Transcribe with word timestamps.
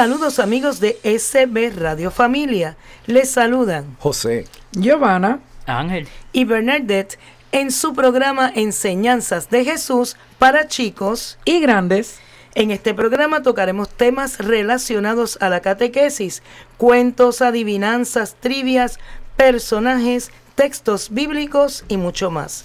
Saludos 0.00 0.38
amigos 0.38 0.80
de 0.80 0.98
SB 1.04 1.78
Radio 1.78 2.10
Familia. 2.10 2.78
Les 3.04 3.28
saludan 3.28 3.98
José, 3.98 4.46
Giovanna, 4.72 5.40
Ángel 5.66 6.08
y 6.32 6.46
Bernadette 6.46 7.18
en 7.52 7.70
su 7.70 7.92
programa 7.92 8.50
Enseñanzas 8.54 9.50
de 9.50 9.62
Jesús 9.62 10.16
para 10.38 10.68
chicos. 10.68 11.36
y 11.44 11.60
grandes. 11.60 12.18
En 12.54 12.70
este 12.70 12.94
programa 12.94 13.42
tocaremos 13.42 13.90
temas 13.90 14.38
relacionados 14.38 15.36
a 15.42 15.50
la 15.50 15.60
catequesis, 15.60 16.42
cuentos, 16.78 17.42
adivinanzas, 17.42 18.36
trivias, 18.40 18.98
personajes, 19.36 20.30
textos 20.54 21.10
bíblicos 21.10 21.84
y 21.88 21.98
mucho 21.98 22.30
más. 22.30 22.64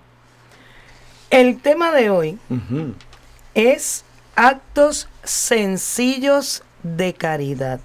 El 1.29 1.59
tema 1.59 1.91
de 1.91 2.09
hoy 2.09 2.39
es 3.53 4.06
actos 4.35 5.07
sencillos 5.23 6.63
de 6.83 7.13
caridad. 7.13 7.79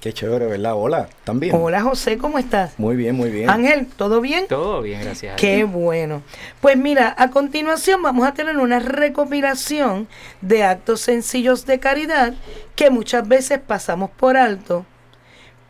Qué 0.00 0.12
chévere, 0.12 0.46
¿verdad? 0.46 0.74
Hola, 0.76 1.08
¿también? 1.24 1.54
Hola 1.54 1.82
José, 1.82 2.18
¿cómo 2.18 2.38
estás? 2.38 2.78
Muy 2.78 2.96
bien, 2.96 3.16
muy 3.16 3.30
bien. 3.30 3.50
Ángel, 3.50 3.86
¿todo 3.86 4.20
bien? 4.20 4.46
todo 4.48 4.82
bien, 4.82 5.00
gracias. 5.00 5.34
a 5.34 5.36
Qué 5.36 5.64
bueno. 5.64 6.22
Pues 6.60 6.76
mira, 6.76 7.14
a 7.18 7.30
continuación 7.30 8.02
vamos 8.02 8.26
a 8.26 8.34
tener 8.34 8.56
una 8.58 8.78
recopilación 8.78 10.08
de 10.40 10.64
actos 10.64 11.00
sencillos 11.00 11.66
de 11.66 11.80
caridad 11.80 12.34
que 12.76 12.90
muchas 12.90 13.26
veces 13.26 13.58
pasamos 13.58 14.10
por 14.10 14.36
alto, 14.36 14.86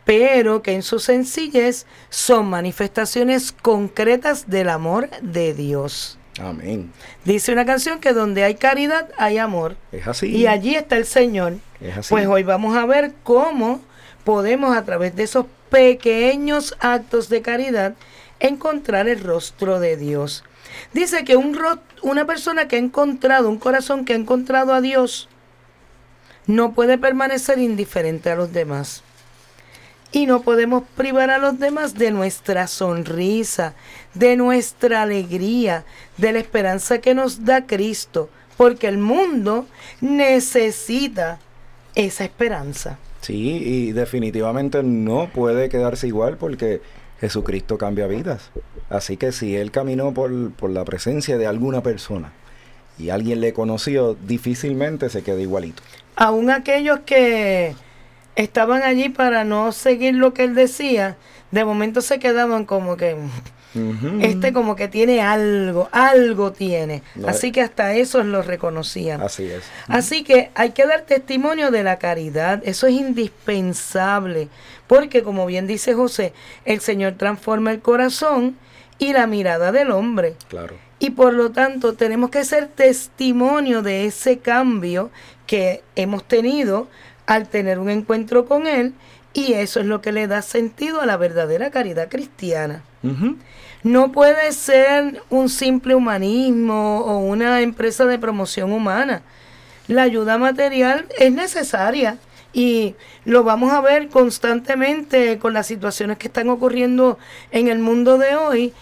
pero 0.05 0.61
que 0.61 0.73
en 0.73 0.83
su 0.83 0.99
sencillez 0.99 1.85
son 2.09 2.49
manifestaciones 2.49 3.51
concretas 3.51 4.49
del 4.49 4.69
amor 4.69 5.09
de 5.21 5.53
Dios. 5.53 6.17
Amén. 6.39 6.91
Dice 7.25 7.51
una 7.51 7.65
canción 7.65 7.99
que 7.99 8.13
donde 8.13 8.43
hay 8.43 8.55
caridad 8.55 9.09
hay 9.17 9.37
amor. 9.37 9.75
Es 9.91 10.07
así. 10.07 10.27
Y 10.27 10.47
allí 10.47 10.75
está 10.75 10.95
el 10.95 11.05
Señor. 11.05 11.57
Es 11.81 11.97
así. 11.97 12.09
Pues 12.09 12.27
hoy 12.27 12.43
vamos 12.43 12.77
a 12.77 12.85
ver 12.85 13.13
cómo 13.23 13.81
podemos 14.23 14.75
a 14.75 14.83
través 14.85 15.15
de 15.15 15.23
esos 15.23 15.45
pequeños 15.69 16.75
actos 16.79 17.29
de 17.29 17.41
caridad 17.41 17.95
encontrar 18.39 19.07
el 19.07 19.21
rostro 19.21 19.79
de 19.79 19.97
Dios. 19.97 20.43
Dice 20.93 21.23
que 21.23 21.35
un 21.35 21.57
una 22.01 22.25
persona 22.25 22.67
que 22.67 22.77
ha 22.77 22.79
encontrado, 22.79 23.49
un 23.49 23.59
corazón 23.59 24.05
que 24.05 24.13
ha 24.13 24.15
encontrado 24.15 24.73
a 24.73 24.81
Dios, 24.81 25.27
no 26.47 26.73
puede 26.73 26.97
permanecer 26.97 27.59
indiferente 27.59 28.29
a 28.31 28.35
los 28.35 28.53
demás. 28.53 29.03
Y 30.11 30.25
no 30.25 30.41
podemos 30.41 30.83
privar 30.95 31.29
a 31.29 31.37
los 31.37 31.59
demás 31.59 31.93
de 31.93 32.09
nuestra 32.09 32.65
sonrisa, 32.65 33.75
de 34.15 34.35
nuestra 34.35 35.03
alegría, 35.03 35.85
de 36.17 36.31
la 36.31 36.39
esperanza 36.39 36.99
que 36.99 37.13
nos 37.13 37.45
da 37.45 37.67
Cristo, 37.67 38.29
porque 38.57 38.87
el 38.87 38.97
mundo 38.97 39.67
necesita 40.01 41.39
esa 41.93 42.23
esperanza. 42.23 42.97
Sí, 43.21 43.61
y 43.63 43.91
definitivamente 43.91 44.81
no 44.83 45.29
puede 45.33 45.69
quedarse 45.69 46.07
igual 46.07 46.37
porque 46.37 46.81
Jesucristo 47.19 47.77
cambia 47.77 48.07
vidas. 48.07 48.51
Así 48.89 49.17
que 49.17 49.31
si 49.31 49.55
Él 49.55 49.71
caminó 49.71 50.13
por, 50.13 50.51
por 50.53 50.69
la 50.69 50.85
presencia 50.85 51.37
de 51.37 51.47
alguna 51.47 51.83
persona 51.83 52.31
y 52.97 53.09
alguien 53.09 53.41
le 53.41 53.53
conoció, 53.53 54.15
difícilmente 54.15 55.09
se 55.09 55.23
queda 55.23 55.39
igualito. 55.39 55.81
Aún 56.15 56.49
aquellos 56.49 56.99
que 57.05 57.75
estaban 58.35 58.83
allí 58.83 59.09
para 59.09 59.43
no 59.43 59.71
seguir 59.71 60.15
lo 60.15 60.33
que 60.33 60.43
él 60.43 60.55
decía, 60.55 61.17
de 61.51 61.65
momento 61.65 62.01
se 62.01 62.19
quedaban 62.19 62.65
como 62.65 62.97
que, 62.97 63.15
Este 64.21 64.51
como 64.51 64.75
que 64.75 64.87
tiene 64.87 65.21
algo, 65.21 65.89
algo 65.91 66.51
tiene. 66.51 67.03
No, 67.15 67.27
Así 67.27 67.51
que 67.51 67.61
hasta 67.61 67.93
esos 67.93 68.25
lo 68.25 68.41
reconocían. 68.41 69.21
Así 69.21 69.45
es. 69.45 69.63
Así 69.87 70.23
que 70.23 70.49
hay 70.55 70.71
que 70.71 70.87
dar 70.87 71.01
testimonio 71.01 71.69
de 71.69 71.83
la 71.83 71.99
caridad, 71.99 72.61
eso 72.65 72.87
es 72.87 72.93
indispensable, 72.93 74.47
porque 74.87 75.21
como 75.21 75.45
bien 75.45 75.67
dice 75.67 75.93
José, 75.93 76.33
el 76.65 76.79
Señor 76.81 77.13
transforma 77.13 77.71
el 77.71 77.81
corazón 77.81 78.57
y 78.97 79.13
la 79.13 79.27
mirada 79.27 79.71
del 79.71 79.91
hombre. 79.91 80.35
Claro. 80.47 80.75
Y 80.97 81.11
por 81.11 81.33
lo 81.33 81.51
tanto 81.51 81.93
tenemos 81.93 82.29
que 82.29 82.43
ser 82.43 82.67
testimonio 82.67 83.81
de 83.81 84.05
ese 84.05 84.39
cambio 84.39 85.11
que 85.47 85.81
hemos 85.95 86.23
tenido 86.27 86.87
al 87.25 87.47
tener 87.47 87.79
un 87.79 87.89
encuentro 87.89 88.45
con 88.45 88.67
Él 88.67 88.93
y 89.33 89.53
eso 89.53 89.79
es 89.79 89.85
lo 89.85 90.01
que 90.01 90.11
le 90.11 90.27
da 90.27 90.41
sentido 90.41 91.01
a 91.01 91.05
la 91.05 91.15
verdadera 91.15 91.69
caridad 91.69 92.09
cristiana. 92.09 92.83
No 93.83 94.11
puede 94.11 94.51
ser 94.51 95.21
un 95.29 95.49
simple 95.49 95.95
humanismo 95.95 96.99
o 96.99 97.19
una 97.19 97.61
empresa 97.61 98.05
de 98.05 98.19
promoción 98.19 98.71
humana. 98.71 99.21
La 99.87 100.03
ayuda 100.03 100.37
material 100.37 101.07
es 101.17 101.31
necesaria 101.31 102.17
y 102.53 102.95
lo 103.25 103.43
vamos 103.43 103.71
a 103.71 103.81
ver 103.81 104.09
constantemente 104.09 105.39
con 105.39 105.53
las 105.53 105.67
situaciones 105.67 106.17
que 106.17 106.27
están 106.27 106.49
ocurriendo 106.49 107.17
en 107.51 107.67
el 107.67 107.79
mundo 107.79 108.17
de 108.17 108.35
hoy. 108.35 108.73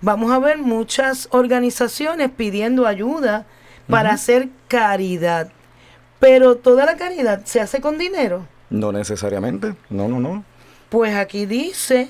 Vamos 0.00 0.32
a 0.32 0.38
ver 0.38 0.58
muchas 0.58 1.28
organizaciones 1.30 2.30
pidiendo 2.30 2.86
ayuda 2.86 3.46
para 3.88 4.12
hacer 4.12 4.48
caridad. 4.68 5.50
Pero 6.20 6.56
toda 6.56 6.84
la 6.84 6.96
caridad 6.96 7.44
se 7.44 7.60
hace 7.60 7.80
con 7.80 7.98
dinero. 7.98 8.46
No 8.70 8.92
necesariamente. 8.92 9.74
No, 9.90 10.08
no, 10.08 10.20
no. 10.20 10.44
Pues 10.88 11.14
aquí 11.14 11.46
dice 11.46 12.08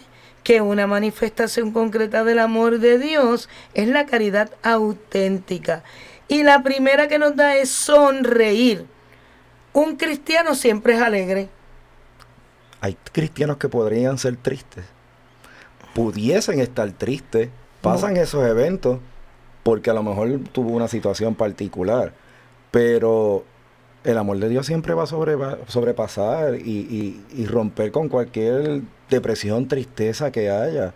que 0.49 0.62
una 0.62 0.87
manifestación 0.87 1.73
concreta 1.73 2.25
del 2.25 2.39
amor 2.39 2.79
de 2.79 2.99
Dios 2.99 3.50
es 3.75 3.87
la 3.87 4.06
caridad 4.06 4.50
auténtica. 4.62 5.85
Y 6.27 6.43
la 6.43 6.62
primera 6.62 7.06
que 7.06 7.19
nos 7.19 7.37
da 7.37 7.56
es 7.56 7.69
sonreír. 7.69 8.87
Un 9.75 9.97
cristiano 9.97 10.55
siempre 10.55 10.95
es 10.95 11.03
alegre. 11.03 11.50
Hay 12.81 12.97
cristianos 13.12 13.59
que 13.59 13.69
podrían 13.69 14.17
ser 14.17 14.37
tristes. 14.39 14.87
Pudiesen 15.95 16.61
estar 16.61 16.91
tristes. 16.93 17.50
Pasan 17.83 18.17
esos 18.17 18.43
eventos 18.47 19.00
porque 19.62 19.91
a 19.91 19.93
lo 19.93 20.03
mejor 20.03 20.31
tuvo 20.53 20.71
una 20.71 20.89
situación 20.89 21.35
particular. 21.35 22.15
Pero 22.71 23.45
el 24.03 24.17
amor 24.17 24.39
de 24.39 24.49
Dios 24.49 24.65
siempre 24.65 24.95
va 24.95 25.03
a 25.03 25.06
sobrepasar 25.06 26.55
y, 26.55 26.61
y- 26.71 27.25
y 27.35 27.45
romper 27.45 27.93
con 27.93 28.09
cualquier 28.09 28.81
depresión, 29.10 29.69
tristeza 29.69 30.31
que 30.31 30.50
haya. 30.50 30.94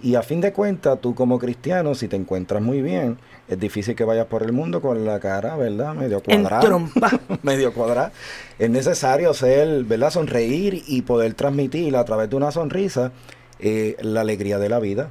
Y 0.00 0.14
a 0.14 0.22
fin 0.22 0.40
de 0.40 0.52
cuentas, 0.52 1.00
tú 1.00 1.14
como 1.14 1.38
cristiano, 1.38 1.94
si 1.94 2.06
te 2.06 2.14
encuentras 2.14 2.62
muy 2.62 2.82
bien, 2.82 3.18
es 3.48 3.58
difícil 3.58 3.96
que 3.96 4.04
vayas 4.04 4.26
por 4.26 4.44
el 4.44 4.52
mundo 4.52 4.80
con 4.80 5.04
la 5.04 5.18
cara, 5.18 5.56
¿verdad? 5.56 5.94
Medio 5.94 6.22
cuadrada. 6.22 6.60
trompa. 6.60 7.10
medio 7.42 7.72
cuadrada. 7.72 8.12
Es 8.58 8.70
necesario 8.70 9.34
ser, 9.34 9.84
¿verdad? 9.84 10.10
Sonreír 10.10 10.84
y 10.86 11.02
poder 11.02 11.34
transmitir 11.34 11.96
a 11.96 12.04
través 12.04 12.30
de 12.30 12.36
una 12.36 12.52
sonrisa 12.52 13.10
eh, 13.58 13.96
la 14.00 14.20
alegría 14.20 14.58
de 14.58 14.68
la 14.68 14.78
vida. 14.78 15.10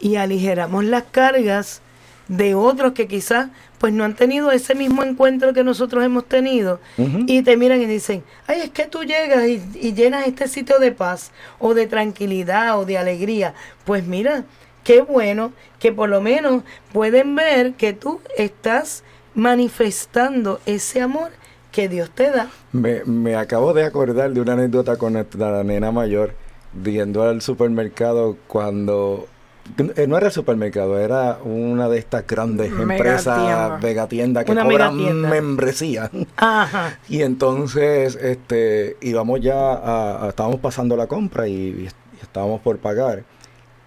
Y 0.00 0.16
aligeramos 0.16 0.84
las 0.84 1.04
cargas 1.10 1.82
de 2.28 2.54
otros 2.54 2.92
que 2.92 3.06
quizás 3.06 3.50
pues 3.82 3.92
no 3.92 4.04
han 4.04 4.14
tenido 4.14 4.52
ese 4.52 4.76
mismo 4.76 5.02
encuentro 5.02 5.52
que 5.52 5.64
nosotros 5.64 6.04
hemos 6.04 6.24
tenido 6.26 6.78
y 7.26 7.42
te 7.42 7.56
miran 7.56 7.82
y 7.82 7.86
dicen, 7.86 8.22
ay, 8.46 8.60
es 8.60 8.70
que 8.70 8.84
tú 8.84 9.02
llegas 9.02 9.44
y, 9.48 9.60
y 9.74 9.92
llenas 9.92 10.24
este 10.28 10.46
sitio 10.46 10.78
de 10.78 10.92
paz 10.92 11.32
o 11.58 11.74
de 11.74 11.88
tranquilidad 11.88 12.78
o 12.78 12.84
de 12.84 12.96
alegría. 12.96 13.54
Pues 13.84 14.06
mira, 14.06 14.44
qué 14.84 15.02
bueno 15.02 15.52
que 15.80 15.90
por 15.90 16.08
lo 16.08 16.20
menos 16.20 16.62
pueden 16.92 17.34
ver 17.34 17.72
que 17.72 17.92
tú 17.92 18.20
estás 18.38 19.02
manifestando 19.34 20.60
ese 20.64 21.00
amor 21.00 21.32
que 21.72 21.88
Dios 21.88 22.08
te 22.10 22.30
da. 22.30 22.50
Me, 22.70 23.02
me 23.04 23.34
acabo 23.34 23.74
de 23.74 23.84
acordar 23.84 24.30
de 24.30 24.40
una 24.40 24.52
anécdota 24.52 24.96
con 24.96 25.14
nuestra 25.14 25.64
nena 25.64 25.90
mayor, 25.90 26.36
yendo 26.84 27.24
al 27.24 27.42
supermercado 27.42 28.36
cuando... 28.46 29.26
eh, 29.96 30.06
No 30.06 30.16
era 30.16 30.26
el 30.26 30.32
supermercado, 30.32 30.98
era 30.98 31.38
una 31.44 31.88
de 31.88 31.98
estas 31.98 32.26
grandes 32.26 32.70
empresas 32.72 33.80
megatiendas 33.82 34.44
que 34.44 34.52
Una 34.52 34.64
cobran 34.64 34.96
membresía. 35.28 36.10
Ajá. 36.36 36.98
Y 37.08 37.22
entonces 37.22 38.16
este, 38.20 38.96
íbamos 39.00 39.40
ya 39.40 39.72
a, 39.72 40.24
a- 40.24 40.28
Estábamos 40.28 40.60
pasando 40.60 40.96
la 40.96 41.06
compra 41.06 41.48
y, 41.48 41.52
y 41.52 41.88
estábamos 42.22 42.60
por 42.60 42.78
pagar. 42.78 43.24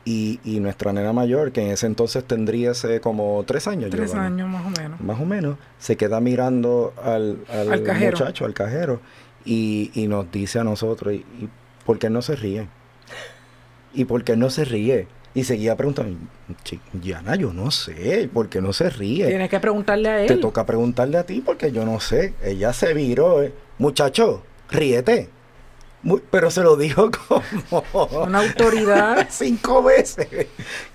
Y, 0.07 0.39
y 0.44 0.60
nuestra 0.60 0.94
nena 0.94 1.13
mayor, 1.13 1.51
que 1.51 1.62
en 1.63 1.69
ese 1.72 1.88
entonces 1.88 2.24
tendría 2.24 2.72
ese 2.72 3.01
como 3.01 3.44
tres 3.48 3.68
años. 3.68 3.89
Tres 3.89 4.13
años 4.13 4.48
más 4.48 4.63
o 4.63 4.69
menos. 4.81 5.01
Más 5.01 5.19
o 5.19 5.25
menos. 5.25 5.57
Se 5.80 5.98
queda 5.98 6.19
mirando 6.19 6.94
al, 7.04 7.39
al 7.51 7.72
Al 7.74 7.81
cajero. 7.83 8.12
muchacho, 8.18 8.45
al 8.45 8.54
cajero. 8.54 9.01
Y, 9.45 9.89
y 9.95 10.07
nos 10.07 10.31
dice 10.31 10.60
a 10.60 10.63
nosotros, 10.63 11.13
y, 11.16 11.18
y 11.18 11.50
¿por 11.86 11.98
qué 11.98 12.12
no 12.12 12.22
se 12.22 12.36
ríe? 12.36 12.68
¿Y 13.95 14.06
por 14.06 14.24
qué 14.24 14.36
no 14.38 14.50
se 14.51 14.66
ríe? 14.66 15.07
Y 15.35 15.43
seguía 15.43 15.75
preguntando, 15.75 16.17
"Chi- 16.63 16.79
Yana, 17.03 17.35
yo 17.35 17.53
no 17.53 17.69
sé, 17.69 18.27
¿por 18.33 18.49
qué 18.49 18.61
no 18.61 18.71
se 18.73 18.89
ríe? 18.89 19.27
Tienes 19.27 19.49
que 19.49 19.59
preguntarle 19.59 20.09
a 20.09 20.21
él. 20.21 20.27
Te 20.27 20.37
toca 20.37 20.65
preguntarle 20.65 21.17
a 21.17 21.25
ti 21.25 21.41
porque 21.45 21.71
yo 21.71 21.85
no 21.85 21.99
sé. 21.99 22.33
Ella 22.43 22.73
se 22.73 22.93
viró. 22.93 23.43
eh. 23.43 23.53
Muchacho, 23.77 24.41
ríete. 24.71 25.29
Pero 26.31 26.51
se 26.51 26.61
lo 26.61 26.77
dijo 26.77 27.09
como 27.27 28.23
Una 28.23 28.39
autoridad. 28.39 29.27
cinco 29.31 29.83
veces. 29.83 30.27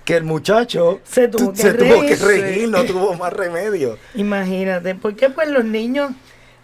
Que 0.05 0.15
el 0.15 0.23
muchacho 0.23 1.01
Se 1.03 1.27
tuvo 1.27 1.51
que 1.51 1.57
se 1.61 1.73
tuvo 1.73 2.01
que 2.01 2.15
reír. 2.15 2.43
reír, 2.43 2.69
no 2.69 2.83
tuvo 2.85 3.13
más 3.15 3.31
remedio. 3.33 3.97
Imagínate, 4.15 4.95
porque 4.95 5.29
pues 5.29 5.49
los 5.49 5.65
niños 5.65 6.11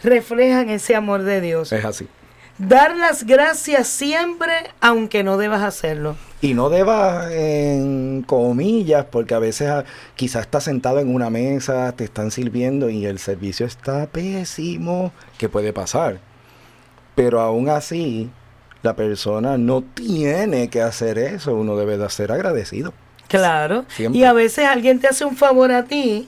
reflejan 0.02 0.70
ese 0.70 0.96
amor 0.96 1.24
de 1.24 1.42
Dios. 1.42 1.72
Es 1.74 1.84
así. 1.86 2.08
Dar 2.58 2.98
las 2.98 3.24
gracias 3.24 3.88
siempre, 3.88 4.52
aunque 4.82 5.24
no 5.24 5.38
debas 5.38 5.62
hacerlo. 5.62 6.16
Y 6.42 6.56
no 6.56 6.70
debas 6.70 7.32
en 7.32 8.24
comillas, 8.26 9.06
porque 9.12 9.36
a 9.36 9.40
veces 9.40 9.70
ah, 9.70 9.86
quizás 10.16 10.44
estás 10.44 10.64
sentado 10.64 11.00
en 11.00 11.14
una 11.14 11.30
mesa, 11.30 11.92
te 11.92 12.04
están 12.04 12.32
sirviendo 12.32 12.90
y 12.90 13.06
el 13.06 13.20
servicio 13.20 13.66
está 13.66 14.08
pésimo, 14.08 15.12
que 15.38 15.50
puede 15.50 15.72
pasar. 15.72 16.20
Pero 17.14 17.42
aún 17.42 17.70
así, 17.70 18.32
la 18.82 18.96
persona 18.96 19.58
no 19.60 19.84
tiene 19.84 20.70
que 20.70 20.82
hacer 20.82 21.20
eso, 21.20 21.54
uno 21.54 21.76
debe 21.76 21.98
de 21.98 22.10
ser 22.10 22.32
agradecido. 22.32 22.92
Claro. 23.28 23.86
Siempre. 23.90 24.20
Y 24.20 24.24
a 24.24 24.34
veces 24.34 24.66
alguien 24.66 25.00
te 25.00 25.08
hace 25.08 25.26
un 25.26 25.36
favor 25.36 25.72
a 25.72 25.84
ti 25.84 26.28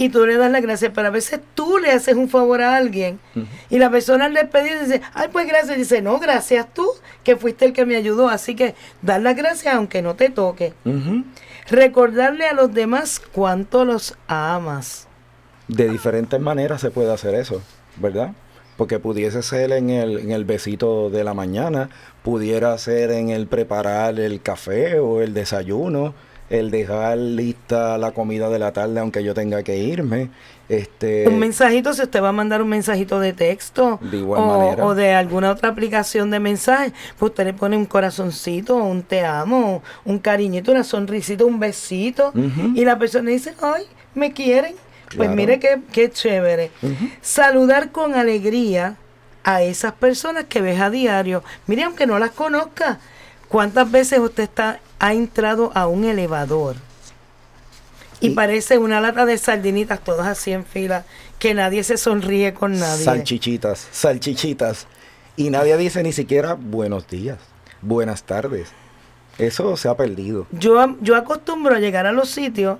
y 0.00 0.08
tú 0.08 0.24
le 0.24 0.38
das 0.38 0.50
las 0.50 0.62
gracias, 0.62 0.92
pero 0.94 1.08
a 1.08 1.10
veces 1.10 1.40
tú 1.52 1.76
le 1.76 1.90
haces 1.90 2.14
un 2.14 2.30
favor 2.30 2.62
a 2.62 2.74
alguien 2.74 3.20
y 3.68 3.78
la 3.78 3.90
persona 3.90 4.30
le 4.30 4.46
pide 4.46 4.78
y 4.80 4.84
dice, 4.86 5.02
ay, 5.12 5.28
pues 5.30 5.46
gracias. 5.46 5.76
Y 5.76 5.80
dice, 5.80 6.00
no, 6.00 6.18
gracias 6.18 6.72
tú, 6.72 6.88
que 7.22 7.36
fuiste 7.36 7.66
el 7.66 7.74
que 7.74 7.84
me 7.84 7.96
ayudó. 7.96 8.30
Así 8.30 8.56
que 8.56 8.74
dar 9.02 9.20
las 9.20 9.36
gracias 9.36 9.74
aunque 9.74 10.00
no 10.00 10.16
te 10.16 10.30
toque. 10.30 10.72
Recordarle 11.68 12.46
a 12.46 12.54
los 12.54 12.72
demás 12.72 13.20
cuánto 13.20 13.84
los 13.84 14.16
amas. 14.26 15.06
De 15.68 15.86
diferentes 15.90 16.40
maneras 16.40 16.80
se 16.80 16.90
puede 16.90 17.12
hacer 17.12 17.34
eso, 17.34 17.60
¿verdad? 17.96 18.32
Porque 18.78 19.00
pudiese 19.00 19.42
ser 19.42 19.70
en 19.72 19.90
el, 19.90 20.18
en 20.18 20.30
el 20.30 20.46
besito 20.46 21.10
de 21.10 21.24
la 21.24 21.34
mañana, 21.34 21.90
pudiera 22.22 22.78
ser 22.78 23.10
en 23.10 23.28
el 23.28 23.46
preparar 23.48 24.18
el 24.18 24.40
café 24.40 24.98
o 24.98 25.20
el 25.20 25.34
desayuno, 25.34 26.14
el 26.50 26.70
dejar 26.70 27.16
lista 27.16 27.96
la 27.96 28.10
comida 28.12 28.48
de 28.50 28.58
la 28.58 28.72
tarde 28.72 29.00
aunque 29.00 29.22
yo 29.24 29.32
tenga 29.34 29.62
que 29.62 29.78
irme. 29.78 30.28
Este, 30.68 31.26
un 31.28 31.38
mensajito, 31.40 31.92
si 31.94 32.02
usted 32.02 32.22
va 32.22 32.28
a 32.28 32.32
mandar 32.32 32.62
un 32.62 32.68
mensajito 32.68 33.18
de 33.18 33.32
texto 33.32 33.98
De 34.02 34.18
igual 34.18 34.40
o, 34.40 34.46
manera. 34.46 34.84
o 34.86 34.94
de 34.94 35.14
alguna 35.14 35.50
otra 35.50 35.68
aplicación 35.70 36.30
de 36.30 36.38
mensaje, 36.38 36.92
pues 37.18 37.30
usted 37.30 37.44
le 37.44 37.54
pone 37.54 37.76
un 37.76 37.86
corazoncito, 37.86 38.76
un 38.76 39.02
te 39.02 39.24
amo, 39.24 39.82
un 40.04 40.18
cariñito, 40.20 40.70
una 40.70 40.84
sonrisita, 40.84 41.44
un 41.44 41.58
besito. 41.58 42.32
Y 42.76 42.84
la 42.84 42.98
persona 43.00 43.30
dice, 43.30 43.54
ay, 43.60 43.84
me 44.14 44.32
quieren. 44.32 44.74
Pues 45.06 45.16
Claro. 45.28 45.34
mire 45.34 45.58
qué, 45.58 45.80
qué 45.92 46.08
chévere. 46.08 46.70
Saludar 47.20 47.90
con 47.90 48.14
alegría 48.14 48.94
a 49.42 49.62
esas 49.62 49.92
personas 49.94 50.44
que 50.44 50.60
ves 50.60 50.80
a 50.80 50.88
diario. 50.90 51.42
Mire, 51.66 51.82
aunque 51.82 52.06
no 52.06 52.18
las 52.20 52.30
conozca, 52.30 53.00
¿cuántas 53.48 53.90
veces 53.90 54.20
usted 54.20 54.44
está, 54.44 54.78
ha 55.00 55.12
entrado 55.12 55.72
a 55.74 55.86
un 55.88 56.04
elevador? 56.04 56.76
Y 58.20 58.28
Y- 58.28 58.30
parece 58.30 58.78
una 58.78 59.00
lata 59.00 59.24
de 59.26 59.38
sardinitas, 59.38 60.00
todas 60.00 60.26
así 60.26 60.52
en 60.52 60.64
fila, 60.64 61.04
que 61.38 61.54
nadie 61.54 61.82
se 61.84 61.96
sonríe 61.96 62.52
con 62.54 62.78
nadie. 62.78 63.04
Salchichitas, 63.04 63.88
salchichitas. 63.90 64.86
Y 65.36 65.48
nadie 65.50 65.76
dice 65.78 66.02
ni 66.02 66.12
siquiera 66.12 66.54
buenos 66.54 67.08
días, 67.08 67.38
buenas 67.80 68.24
tardes. 68.24 68.68
Eso 69.38 69.74
se 69.78 69.88
ha 69.88 69.96
perdido. 69.96 70.46
Yo, 70.50 70.96
yo 71.00 71.16
acostumbro 71.16 71.74
a 71.74 71.78
llegar 71.78 72.04
a 72.06 72.12
los 72.12 72.28
sitios, 72.28 72.78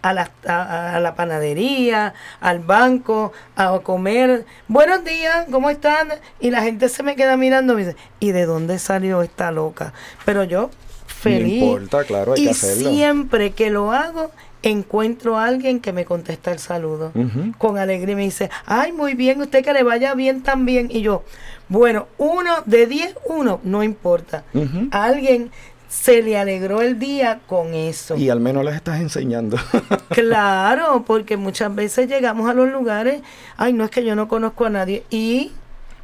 a 0.00 0.14
la, 0.14 0.30
a, 0.46 0.94
a 0.96 1.00
la 1.00 1.14
panadería, 1.16 2.14
al 2.40 2.60
banco, 2.60 3.32
a 3.56 3.78
comer. 3.80 4.46
Buenos 4.68 5.04
días, 5.04 5.46
¿cómo 5.50 5.68
están? 5.68 6.08
Y 6.40 6.50
la 6.50 6.62
gente 6.62 6.88
se 6.88 7.02
me 7.02 7.14
queda 7.14 7.36
mirando 7.36 7.74
y 7.74 7.76
me 7.76 7.84
dice, 7.84 7.96
¿y 8.20 8.32
de 8.32 8.46
dónde 8.46 8.78
salió 8.78 9.20
esta 9.20 9.50
loca? 9.50 9.92
Pero 10.24 10.44
yo, 10.44 10.70
feliz. 11.18 11.60
No 11.60 11.66
importa, 11.66 12.04
claro, 12.04 12.32
hay 12.34 12.42
y 12.42 12.44
que 12.44 12.50
hacerlo. 12.50 12.90
siempre 12.90 13.50
que 13.52 13.70
lo 13.70 13.92
hago, 13.92 14.30
encuentro 14.62 15.36
a 15.36 15.44
alguien 15.46 15.80
que 15.80 15.92
me 15.92 16.04
contesta 16.04 16.52
el 16.52 16.58
saludo. 16.58 17.12
Con 17.58 17.78
alegría 17.78 18.12
y 18.12 18.16
me 18.16 18.22
dice, 18.24 18.50
ay, 18.66 18.92
muy 18.92 19.14
bien, 19.14 19.40
usted 19.40 19.64
que 19.64 19.72
le 19.72 19.82
vaya 19.82 20.14
bien 20.14 20.42
también. 20.42 20.88
Y 20.90 21.02
yo, 21.02 21.24
bueno, 21.68 22.06
uno 22.18 22.56
de 22.66 22.86
diez, 22.86 23.14
uno, 23.26 23.60
no 23.64 23.82
importa. 23.82 24.44
Alguien 24.90 25.50
se 25.88 26.22
le 26.22 26.36
alegró 26.36 26.82
el 26.82 26.98
día 26.98 27.40
con 27.46 27.72
eso. 27.74 28.16
Y 28.16 28.28
al 28.28 28.40
menos 28.40 28.64
les 28.64 28.74
estás 28.74 29.00
enseñando. 29.00 29.56
Claro, 30.08 31.04
porque 31.06 31.36
muchas 31.36 31.72
veces 31.72 32.08
llegamos 32.08 32.50
a 32.50 32.54
los 32.54 32.68
lugares, 32.70 33.20
ay, 33.56 33.72
no 33.72 33.84
es 33.84 33.90
que 33.90 34.04
yo 34.04 34.16
no 34.16 34.26
conozco 34.26 34.64
a 34.64 34.70
nadie. 34.70 35.04
Y 35.10 35.52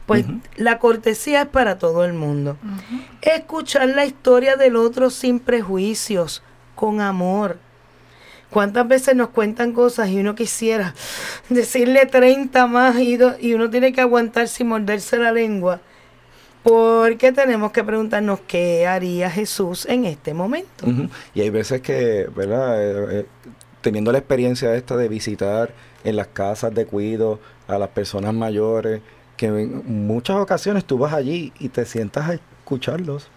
pues 0.06 0.26
la 0.56 0.78
cortesía 0.78 1.42
es 1.42 1.48
para 1.48 1.78
todo 1.78 2.04
el 2.04 2.12
mundo. 2.12 2.56
Escuchar 3.22 3.88
la 3.88 4.04
historia 4.04 4.56
del 4.56 4.76
otro 4.76 5.10
sin 5.10 5.40
prejuicios, 5.40 6.42
con 6.74 7.00
amor. 7.00 7.58
¿Cuántas 8.50 8.86
veces 8.86 9.16
nos 9.16 9.30
cuentan 9.30 9.72
cosas 9.72 10.08
y 10.10 10.20
uno 10.20 10.34
quisiera 10.34 10.94
decirle 11.48 12.06
30 12.06 12.66
más 12.66 12.96
y, 12.98 13.16
do- 13.16 13.34
y 13.40 13.54
uno 13.54 13.68
tiene 13.70 13.92
que 13.92 14.00
aguantar 14.00 14.46
sin 14.48 14.68
morderse 14.68 15.16
la 15.18 15.32
lengua? 15.32 15.80
Porque 16.62 17.30
tenemos 17.32 17.72
que 17.72 17.84
preguntarnos 17.84 18.40
qué 18.46 18.86
haría 18.86 19.30
Jesús 19.30 19.84
en 19.86 20.06
este 20.06 20.32
momento. 20.32 20.86
Y 21.34 21.40
hay 21.42 21.50
veces 21.50 21.82
que, 21.82 22.26
¿verdad? 22.34 22.80
Eh, 22.82 23.20
eh, 23.20 23.26
teniendo 23.82 24.12
la 24.12 24.18
experiencia 24.18 24.74
esta 24.74 24.96
de 24.96 25.08
visitar 25.08 25.72
en 26.04 26.16
las 26.16 26.28
casas 26.28 26.74
de 26.74 26.86
cuido 26.86 27.38
a 27.68 27.76
las 27.78 27.88
personas 27.90 28.32
mayores, 28.32 29.02
que 29.36 29.46
en 29.46 30.06
muchas 30.06 30.36
ocasiones 30.36 30.84
tú 30.84 30.98
vas 30.98 31.12
allí 31.12 31.52
y 31.58 31.68
te 31.68 31.84
sientas 31.84 32.28
a 32.30 32.34
escucharlos. 32.34 33.28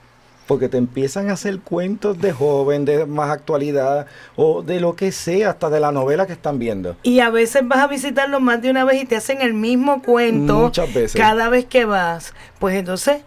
Porque 0.48 0.70
te 0.70 0.77
empiezan 0.77 1.30
a 1.30 1.34
hacer 1.34 1.60
cuentos 1.60 2.22
de 2.22 2.32
joven, 2.32 2.86
de 2.86 3.06
más 3.06 3.32
actualidad, 3.32 4.06
o 4.38 4.63
de 4.63 4.80
lo 4.80 4.96
que 4.96 5.12
sea, 5.12 5.50
hasta 5.50 5.70
de 5.70 5.82
la 5.82 5.92
novela 5.92 6.25
que 6.25 6.32
están 6.32 6.58
viendo. 6.58 6.96
Y 7.04 7.20
a 7.20 7.30
veces 7.30 7.68
vas 7.68 7.80
a 7.80 7.88
visitarlos 7.88 8.39
más 8.39 8.62
de 8.62 8.70
una 8.72 8.86
vez 8.86 9.04
y 9.04 9.06
te 9.06 9.18
hacen 9.18 9.42
el 9.42 9.54
mismo 9.54 10.01
cuento 10.01 10.58
Muchas 10.60 10.94
veces. 10.94 11.20
cada 11.20 11.50
vez 11.50 11.66
que 11.66 11.84
vas. 11.84 12.34
Pues 12.60 12.77
entonces, 12.77 13.24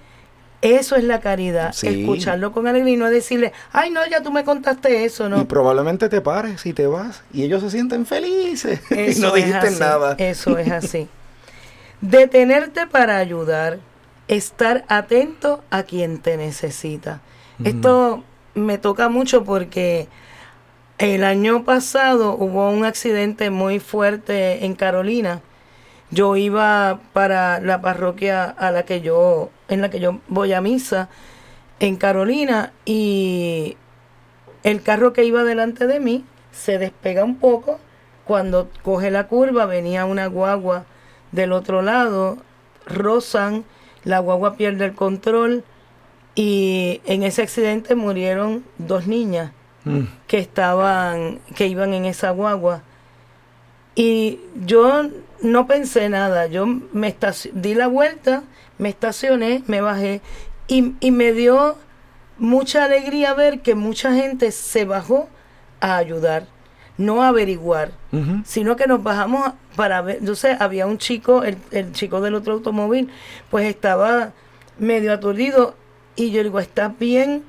eso 0.62 0.96
es 0.96 1.04
la 1.04 1.20
caridad. 1.20 1.72
Sí. 1.74 1.88
Escucharlo 1.88 2.52
con 2.52 2.66
alegría 2.66 2.94
y 2.94 2.96
no 2.96 3.10
decirle, 3.10 3.52
ay, 3.70 3.90
no, 3.90 4.00
ya 4.10 4.22
tú 4.22 4.32
me 4.32 4.42
contaste 4.42 5.04
eso, 5.04 5.26
Y 5.26 5.30
¿no? 5.30 5.46
probablemente 5.46 6.08
te 6.08 6.22
pares 6.22 6.64
y 6.64 6.72
te 6.72 6.86
vas, 6.86 7.22
y 7.34 7.42
ellos 7.42 7.62
se 7.62 7.70
sienten 7.70 8.06
felices. 8.06 8.80
y 8.90 9.20
no 9.20 9.32
dijiste 9.32 9.58
así, 9.68 9.78
nada. 9.78 10.14
Eso 10.18 10.56
es 10.56 10.70
así. 10.70 11.06
Detenerte 12.00 12.86
para 12.86 13.18
ayudar, 13.18 13.78
estar 14.26 14.84
atento 14.88 15.62
a 15.70 15.82
quien 15.82 16.18
te 16.18 16.38
necesita. 16.38 17.20
Esto 17.62 18.24
me 18.54 18.78
toca 18.78 19.10
mucho 19.10 19.44
porque 19.44 20.08
el 20.96 21.24
año 21.24 21.64
pasado 21.64 22.36
hubo 22.36 22.70
un 22.70 22.86
accidente 22.86 23.50
muy 23.50 23.80
fuerte 23.80 24.64
en 24.64 24.74
Carolina. 24.74 25.42
Yo 26.10 26.36
iba 26.36 27.00
para 27.12 27.60
la 27.60 27.82
parroquia 27.82 28.44
a 28.44 28.70
la 28.70 28.84
que 28.84 29.02
yo, 29.02 29.50
en 29.68 29.82
la 29.82 29.90
que 29.90 30.00
yo 30.00 30.20
voy 30.28 30.54
a 30.54 30.62
misa 30.62 31.10
en 31.80 31.96
Carolina 31.96 32.72
y 32.86 33.76
el 34.62 34.82
carro 34.82 35.12
que 35.12 35.24
iba 35.24 35.44
delante 35.44 35.86
de 35.86 36.00
mí 36.00 36.24
se 36.50 36.78
despega 36.78 37.24
un 37.24 37.36
poco. 37.36 37.78
Cuando 38.24 38.70
coge 38.82 39.10
la 39.10 39.26
curva 39.26 39.66
venía 39.66 40.06
una 40.06 40.26
guagua 40.28 40.86
del 41.32 41.52
otro 41.52 41.82
lado, 41.82 42.38
rozan, 42.86 43.64
la 44.04 44.18
guagua 44.18 44.56
pierde 44.56 44.86
el 44.86 44.94
control 44.94 45.64
y 46.34 47.00
en 47.04 47.22
ese 47.22 47.42
accidente 47.42 47.94
murieron 47.94 48.64
dos 48.78 49.06
niñas 49.06 49.52
Mm. 49.84 50.00
que 50.26 50.36
estaban, 50.38 51.38
que 51.56 51.66
iban 51.66 51.94
en 51.94 52.04
esa 52.04 52.30
guagua. 52.32 52.82
Y 53.94 54.40
yo 54.66 55.04
no 55.42 55.66
pensé 55.66 56.08
nada, 56.10 56.46
yo 56.48 56.66
me 56.66 57.16
di 57.54 57.74
la 57.74 57.86
vuelta, 57.86 58.42
me 58.78 58.90
estacioné, 58.90 59.62
me 59.66 59.80
bajé 59.80 60.20
y, 60.68 60.94
y 61.00 61.10
me 61.10 61.32
dio 61.32 61.76
mucha 62.38 62.84
alegría 62.84 63.32
ver 63.34 63.60
que 63.60 63.74
mucha 63.74 64.14
gente 64.14 64.52
se 64.52 64.84
bajó 64.84 65.28
a 65.80 65.96
ayudar, 65.96 66.46
no 66.98 67.22
a 67.22 67.28
averiguar, 67.28 67.92
sino 68.44 68.76
que 68.76 68.86
nos 68.86 69.02
bajamos 69.02 69.48
a- 69.48 69.54
para 69.76 70.02
ver, 70.02 70.18
yo 70.22 70.34
sé, 70.34 70.56
había 70.58 70.86
un 70.86 70.98
chico, 70.98 71.44
el, 71.44 71.56
el 71.70 71.92
chico 71.92 72.20
del 72.20 72.34
otro 72.34 72.54
automóvil, 72.54 73.10
pues 73.50 73.66
estaba 73.66 74.32
medio 74.78 75.12
aturdido 75.12 75.74
y 76.16 76.30
yo 76.30 76.42
digo, 76.42 76.60
¿estás 76.60 76.98
bien? 76.98 77.44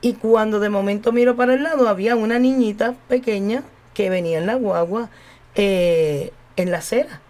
Y 0.00 0.14
cuando 0.14 0.60
de 0.60 0.68
momento 0.68 1.12
miro 1.12 1.36
para 1.36 1.54
el 1.54 1.62
lado, 1.62 1.88
había 1.88 2.14
una 2.14 2.38
niñita 2.38 2.94
pequeña 3.08 3.62
que 3.94 4.10
venía 4.10 4.38
en 4.38 4.46
la 4.46 4.54
guagua 4.54 5.10
eh, 5.54 6.32
en 6.56 6.70
la 6.70 6.78
acera. 6.78 7.20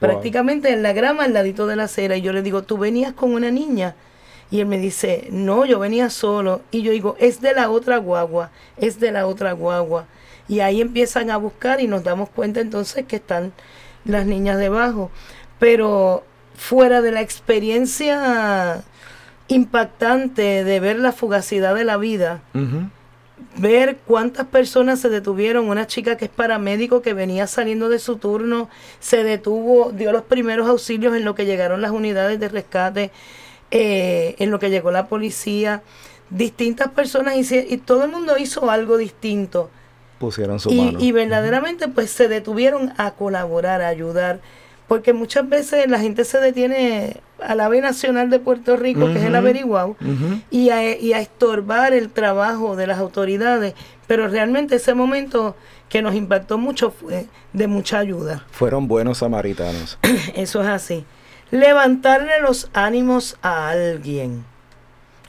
Wow. 0.00 0.10
Prácticamente 0.10 0.72
en 0.72 0.82
la 0.82 0.92
grama 0.92 1.24
al 1.24 1.32
ladito 1.32 1.66
de 1.66 1.76
la 1.76 1.84
acera. 1.84 2.16
Y 2.16 2.22
yo 2.22 2.32
le 2.32 2.42
digo, 2.42 2.62
¿tú 2.62 2.78
venías 2.78 3.12
con 3.12 3.32
una 3.34 3.50
niña? 3.50 3.94
Y 4.50 4.60
él 4.60 4.66
me 4.66 4.78
dice, 4.78 5.28
no, 5.30 5.64
yo 5.64 5.78
venía 5.78 6.10
solo. 6.10 6.62
Y 6.70 6.82
yo 6.82 6.90
digo, 6.90 7.16
es 7.20 7.40
de 7.40 7.54
la 7.54 7.70
otra 7.70 7.98
guagua, 7.98 8.50
es 8.76 8.98
de 8.98 9.12
la 9.12 9.26
otra 9.26 9.52
guagua. 9.52 10.06
Y 10.48 10.60
ahí 10.60 10.80
empiezan 10.80 11.30
a 11.30 11.36
buscar 11.36 11.80
y 11.80 11.86
nos 11.86 12.04
damos 12.04 12.30
cuenta 12.30 12.60
entonces 12.60 13.04
que 13.06 13.16
están 13.16 13.52
las 14.04 14.24
niñas 14.26 14.58
debajo. 14.58 15.10
Pero 15.58 16.24
fuera 16.56 17.02
de 17.02 17.12
la 17.12 17.20
experiencia 17.20 18.82
impactante 19.48 20.64
de 20.64 20.80
ver 20.80 20.98
la 20.98 21.12
fugacidad 21.12 21.74
de 21.74 21.84
la 21.84 21.96
vida, 21.96 22.42
ver 23.56 23.98
cuántas 24.06 24.46
personas 24.46 25.00
se 25.00 25.08
detuvieron, 25.08 25.68
una 25.68 25.86
chica 25.86 26.16
que 26.16 26.26
es 26.26 26.30
paramédico 26.30 27.02
que 27.02 27.14
venía 27.14 27.46
saliendo 27.46 27.88
de 27.88 27.98
su 27.98 28.16
turno, 28.16 28.68
se 29.00 29.24
detuvo, 29.24 29.90
dio 29.92 30.12
los 30.12 30.22
primeros 30.22 30.68
auxilios 30.68 31.16
en 31.16 31.24
lo 31.24 31.34
que 31.34 31.46
llegaron 31.46 31.80
las 31.80 31.92
unidades 31.92 32.38
de 32.40 32.48
rescate, 32.48 33.10
eh, 33.70 34.34
en 34.38 34.50
lo 34.50 34.58
que 34.58 34.70
llegó 34.70 34.90
la 34.90 35.06
policía, 35.06 35.82
distintas 36.30 36.88
personas 36.90 37.36
hici- 37.36 37.66
y 37.68 37.78
todo 37.78 38.04
el 38.04 38.10
mundo 38.10 38.36
hizo 38.38 38.70
algo 38.70 38.96
distinto. 38.98 39.70
Pusieron 40.18 40.58
su 40.60 40.70
Y, 40.70 40.80
mano. 40.80 40.98
y 41.00 41.12
verdaderamente 41.12 41.88
pues 41.88 42.10
se 42.10 42.28
detuvieron 42.28 42.92
a 42.96 43.12
colaborar, 43.12 43.82
a 43.82 43.88
ayudar, 43.88 44.40
porque 44.88 45.12
muchas 45.12 45.48
veces 45.48 45.88
la 45.88 45.98
gente 46.00 46.24
se 46.24 46.38
detiene 46.40 47.18
a 47.42 47.54
la 47.54 47.66
AVE 47.66 47.80
Nacional 47.80 48.30
de 48.30 48.38
Puerto 48.40 48.76
Rico, 48.76 49.06
que 49.06 49.18
es 49.18 49.24
el 49.24 49.36
averiguado, 49.36 49.96
y 50.50 50.70
a, 50.70 50.96
y 50.96 51.12
a 51.12 51.20
estorbar 51.20 51.92
el 51.92 52.10
trabajo 52.10 52.74
de 52.74 52.86
las 52.86 52.98
autoridades, 52.98 53.74
pero 54.06 54.26
realmente 54.28 54.76
ese 54.76 54.94
momento 54.94 55.54
que 55.88 56.02
nos 56.02 56.14
impactó 56.14 56.58
mucho 56.58 56.90
fue 56.90 57.26
de 57.52 57.66
mucha 57.66 57.98
ayuda. 57.98 58.44
Fueron 58.50 58.88
buenos 58.88 59.18
samaritanos. 59.18 59.98
Eso 60.34 60.62
es 60.62 60.66
así. 60.68 61.04
Levantarle 61.50 62.40
los 62.42 62.68
ánimos 62.74 63.36
a 63.42 63.70
alguien. 63.70 64.44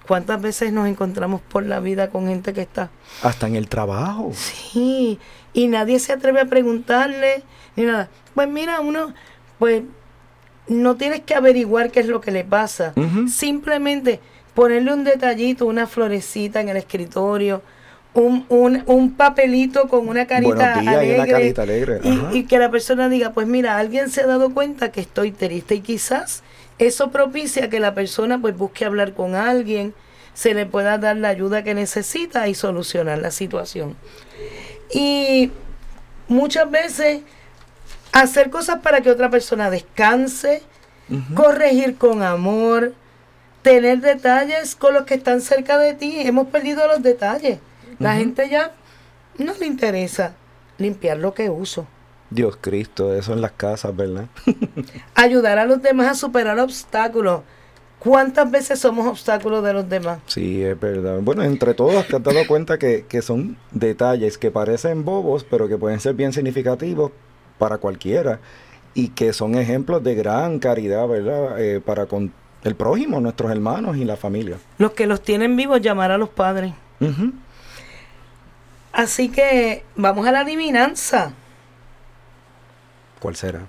¿Cuántas 0.09 0.41
veces 0.41 0.73
nos 0.73 0.87
encontramos 0.87 1.39
por 1.39 1.63
la 1.63 1.79
vida 1.79 2.09
con 2.09 2.25
gente 2.27 2.51
que 2.51 2.61
está 2.61 2.89
Hasta 3.21 3.45
en 3.45 3.55
el 3.55 3.67
trabajo. 3.69 4.31
Sí, 4.33 5.19
y 5.53 5.67
nadie 5.67 5.99
se 5.99 6.13
atreve 6.13 6.41
a 6.41 6.45
preguntarle 6.45 7.43
ni 7.75 7.83
nada. 7.83 8.09
Pues 8.33 8.49
mira, 8.49 8.79
uno, 8.81 9.13
pues 9.59 9.83
no 10.67 10.95
tienes 10.95 11.19
que 11.21 11.35
averiguar 11.35 11.91
qué 11.91 11.99
es 11.99 12.07
lo 12.07 12.21
que 12.21 12.31
le 12.31 12.43
pasa. 12.43 12.93
Simplemente 13.27 14.19
ponerle 14.55 14.93
un 14.93 15.03
detallito, 15.03 15.67
una 15.67 15.85
florecita 15.85 16.59
en 16.59 16.69
el 16.69 16.77
escritorio, 16.77 17.61
un, 18.15 18.45
un, 18.49 18.81
un 18.87 19.13
papelito 19.13 19.87
con 19.89 20.07
una 20.09 20.25
carita 20.25 20.79
días 20.79 20.85
y 20.85 20.87
alegre. 20.97 21.15
una 21.21 21.27
carita 21.31 21.61
alegre. 21.61 21.99
y- 22.03 22.37
y 22.39 22.43
que 22.45 22.57
la 22.57 22.71
persona 22.71 23.09
diga, 23.09 23.33
pues 23.33 23.45
mira, 23.47 23.77
alguien 23.77 24.09
se 24.09 24.21
ha 24.21 24.25
dado 24.27 24.53
cuenta 24.55 24.91
que 24.91 25.01
estoy 25.01 25.31
triste 25.31 25.75
y 25.75 25.81
quizás 25.81 26.41
eso 26.79 27.12
propicia 27.12 27.69
que 27.69 27.79
la 27.79 27.93
persona 27.93 28.39
pues 28.39 28.57
busque 28.57 28.86
hablar 28.86 29.13
con 29.13 29.36
alguien, 29.36 29.93
se 30.33 30.53
le 30.53 30.65
pueda 30.65 30.98
dar 30.98 31.17
la 31.17 31.29
ayuda 31.29 31.63
que 31.63 31.74
necesita 31.74 32.48
y 32.48 32.55
solucionar 32.55 33.17
la 33.19 33.31
situación. 33.31 33.95
Y 34.91 35.51
muchas 36.29 36.71
veces 36.71 37.21
hacer 38.13 38.50
cosas 38.50 38.79
para 38.79 39.01
que 39.01 39.12
otra 39.12 39.29
persona 39.29 39.69
descanse, 39.69 40.63
corregir 41.36 41.98
con 41.98 42.24
amor, 42.24 42.93
tener 43.62 44.00
detalles 44.00 44.75
con 44.75 44.93
los 44.93 45.03
que 45.03 45.15
están 45.15 45.41
cerca 45.41 45.77
de 45.77 45.93
ti. 45.93 46.21
Hemos 46.21 46.48
perdido 46.48 46.88
los 46.88 47.03
detalles. 47.03 47.59
La 47.98 48.15
gente 48.15 48.48
ya 48.50 48.71
no 49.38 49.53
le 49.59 49.65
interesa 49.65 50.33
limpiar 50.77 51.17
lo 51.17 51.33
que 51.33 51.50
uso. 51.50 51.86
Dios 52.29 52.57
Cristo, 52.59 53.13
eso 53.13 53.33
en 53.33 53.41
las 53.41 53.51
casas, 53.51 53.95
¿verdad? 53.95 54.25
Ayudar 55.15 55.57
a 55.57 55.65
los 55.65 55.81
demás 55.81 56.07
a 56.07 56.13
superar 56.15 56.59
obstáculos. 56.59 57.41
¿Cuántas 58.00 58.50
veces 58.50 58.79
somos 58.79 59.05
obstáculos 59.07 59.63
de 59.63 59.74
los 59.74 59.89
demás? 59.89 60.19
Sí, 60.27 60.63
es 60.63 60.79
verdad. 60.79 61.19
Bueno, 61.21 61.43
entre 61.43 61.74
todos 61.74 62.07
te 62.07 62.15
has 62.15 62.24
dado 62.24 62.48
cuenta 62.48 62.77
que, 62.77 63.05
que 63.09 63.21
son 63.21 63.57
detalles 63.71 64.38
que 64.38 64.51
parecen 64.51 65.03
bobos, 65.03 65.43
pero 65.43 65.67
que 65.67 65.77
pueden 65.77 66.00
ser 66.00 66.13
bien 66.13 66.31
significativos 66.31 67.12
para 67.57 67.77
cualquiera 67.77 68.39
y 68.93 69.09
que 69.09 69.33
son 69.33 69.55
ejemplos 69.55 70.03
de 70.03 70.15
gran 70.15 70.59
caridad, 70.59 71.07
¿verdad? 71.07 71.59
Eh, 71.62 71.81
para 71.81 72.05
con 72.05 72.31
el 72.63 72.75
prójimo, 72.75 73.19
nuestros 73.19 73.51
hermanos 73.51 73.98
y 73.98 74.05
la 74.05 74.17
familia. 74.17 74.57
Los 74.77 74.91
que 74.91 75.05
los 75.05 75.21
tienen 75.21 75.55
vivos, 75.55 75.81
llamar 75.81 76.12
a 76.12 76.17
los 76.17 76.29
padres. 76.29 76.74
Así 78.91 79.29
que 79.29 79.83
vamos 79.95 80.27
a 80.27 80.31
la 80.31 80.41
adivinanza. 80.41 81.33
¿Cuál 83.19 83.35
será? 83.35 83.61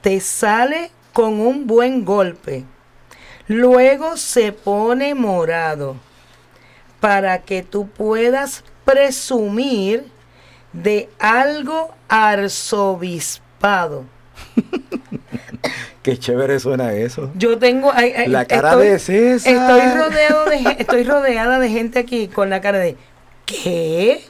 Te 0.00 0.20
sale 0.20 0.90
con 1.12 1.40
un 1.40 1.66
buen 1.66 2.04
golpe. 2.04 2.64
Luego 3.48 4.16
se 4.16 4.52
pone 4.52 5.14
morado. 5.14 5.96
Para 7.00 7.42
que 7.42 7.62
tú 7.62 7.88
puedas 7.88 8.64
presumir 8.84 10.04
de 10.72 11.08
algo 11.18 11.92
arzobispado. 12.08 14.04
Qué 16.02 16.18
chévere 16.18 16.58
suena 16.58 16.92
eso. 16.94 17.30
Yo 17.36 17.58
tengo 17.58 17.92
ay, 17.94 18.12
ay, 18.16 18.28
La 18.28 18.44
cara 18.44 18.74
de 18.76 18.98
César. 18.98 19.52
Estoy 19.52 20.00
rodeado 20.02 20.44
de 20.46 20.58
gen- 20.58 20.76
estoy 20.78 21.04
rodeada 21.04 21.58
de 21.60 21.68
gente 21.68 21.98
aquí 22.00 22.26
con 22.28 22.50
la 22.50 22.60
cara 22.60 22.78
de 22.78 22.96
¿qué? 23.46 24.24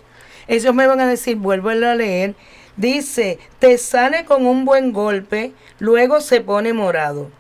Ellos 0.49 0.75
me 0.75 0.87
van 0.87 1.01
a 1.01 1.07
decir, 1.07 1.37
vuelvo 1.37 1.71
a 1.71 1.75
leer. 1.75 2.35
Dice, 2.77 3.39
te 3.59 3.77
sale 3.79 4.25
con 4.25 4.47
un 4.47 4.65
buen 4.65 4.93
golpe, 4.93 5.53
luego 5.79 6.21
se 6.21 6.41
pone 6.41 6.73
morado. 6.73 7.31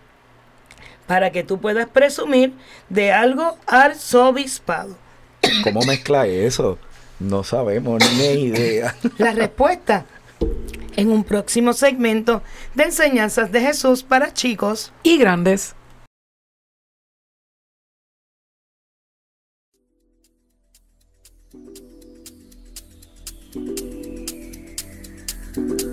Para 1.06 1.30
que 1.32 1.42
tú 1.42 1.60
puedas 1.60 1.88
presumir 1.88 2.52
de 2.88 3.12
algo 3.12 3.56
arzobispado. 3.66 4.96
¿Cómo 5.64 5.80
mezcla 5.82 6.26
eso? 6.26 6.78
No 7.18 7.44
sabemos 7.44 8.02
ni 8.16 8.24
idea. 8.44 8.94
La 9.18 9.32
respuesta 9.32 10.04
en 10.96 11.10
un 11.10 11.24
próximo 11.24 11.72
segmento 11.72 12.42
de 12.74 12.84
enseñanzas 12.84 13.50
de 13.52 13.60
Jesús 13.60 14.02
para 14.02 14.32
chicos. 14.32 14.92
y 15.02 15.18
grandes. 15.18 15.74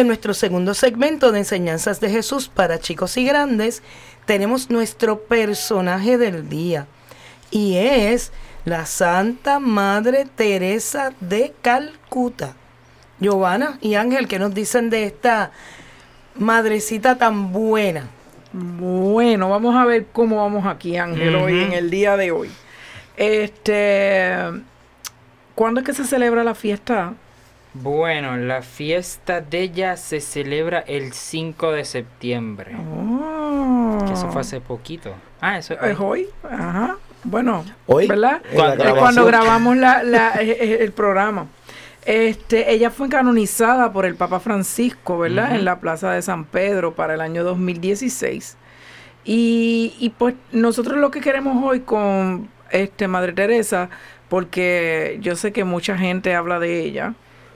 En 0.00 0.06
nuestro 0.06 0.34
segundo 0.34 0.74
segmento 0.74 1.30
de 1.30 1.40
enseñanzas 1.40 2.00
de 2.00 2.10
Jesús 2.10 2.48
para 2.48 2.78
chicos 2.78 3.16
y 3.16 3.24
grandes, 3.24 3.82
tenemos 4.24 4.70
nuestro 4.70 5.20
personaje 5.24 6.18
del 6.18 6.48
día. 6.48 6.86
Y 7.50 7.76
es 7.76 8.32
la 8.64 8.86
Santa 8.86 9.60
Madre 9.60 10.26
Teresa 10.34 11.12
de 11.20 11.52
Calcuta. 11.62 12.54
Giovanna 13.20 13.78
y 13.82 13.94
Ángel, 13.94 14.26
¿qué 14.26 14.38
nos 14.38 14.54
dicen 14.54 14.88
de 14.88 15.04
esta 15.04 15.52
madrecita 16.34 17.18
tan 17.18 17.52
buena? 17.52 18.08
Bueno, 18.52 19.50
vamos 19.50 19.76
a 19.76 19.84
ver 19.84 20.06
cómo 20.12 20.36
vamos 20.36 20.66
aquí, 20.66 20.96
Ángel, 20.96 21.34
hoy 21.36 21.60
en 21.60 21.72
el 21.72 21.90
día 21.90 22.16
de 22.16 22.30
hoy. 22.30 22.50
Este, 23.16 24.34
¿cuándo 25.54 25.80
es 25.80 25.86
que 25.86 25.92
se 25.92 26.04
celebra 26.04 26.42
la 26.42 26.54
fiesta? 26.54 27.12
Bueno, 27.72 28.36
la 28.36 28.62
fiesta 28.62 29.40
de 29.40 29.60
ella 29.62 29.96
se 29.96 30.20
celebra 30.20 30.80
el 30.80 31.12
5 31.12 31.70
de 31.72 31.84
septiembre. 31.84 32.74
Oh. 32.76 33.98
Que 34.06 34.12
eso 34.14 34.30
fue 34.32 34.40
hace 34.40 34.60
poquito. 34.60 35.14
Ah, 35.40 35.58
eso 35.58 35.74
Es 35.80 35.98
hoy, 36.00 36.26
ajá. 36.42 36.96
Bueno, 37.22 37.64
Hoy, 37.86 38.06
¿verdad? 38.08 38.40
Es 38.50 38.54
cuando 38.54 38.82
grabación. 38.84 39.26
grabamos 39.26 39.76
la, 39.76 40.02
la- 40.02 40.34
eh, 40.42 40.56
eh, 40.58 40.78
el 40.80 40.92
programa. 40.92 41.46
Este, 42.06 42.72
ella 42.72 42.90
fue 42.90 43.08
canonizada 43.10 43.92
por 43.92 44.06
el 44.06 44.14
Papa 44.16 44.40
Francisco, 44.40 45.18
¿verdad? 45.18 45.54
En 45.54 45.64
la 45.66 45.80
Plaza 45.80 46.10
de 46.12 46.22
San 46.22 46.46
Pedro 46.46 46.94
para 46.94 47.14
el 47.14 47.20
año 47.20 47.44
2016. 47.44 48.56
Y, 49.24 49.94
y 50.00 50.10
pues 50.10 50.34
nosotros 50.50 50.96
lo 50.98 51.10
que 51.10 51.20
queremos 51.20 51.62
hoy 51.62 51.80
con 51.80 52.48
este 52.70 53.06
Madre 53.06 53.32
Teresa, 53.34 53.90
porque 54.30 55.18
yo 55.20 55.36
sé 55.36 55.52
que 55.52 55.64
mucha 55.64 55.96
gente 55.98 56.34
habla 56.34 56.58
de 56.58 56.80
ella. 56.84 57.12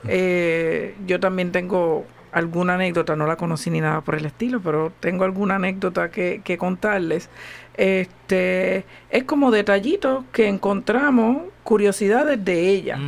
Eh, 0.09 0.95
yo 1.07 1.21
también 1.21 1.53
tengo 1.53 2.07
alguna 2.33 2.75
anécdota, 2.75 3.15
no 3.15 3.27
la 3.27 3.37
conocí 3.37 3.71
ni 3.71 3.81
nada 3.81 4.01
por 4.01 4.17
el 4.17 4.27
estilo, 4.27 4.61
pero 4.61 4.93
tengo 5.01 5.25
alguna 5.25 5.57
anécdota 5.57 6.11
que, 6.11 6.41
que 6.45 6.59
contarles. 6.59 7.31
Este 7.77 8.85
es 9.11 9.25
como 9.25 9.51
detallitos 9.51 10.25
que 10.33 10.49
encontramos, 10.49 11.43
curiosidades 11.63 12.45
de 12.45 12.69
ella. 12.69 12.99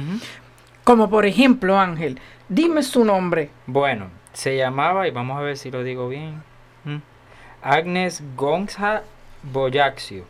Como 0.85 1.11
por 1.11 1.27
ejemplo, 1.27 1.79
Ángel, 1.79 2.21
dime 2.49 2.83
su 2.83 3.05
nombre. 3.05 3.51
Bueno, 3.67 4.07
se 4.33 4.57
llamaba, 4.57 5.09
y 5.09 5.11
vamos 5.11 5.39
a 5.39 5.43
ver 5.43 5.57
si 5.57 5.71
lo 5.71 5.83
digo 5.83 6.09
bien, 6.09 6.43
Agnes 7.63 8.23
Gonza 8.37 9.03
Boyaxio, 9.43 10.25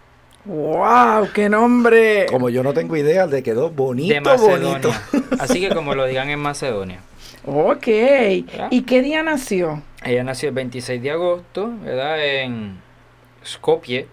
¡Wow! 0.46 1.28
¡Qué 1.34 1.48
nombre! 1.48 2.26
Como 2.30 2.48
yo 2.50 2.62
no 2.62 2.72
tengo 2.72 2.96
idea, 2.96 3.26
le 3.26 3.42
quedó 3.42 3.68
de 3.68 3.74
bonito, 3.74 4.20
Macedonia. 4.22 4.68
bonito. 4.68 4.90
Así 5.40 5.60
que 5.60 5.74
como 5.74 5.94
lo 5.94 6.06
digan 6.06 6.30
en 6.30 6.38
Macedonia. 6.38 7.00
Ok. 7.44 7.86
¿Y 8.70 8.82
qué 8.82 9.02
día 9.02 9.22
nació? 9.22 9.82
Ella 10.04 10.22
nació 10.22 10.50
el 10.50 10.54
26 10.54 11.02
de 11.02 11.10
agosto, 11.10 11.72
¿verdad? 11.82 12.24
En 12.24 12.80
Skopje, 13.44 14.06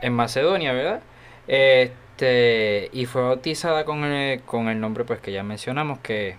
en 0.00 0.12
Macedonia, 0.14 0.72
¿verdad? 0.72 1.00
Este, 1.46 2.88
y 2.92 3.04
fue 3.04 3.22
bautizada 3.22 3.84
con 3.84 4.04
el, 4.04 4.40
con 4.42 4.68
el 4.68 4.80
nombre 4.80 5.04
pues 5.04 5.20
que 5.20 5.32
ya 5.32 5.42
mencionamos 5.42 5.98
que 5.98 6.36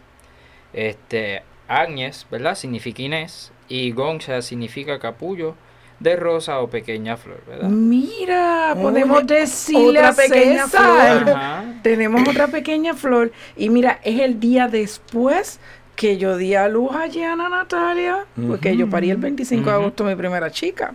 este 0.73 1.43
Agnes, 1.67 2.25
¿verdad? 2.31 2.55
Significa 2.55 3.01
Inés 3.03 3.51
y 3.67 3.91
Gonza 3.91 4.41
significa 4.41 4.99
capullo 4.99 5.55
de 5.99 6.15
rosa 6.15 6.60
o 6.60 6.69
pequeña 6.69 7.15
flor, 7.17 7.41
¿verdad? 7.47 7.69
Mira, 7.69 8.73
Una- 8.73 8.81
podemos 8.81 9.25
decirle 9.27 9.99
otra 9.99 10.10
a 10.10 10.13
pequeña 10.13 10.65
César. 10.65 11.19
flor. 11.23 11.36
Ajá. 11.36 11.63
Tenemos 11.84 12.27
otra 12.27 12.47
pequeña 12.47 12.93
flor. 12.93 13.31
Y 13.55 13.69
mira, 13.69 13.99
es 14.03 14.19
el 14.19 14.39
día 14.39 14.67
después 14.67 15.60
que 15.95 16.17
yo 16.17 16.36
di 16.36 16.53
a 16.55 16.67
luz 16.67 16.91
a 16.93 17.03
Ana 17.31 17.47
Natalia, 17.47 18.25
porque 18.47 18.75
yo 18.75 18.89
parí 18.89 19.10
el 19.12 19.17
25 19.17 19.69
de 19.69 19.75
agosto 19.75 20.03
mi 20.03 20.15
primera 20.15 20.51
chica. 20.51 20.93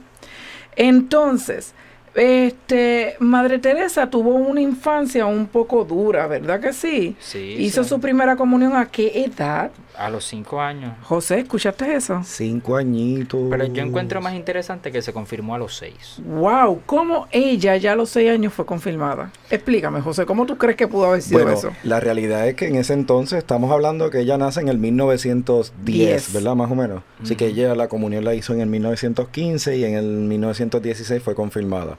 Entonces, 0.76 1.72
este, 2.14 3.16
Madre 3.18 3.58
Teresa 3.58 4.10
tuvo 4.10 4.34
una 4.34 4.60
infancia 4.60 5.26
un 5.26 5.46
poco 5.46 5.84
dura, 5.84 6.26
¿verdad 6.26 6.60
que 6.60 6.72
sí? 6.72 7.16
Sí, 7.20 7.56
Hizo 7.58 7.82
sí. 7.82 7.88
su 7.88 8.00
primera 8.00 8.36
comunión 8.36 8.76
a 8.76 8.86
qué 8.86 9.24
edad? 9.24 9.70
A 10.00 10.08
los 10.08 10.24
cinco 10.24 10.62
años. 10.62 10.94
José, 11.02 11.40
¿escuchaste 11.40 11.94
eso? 11.94 12.22
Cinco 12.24 12.76
añitos. 12.76 13.38
Pero 13.50 13.66
yo 13.66 13.82
encuentro 13.82 14.22
más 14.22 14.34
interesante 14.34 14.90
que 14.90 15.02
se 15.02 15.12
confirmó 15.12 15.54
a 15.54 15.58
los 15.58 15.76
seis. 15.76 16.16
Wow, 16.24 16.80
¿cómo 16.86 17.28
ella 17.30 17.76
ya 17.76 17.92
a 17.92 17.96
los 17.96 18.08
seis 18.08 18.30
años 18.30 18.54
fue 18.54 18.64
confirmada? 18.64 19.30
Explícame, 19.50 20.00
José, 20.00 20.24
¿cómo 20.24 20.46
tú 20.46 20.56
crees 20.56 20.76
que 20.78 20.88
pudo 20.88 21.04
haber 21.04 21.20
sido 21.20 21.42
Bueno, 21.42 21.58
eso? 21.58 21.70
la 21.82 22.00
realidad 22.00 22.48
es 22.48 22.54
que 22.54 22.66
en 22.68 22.76
ese 22.76 22.94
entonces 22.94 23.36
estamos 23.38 23.70
hablando 23.70 24.08
que 24.08 24.20
ella 24.20 24.38
nace 24.38 24.60
en 24.60 24.68
el 24.68 24.78
1910, 24.78 25.84
Diez. 25.84 26.32
¿verdad? 26.32 26.54
Más 26.56 26.70
o 26.70 26.74
menos. 26.74 27.02
Así 27.22 27.36
que 27.36 27.48
ella 27.48 27.74
la 27.74 27.88
comunión 27.88 28.24
la 28.24 28.34
hizo 28.34 28.54
en 28.54 28.60
el 28.62 28.68
1915 28.68 29.76
y 29.76 29.84
en 29.84 29.94
el 29.96 30.06
1916 30.06 31.22
fue 31.22 31.34
confirmada. 31.34 31.98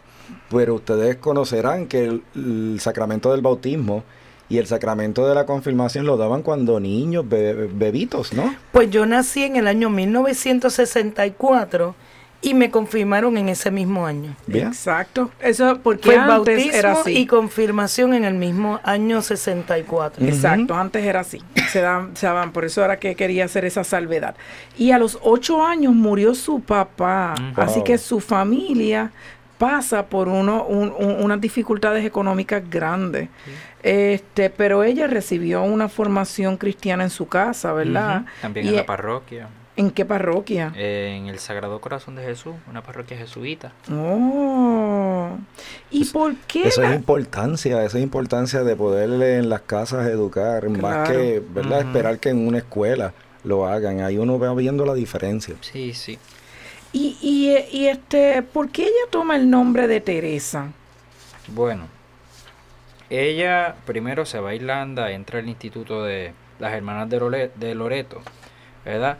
Pero 0.49 0.73
ustedes 0.75 1.17
conocerán 1.17 1.85
que 1.87 2.05
el, 2.05 2.23
el 2.35 2.79
sacramento 2.79 3.31
del 3.31 3.41
bautismo 3.41 4.03
y 4.51 4.57
el 4.57 4.67
sacramento 4.67 5.27
de 5.27 5.35
la 5.35 5.45
confirmación 5.45 6.05
lo 6.05 6.17
daban 6.17 6.43
cuando 6.43 6.79
niños, 6.79 7.27
be- 7.27 7.69
bebitos, 7.73 8.33
¿no? 8.33 8.53
Pues 8.71 8.89
yo 8.91 9.05
nací 9.05 9.43
en 9.43 9.55
el 9.55 9.67
año 9.67 9.89
1964 9.89 11.95
y 12.43 12.55
me 12.55 12.71
confirmaron 12.71 13.37
en 13.37 13.49
ese 13.49 13.69
mismo 13.69 14.07
año. 14.07 14.35
Bien. 14.47 14.65
Exacto. 14.67 15.29
Eso 15.41 15.79
porque 15.83 16.05
Fue 16.05 16.15
antes 16.17 16.27
bautismo 16.35 16.71
era 16.73 16.91
así. 16.93 17.11
y 17.15 17.27
confirmación 17.27 18.15
en 18.15 18.23
el 18.23 18.33
mismo 18.33 18.79
año 18.83 19.21
64. 19.21 20.25
Exacto, 20.25 20.73
antes 20.73 21.05
era 21.05 21.19
así. 21.19 21.39
Se 21.69 21.81
dan, 21.81 22.17
se 22.17 22.25
daban, 22.25 22.51
por 22.51 22.65
eso 22.65 22.83
era 22.83 22.97
que 22.97 23.13
quería 23.15 23.45
hacer 23.45 23.63
esa 23.63 23.83
salvedad. 23.83 24.35
Y 24.75 24.89
a 24.91 24.97
los 24.97 25.19
ocho 25.21 25.63
años 25.63 25.93
murió 25.93 26.33
su 26.33 26.61
papá, 26.61 27.35
así 27.57 27.83
que 27.83 27.99
su 27.99 28.19
familia 28.19 29.11
pasa 29.65 30.07
por 30.07 30.27
uno, 30.27 30.63
un- 30.65 30.91
un- 30.97 31.23
unas 31.23 31.39
dificultades 31.39 32.03
económicas 32.03 32.63
grandes. 32.67 33.29
Este, 33.83 34.49
pero 34.49 34.83
ella 34.83 35.05
recibió 35.05 35.61
una 35.61 35.87
formación 35.87 36.57
cristiana 36.57 37.03
en 37.03 37.11
su 37.11 37.27
casa, 37.27 37.71
¿verdad? 37.73 38.25
También 38.41 38.65
Y 38.65 38.69
en 38.69 38.73
e- 38.73 38.77
la 38.77 38.85
parroquia. 38.87 39.49
¿En 39.77 39.91
qué 39.91 40.03
parroquia? 40.03 40.73
En 40.75 41.27
el 41.27 41.37
Sagrado 41.37 41.79
Corazón 41.79 42.15
de 42.15 42.23
Jesús, 42.23 42.55
una 42.69 42.81
parroquia 42.81 43.15
jesuita. 43.17 43.71
Oh. 43.91 45.29
¿Y 45.91 46.05
por 46.05 46.35
qué? 46.47 46.67
Eso 46.67 46.81
la- 46.81 46.89
es 46.91 46.95
importancia, 46.95 47.83
eso 47.85 47.97
es 47.97 48.03
importancia 48.03 48.63
de 48.63 48.75
poderle 48.75 49.37
en 49.37 49.47
las 49.49 49.61
casas 49.61 50.07
educar, 50.07 50.67
más 50.69 51.07
que, 51.07 51.41
¿verdad? 51.53 51.81
Esperar 51.81 52.17
que 52.19 52.29
en 52.29 52.47
una 52.47 52.57
escuela 52.57 53.13
lo 53.43 53.67
hagan. 53.67 54.01
Ahí 54.01 54.17
uno 54.17 54.39
va 54.39 54.53
viendo 54.55 54.85
la 54.85 54.93
diferencia. 54.95 55.55
Sí, 55.61 55.93
sí. 55.93 56.17
Y, 56.93 57.17
y, 57.21 57.55
y 57.71 57.87
este, 57.87 58.41
¿por 58.41 58.69
qué 58.69 58.83
ella 58.83 59.09
toma 59.09 59.35
el 59.37 59.49
nombre 59.49 59.87
de 59.87 60.01
Teresa? 60.01 60.71
Bueno, 61.47 61.87
ella 63.09 63.75
primero 63.85 64.25
se 64.25 64.39
va 64.39 64.49
a 64.51 64.55
Irlanda, 64.55 65.11
entra 65.11 65.39
al 65.39 65.47
instituto 65.49 66.03
de 66.03 66.33
las 66.59 66.73
hermanas 66.73 67.09
de, 67.09 67.19
Lore- 67.19 67.51
de 67.55 67.75
Loreto, 67.75 68.21
¿verdad? 68.85 69.17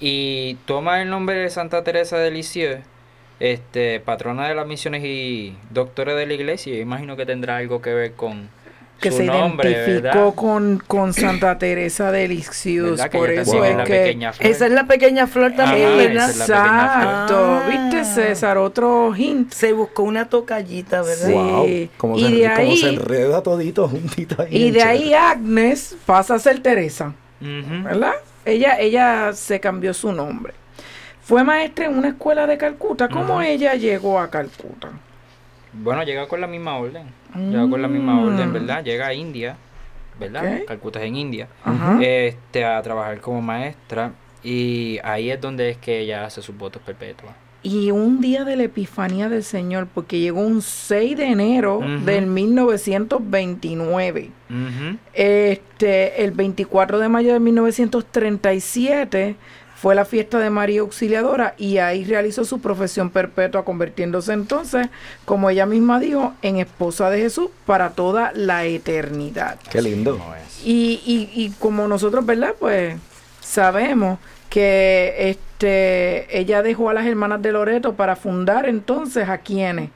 Y 0.00 0.54
toma 0.64 1.02
el 1.02 1.10
nombre 1.10 1.36
de 1.36 1.50
Santa 1.50 1.82
Teresa 1.82 2.18
de 2.18 2.30
Lisieux, 2.30 2.82
este, 3.40 4.00
patrona 4.00 4.48
de 4.48 4.54
las 4.54 4.66
misiones 4.66 5.04
y 5.04 5.56
doctora 5.70 6.14
de 6.14 6.26
la 6.26 6.34
iglesia. 6.34 6.78
Imagino 6.78 7.16
que 7.16 7.26
tendrá 7.26 7.56
algo 7.56 7.82
que 7.82 7.94
ver 7.94 8.12
con 8.14 8.48
que 9.00 9.12
se 9.12 9.24
nombre, 9.24 9.70
identificó 9.70 10.34
con, 10.34 10.82
con 10.86 11.12
Santa 11.12 11.56
Teresa 11.58 12.10
de 12.10 12.26
Lisieux. 12.28 13.00
Por 13.12 13.30
eso 13.30 13.64
es 13.64 13.76
la 13.76 13.84
que... 13.84 14.18
Esa 14.40 14.66
es 14.66 14.72
la 14.72 14.86
pequeña 14.86 15.26
flor 15.26 15.52
también, 15.54 15.86
Ajá, 15.88 15.96
¿verdad? 15.96 16.30
es 16.30 16.36
pequeña 16.38 16.46
flor. 16.46 16.58
Exacto. 16.58 17.60
Ah. 17.62 17.68
¿Viste, 17.70 18.04
César? 18.04 18.58
Otro 18.58 19.14
hint. 19.14 19.52
Se 19.52 19.72
buscó 19.72 20.02
una 20.02 20.28
tocallita, 20.28 21.02
¿verdad? 21.02 21.26
Sí. 21.28 21.32
Wow, 21.32 21.88
como, 21.96 22.16
Y 22.18 22.24
se, 22.24 22.30
de 22.30 22.42
como 22.54 22.56
ahí- 22.58 22.76
se 22.76 22.88
enreda 22.88 23.42
todito 23.42 23.88
juntito 23.88 24.42
ahí. 24.42 24.48
Y 24.56 24.70
de 24.72 24.80
chévere. 24.80 24.82
ahí 24.90 25.14
Agnes 25.14 25.96
pasa 26.04 26.34
a 26.34 26.38
ser 26.38 26.60
Teresa. 26.60 27.14
¿verdad? 27.40 28.14
Ella, 28.44 28.78
ella 28.80 29.32
se 29.32 29.60
cambió 29.60 29.94
su 29.94 30.12
nombre. 30.12 30.54
Fue 31.22 31.44
maestra 31.44 31.84
en 31.86 31.98
una 31.98 32.08
escuela 32.08 32.46
de 32.46 32.56
Calcuta. 32.58 33.08
¿Cómo 33.08 33.42
ella 33.42 33.74
llegó 33.74 34.18
a 34.18 34.28
Calcuta? 34.30 34.88
Bueno, 35.74 36.02
llega 36.02 36.26
con 36.26 36.40
la 36.40 36.46
misma 36.46 36.78
orden. 36.78 37.04
Llega 37.34 37.68
con 37.68 37.82
la 37.82 37.88
misma 37.88 38.14
Mm. 38.14 38.24
orden, 38.24 38.52
¿verdad? 38.52 38.84
Llega 38.84 39.06
a 39.08 39.14
India, 39.14 39.56
¿verdad? 40.18 40.60
Ok. 40.62 40.66
Calcuta 40.68 41.00
es 41.00 41.06
en 41.06 41.16
India. 41.16 41.48
Este, 42.00 42.64
a 42.64 42.80
trabajar 42.82 43.20
como 43.20 43.40
maestra 43.42 44.12
y 44.42 44.98
ahí 45.04 45.30
es 45.30 45.40
donde 45.40 45.70
es 45.70 45.76
que 45.78 46.00
ella 46.00 46.24
hace 46.24 46.42
sus 46.42 46.56
votos 46.56 46.80
perpetuos. 46.84 47.32
Y 47.60 47.90
un 47.90 48.20
día 48.20 48.44
de 48.44 48.54
la 48.54 48.62
Epifanía 48.62 49.28
del 49.28 49.42
Señor, 49.42 49.88
porque 49.92 50.20
llegó 50.20 50.40
un 50.40 50.62
6 50.62 51.16
de 51.16 51.24
enero 51.26 51.78
Ujú. 51.78 52.04
del 52.04 52.26
1929. 52.26 54.30
Ujú. 54.48 54.96
Este, 55.12 56.24
el 56.24 56.30
24 56.32 56.98
de 56.98 57.08
mayo 57.08 57.32
de 57.32 57.40
1937 57.40 59.36
fue 59.80 59.94
la 59.94 60.04
fiesta 60.04 60.40
de 60.40 60.50
María 60.50 60.80
Auxiliadora 60.80 61.54
y 61.56 61.78
ahí 61.78 62.04
realizó 62.04 62.44
su 62.44 62.60
profesión 62.60 63.10
perpetua, 63.10 63.64
convirtiéndose 63.64 64.32
entonces, 64.32 64.88
como 65.24 65.50
ella 65.50 65.66
misma 65.66 66.00
dijo, 66.00 66.34
en 66.42 66.56
esposa 66.56 67.10
de 67.10 67.20
Jesús 67.20 67.50
para 67.64 67.90
toda 67.90 68.32
la 68.34 68.64
eternidad. 68.64 69.56
Qué 69.70 69.80
lindo. 69.80 70.20
Y, 70.64 71.00
y, 71.06 71.30
y 71.32 71.50
como 71.60 71.86
nosotros, 71.86 72.26
¿verdad? 72.26 72.54
Pues 72.58 72.96
sabemos 73.40 74.18
que 74.50 75.14
este 75.30 76.26
ella 76.36 76.62
dejó 76.62 76.90
a 76.90 76.94
las 76.94 77.06
hermanas 77.06 77.40
de 77.40 77.52
Loreto 77.52 77.94
para 77.94 78.16
fundar 78.16 78.68
entonces 78.68 79.28
a 79.28 79.38
quienes 79.38 79.90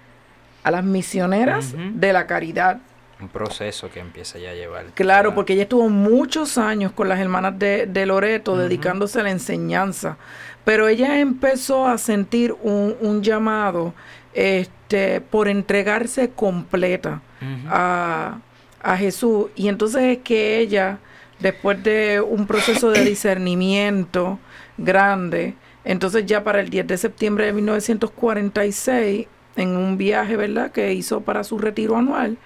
a 0.63 0.71
las 0.71 0.85
misioneras 0.85 1.75
de 1.77 2.13
la 2.13 2.27
caridad 2.27 2.79
Un 3.23 3.29
proceso 3.29 3.89
que 3.89 4.01
empieza 4.01 4.39
ya 4.39 4.51
a 4.51 4.55
llevar. 4.55 4.87
Claro, 4.95 5.31
¿verdad? 5.31 5.35
porque 5.37 5.53
ella 5.53 5.63
estuvo 5.63 5.89
muchos 5.89 6.59
años 6.59 6.91
con 6.93 7.09
las 7.09 7.21
hermanas 7.21 7.57
de, 7.59 7.87
de 7.87 8.05
Loreto 8.05 8.57
dedicándose 8.57 9.21
a 9.21 9.23
la 9.23 9.31
enseñanza, 9.31 10.17
pero 10.65 10.89
ella 10.89 11.21
empezó 11.21 11.87
a 11.87 11.99
sentir 11.99 12.53
un, 12.63 12.97
un 13.01 13.23
llamado 13.23 13.95
este, 14.35 15.21
por 15.21 15.47
entregarse 15.47 16.31
completa 16.31 17.23
a, 17.69 18.39
a 18.83 18.97
Jesús. 18.97 19.47
Y 19.55 19.69
entonces 19.69 20.03
es 20.03 20.19
que 20.19 20.59
ella, 20.59 20.99
después 21.39 21.83
de 21.83 22.21
un 22.21 22.47
proceso 22.47 22.91
de 22.91 23.05
discernimiento 23.05 24.41
grande, 24.79 25.55
entonces 25.85 26.27
ya 26.27 26.45
para 26.45 26.61
el 26.61 26.71
10 26.71 26.87
de 26.87 26.99
septiembre 26.99 27.47
de 27.47 27.53
1946, 27.53 29.27
en 29.57 29.77
un 29.77 29.99
viaje, 29.99 30.37
¿verdad?, 30.37 30.73
que 30.73 30.93
hizo 30.93 31.21
para 31.21 31.45
su 31.45 31.59
retiro 31.59 31.97
anual, 31.97 32.39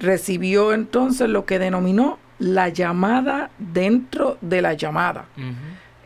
recibió 0.00 0.72
entonces 0.72 1.28
lo 1.28 1.44
que 1.46 1.58
denominó 1.58 2.18
la 2.38 2.68
llamada 2.70 3.50
dentro 3.58 4.38
de 4.40 4.62
la 4.62 4.72
llamada 4.74 5.26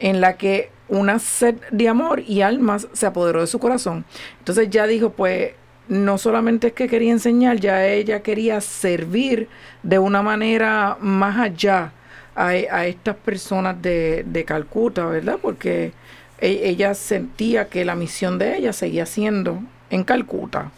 en 0.01 0.21
la 0.21 0.37
que 0.37 0.71
una 0.89 1.19
sed 1.19 1.55
de 1.71 1.89
amor 1.89 2.21
y 2.21 2.43
almas 2.43 2.89
se 2.93 3.07
apoderó 3.07 3.41
de 3.41 3.47
su 3.47 3.59
corazón. 3.59 4.05
Entonces 4.41 4.69
ya 4.69 4.87
dijo, 4.87 5.11
pues 5.11 5.53
no 5.89 6.19
solamente 6.19 6.69
es 6.69 6.73
que 6.75 6.89
quería 6.89 7.13
enseñar, 7.13 7.59
ya 7.59 7.87
ella 7.87 8.23
quería 8.23 8.61
servir 8.61 9.49
de 9.83 9.99
una 9.99 10.23
manera 10.23 10.97
más 11.01 11.39
allá 11.39 11.93
a, 12.35 12.49
a 12.49 12.87
estas 12.87 13.17
personas 13.17 13.81
de, 13.81 14.25
de 14.27 14.45
Calcuta, 14.45 15.07
¿verdad? 15.07 15.39
Porque 15.41 15.93
e- 16.41 16.69
ella 16.69 16.95
sentía 16.95 17.69
que 17.69 17.85
la 17.85 17.95
misión 17.95 18.39
de 18.39 18.57
ella 18.57 18.73
seguía 18.73 19.07
siendo 19.07 19.63
en 19.91 20.05
Calcuta. 20.05 20.71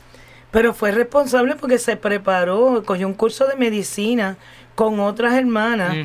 Pero 0.50 0.72
fue 0.74 0.90
responsable 0.92 1.56
porque 1.56 1.78
se 1.78 1.96
preparó, 1.96 2.82
cogió 2.86 3.06
un 3.06 3.14
curso 3.14 3.46
de 3.46 3.56
medicina 3.56 4.36
con 4.74 5.00
otras 5.00 5.34
hermanas 5.34 5.96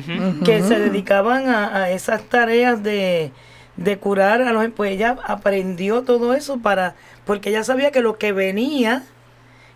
que 0.44 0.62
se 0.62 0.78
dedicaban 0.78 1.48
a, 1.48 1.74
a 1.76 1.90
esas 1.90 2.22
tareas 2.24 2.82
de, 2.82 3.30
de 3.76 3.98
curar 3.98 4.42
a 4.42 4.52
los 4.52 4.66
pues 4.70 4.92
ella 4.92 5.16
aprendió 5.24 6.02
todo 6.02 6.34
eso 6.34 6.58
para 6.58 6.94
porque 7.26 7.50
ella 7.50 7.64
sabía 7.64 7.90
que 7.90 8.00
lo 8.00 8.18
que 8.18 8.32
venía 8.32 9.04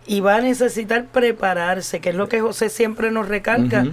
iba 0.07 0.35
a 0.35 0.41
necesitar 0.41 1.05
prepararse 1.05 1.99
que 1.99 2.09
es 2.09 2.15
lo 2.15 2.27
que 2.27 2.41
José 2.41 2.69
siempre 2.69 3.11
nos 3.11 3.27
recalca 3.27 3.85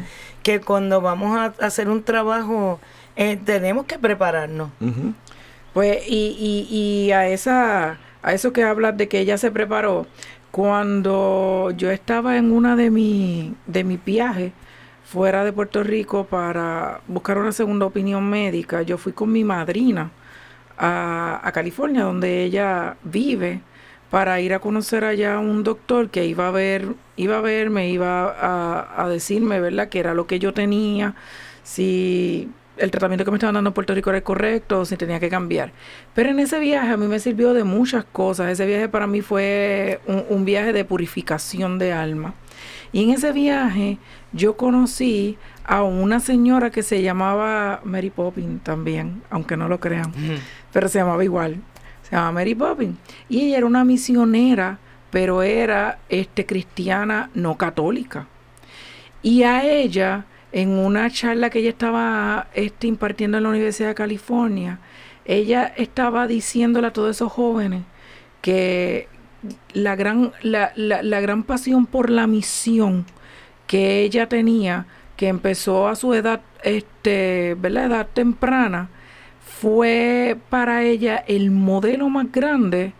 que 0.43 0.61
cuando 0.61 1.01
vamos 1.01 1.37
a 1.39 1.53
hacer 1.65 1.89
un 1.89 2.03
trabajo 2.03 2.81
eh, 3.17 3.39
tenemos 3.45 3.87
que 3.87 3.99
prepararnos. 3.99 4.71
Pues, 5.73 5.99
y, 6.09 6.37
y, 6.71 6.77
y 6.77 7.13
a 7.13 7.29
esa, 7.29 7.99
a 8.23 8.33
eso 8.33 8.53
que 8.53 8.63
hablas 8.63 8.97
de 8.97 9.09
que 9.09 9.19
ella 9.21 9.39
se 9.39 9.51
preparó, 9.51 10.07
cuando 10.55 11.73
yo 11.77 11.91
estaba 11.91 12.37
en 12.37 12.53
una 12.53 12.77
de 12.77 12.89
mi, 12.89 13.57
de 13.67 13.83
mis 13.83 14.05
viajes 14.05 14.53
fuera 15.05 15.43
de 15.43 15.53
Puerto 15.53 15.83
Rico 15.83 16.27
para 16.27 17.01
buscar 17.09 17.39
una 17.39 17.51
segunda 17.51 17.87
opinión 17.87 18.31
médica, 18.31 18.83
yo 18.83 18.97
fui 18.97 19.13
con 19.13 19.33
mi 19.33 19.43
madrina 19.43 20.13
a, 20.79 21.41
a 21.43 21.51
California, 21.51 22.05
donde 22.05 22.45
ella 22.45 22.97
vive, 23.03 23.63
para 24.11 24.41
ir 24.41 24.55
a 24.55 24.61
conocer 24.61 25.05
allá 25.05 25.35
a 25.35 25.39
un 25.41 25.65
doctor 25.65 26.09
que 26.11 26.25
iba 26.25 26.47
a 26.47 26.53
ver, 26.53 26.95
iba 27.17 27.39
a 27.39 27.41
verme, 27.41 27.89
iba 27.91 28.31
a, 28.31 29.03
a 29.05 29.09
decirme, 29.09 29.59
¿verdad?, 29.59 29.89
que 29.89 29.99
era 29.99 30.15
lo 30.15 30.29
que 30.29 30.39
yo 30.39 30.55
tenía, 30.55 31.17
si 31.65 32.49
el 32.77 32.91
tratamiento 32.91 33.25
que 33.25 33.31
me 33.31 33.37
estaban 33.37 33.55
dando 33.55 33.71
en 33.71 33.75
Puerto 33.75 33.95
Rico 33.95 34.11
era 34.11 34.19
el 34.19 34.25
correcto 34.25 34.81
o 34.81 34.85
si 34.85 34.97
tenía 34.97 35.21
que 35.21 35.29
cambiar. 35.29 35.73
Pero 36.15 36.31
en 36.31 36.39
ese 36.39 36.59
viaje 36.59 36.93
a 36.93 36.97
mí 36.97 37.07
me 37.07 37.19
sirvió 37.19 37.55
de 37.55 37.65
muchas 37.65 38.05
cosas. 38.05 38.51
Ese 38.51 38.67
viaje 38.67 38.89
para 38.89 39.07
mí 39.07 39.21
fue 39.21 40.01
un, 40.07 40.25
un 40.29 40.45
viaje 40.45 40.73
de 40.73 40.85
purificación 40.85 41.79
de 41.79 41.93
alma. 41.93 42.35
Y 42.93 43.03
en 43.03 43.11
ese 43.11 43.33
viaje 43.33 43.99
yo 44.33 44.57
conocí 44.57 45.37
a 45.65 45.83
una 45.83 46.21
señora 46.21 46.71
que 46.71 46.83
se 46.83 47.03
llamaba 47.03 47.81
Mary 47.85 48.11
Poppins 48.11 48.63
también, 48.63 49.23
aunque 49.31 49.57
no 49.57 49.69
lo 49.69 49.81
crean, 49.81 50.13
pero 50.73 50.89
se 50.89 50.99
llamaba 50.99 51.25
igual. 51.25 51.57
Se 52.03 52.13
llamaba 52.13 52.33
Mary 52.33 52.55
Poppins. 52.55 52.99
Y 53.29 53.47
ella 53.47 53.59
era 53.59 53.67
una 53.67 53.85
misionera, 53.85 54.79
pero 55.11 55.43
era 55.43 55.99
este, 56.09 56.45
cristiana 56.47 57.31
no 57.35 57.57
católica. 57.57 58.27
Y 59.23 59.43
a 59.43 59.65
ella, 59.65 60.27
en 60.55 60.71
una 60.71 61.11
charla 61.11 61.51
que 61.51 61.61
ella 61.61 61.71
estaba 61.71 62.49
este, 62.55 62.89
impartiendo 62.89 63.39
en 63.39 63.45
la 63.45 63.51
Universidad 63.51 63.91
de 63.91 63.97
California, 63.97 64.81
ella 65.27 65.67
estaba 65.77 66.29
diciéndole 66.29 66.89
a 66.89 66.93
todos 66.95 67.17
esos 67.17 67.33
jóvenes 67.33 67.85
que 68.43 69.09
la 69.75 69.97
gran, 69.97 70.33
la, 70.43 70.73
la- 70.77 71.03
la 71.03 71.21
gran 71.21 71.45
pasión 71.45 71.87
por 71.87 72.11
la 72.11 72.27
misión 72.29 73.07
que 73.67 74.03
ella 74.03 74.29
tenía, 74.29 74.87
que 75.17 75.29
empezó 75.29 75.89
a 75.89 75.97
su 75.97 76.15
edad, 76.15 76.43
este, 76.65 77.57
¿verdad? 77.61 77.87
edad 77.87 78.09
temprana, 78.15 78.91
fue 79.45 80.37
para 80.51 80.83
ella 80.85 81.17
el 81.29 81.51
modelo 81.51 82.09
más 82.11 82.31
grande, 82.33 82.95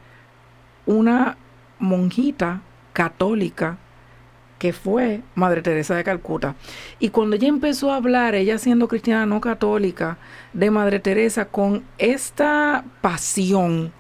una 0.87 1.37
monjita 1.79 2.63
católica 2.93 3.79
que 4.65 4.73
fue 4.73 5.21
Madre 5.35 5.61
Teresa 5.61 5.95
de 5.95 6.05
Calcuta. 6.05 6.55
Y 6.99 7.11
cuando 7.11 7.37
ella 7.37 7.49
empezó 7.49 7.93
a 7.93 7.97
hablar, 7.97 8.35
ella 8.35 8.57
siendo 8.57 8.89
cristiana 8.89 9.27
no 9.27 9.39
católica, 9.39 10.17
de 10.55 10.71
Madre 10.71 11.01
Teresa, 11.01 11.45
con 11.45 11.83
esta 11.99 12.83
pasión, 13.03 13.93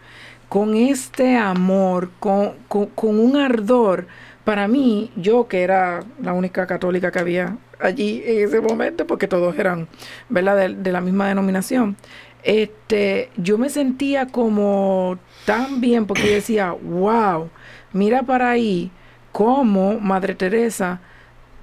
con 0.49 0.75
este 0.75 1.37
amor, 1.37 2.09
con, 2.19 2.53
con- 2.67 2.89
un 3.19 3.37
ardor, 3.37 4.07
para 4.47 4.67
mí, 4.67 5.11
yo 5.17 5.49
que 5.49 5.61
era 5.65 6.03
la 6.23 6.33
única 6.33 6.67
católica 6.67 7.11
que 7.11 7.19
había 7.19 7.59
allí 7.79 8.23
en 8.25 8.49
ese 8.49 8.63
momento, 8.63 9.07
porque 9.07 9.29
todos 9.29 9.59
eran, 9.59 9.87
¿verdad?, 10.31 10.57
de, 10.57 10.75
de 10.77 10.93
la 10.93 11.03
misma 11.03 11.29
denominación, 11.29 11.95
este, 12.43 13.29
yo 13.37 13.59
me 13.59 13.69
sentía 13.69 14.29
como 14.29 15.19
tan 15.45 15.83
bien, 15.83 16.07
porque 16.07 16.27
yo 16.27 16.33
decía, 16.33 16.71
wow, 16.73 17.51
mira 17.93 18.23
para 18.23 18.49
ahí 18.49 18.91
cómo 19.35 19.99
Madre 19.99 20.37
Teresa 20.37 21.01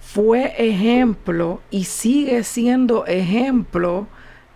fue 0.02 0.54
ejemplo 0.58 1.62
y 1.72 1.86
sigue 1.86 2.44
siendo 2.44 3.06
ejemplo 3.06 4.08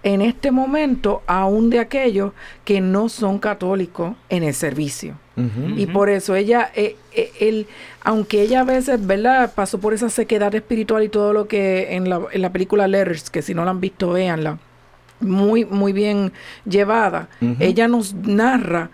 en 0.04 0.22
este 0.22 0.52
momento 0.52 1.24
aún 1.26 1.70
de 1.70 1.80
aquellos 1.80 2.34
que 2.66 2.82
no 2.82 3.08
son 3.08 3.40
católicos 3.40 4.18
en 4.28 4.44
el 4.44 4.54
servicio. 4.54 5.16
Y 5.78 5.88
por 5.88 6.10
eso 6.10 6.36
ella, 6.36 6.72
eh, 6.76 6.98
eh, 7.14 7.32
él, 7.40 7.68
aunque 8.04 8.42
ella 8.42 8.62
a 8.62 8.64
veces, 8.66 9.06
¿verdad? 9.06 9.54
Pasó 9.54 9.80
por 9.80 9.94
esa 9.94 10.10
sequedad 10.10 10.54
espiritual 10.54 11.04
y 11.04 11.10
todo 11.10 11.32
lo 11.32 11.48
que 11.48 11.96
en 11.96 12.10
la, 12.10 12.22
en 12.32 12.42
la 12.42 12.52
película 12.52 12.88
Letters, 12.88 13.30
que 13.30 13.42
si 13.42 13.54
no 13.54 13.64
la 13.64 13.72
han 13.72 13.82
visto, 13.82 14.12
véanla, 14.12 14.60
muy, 15.22 15.64
muy 15.64 15.94
bien 15.94 16.34
llevada. 16.66 17.30
Ella 17.60 17.88
nos 17.88 18.14
narra, 18.14 18.90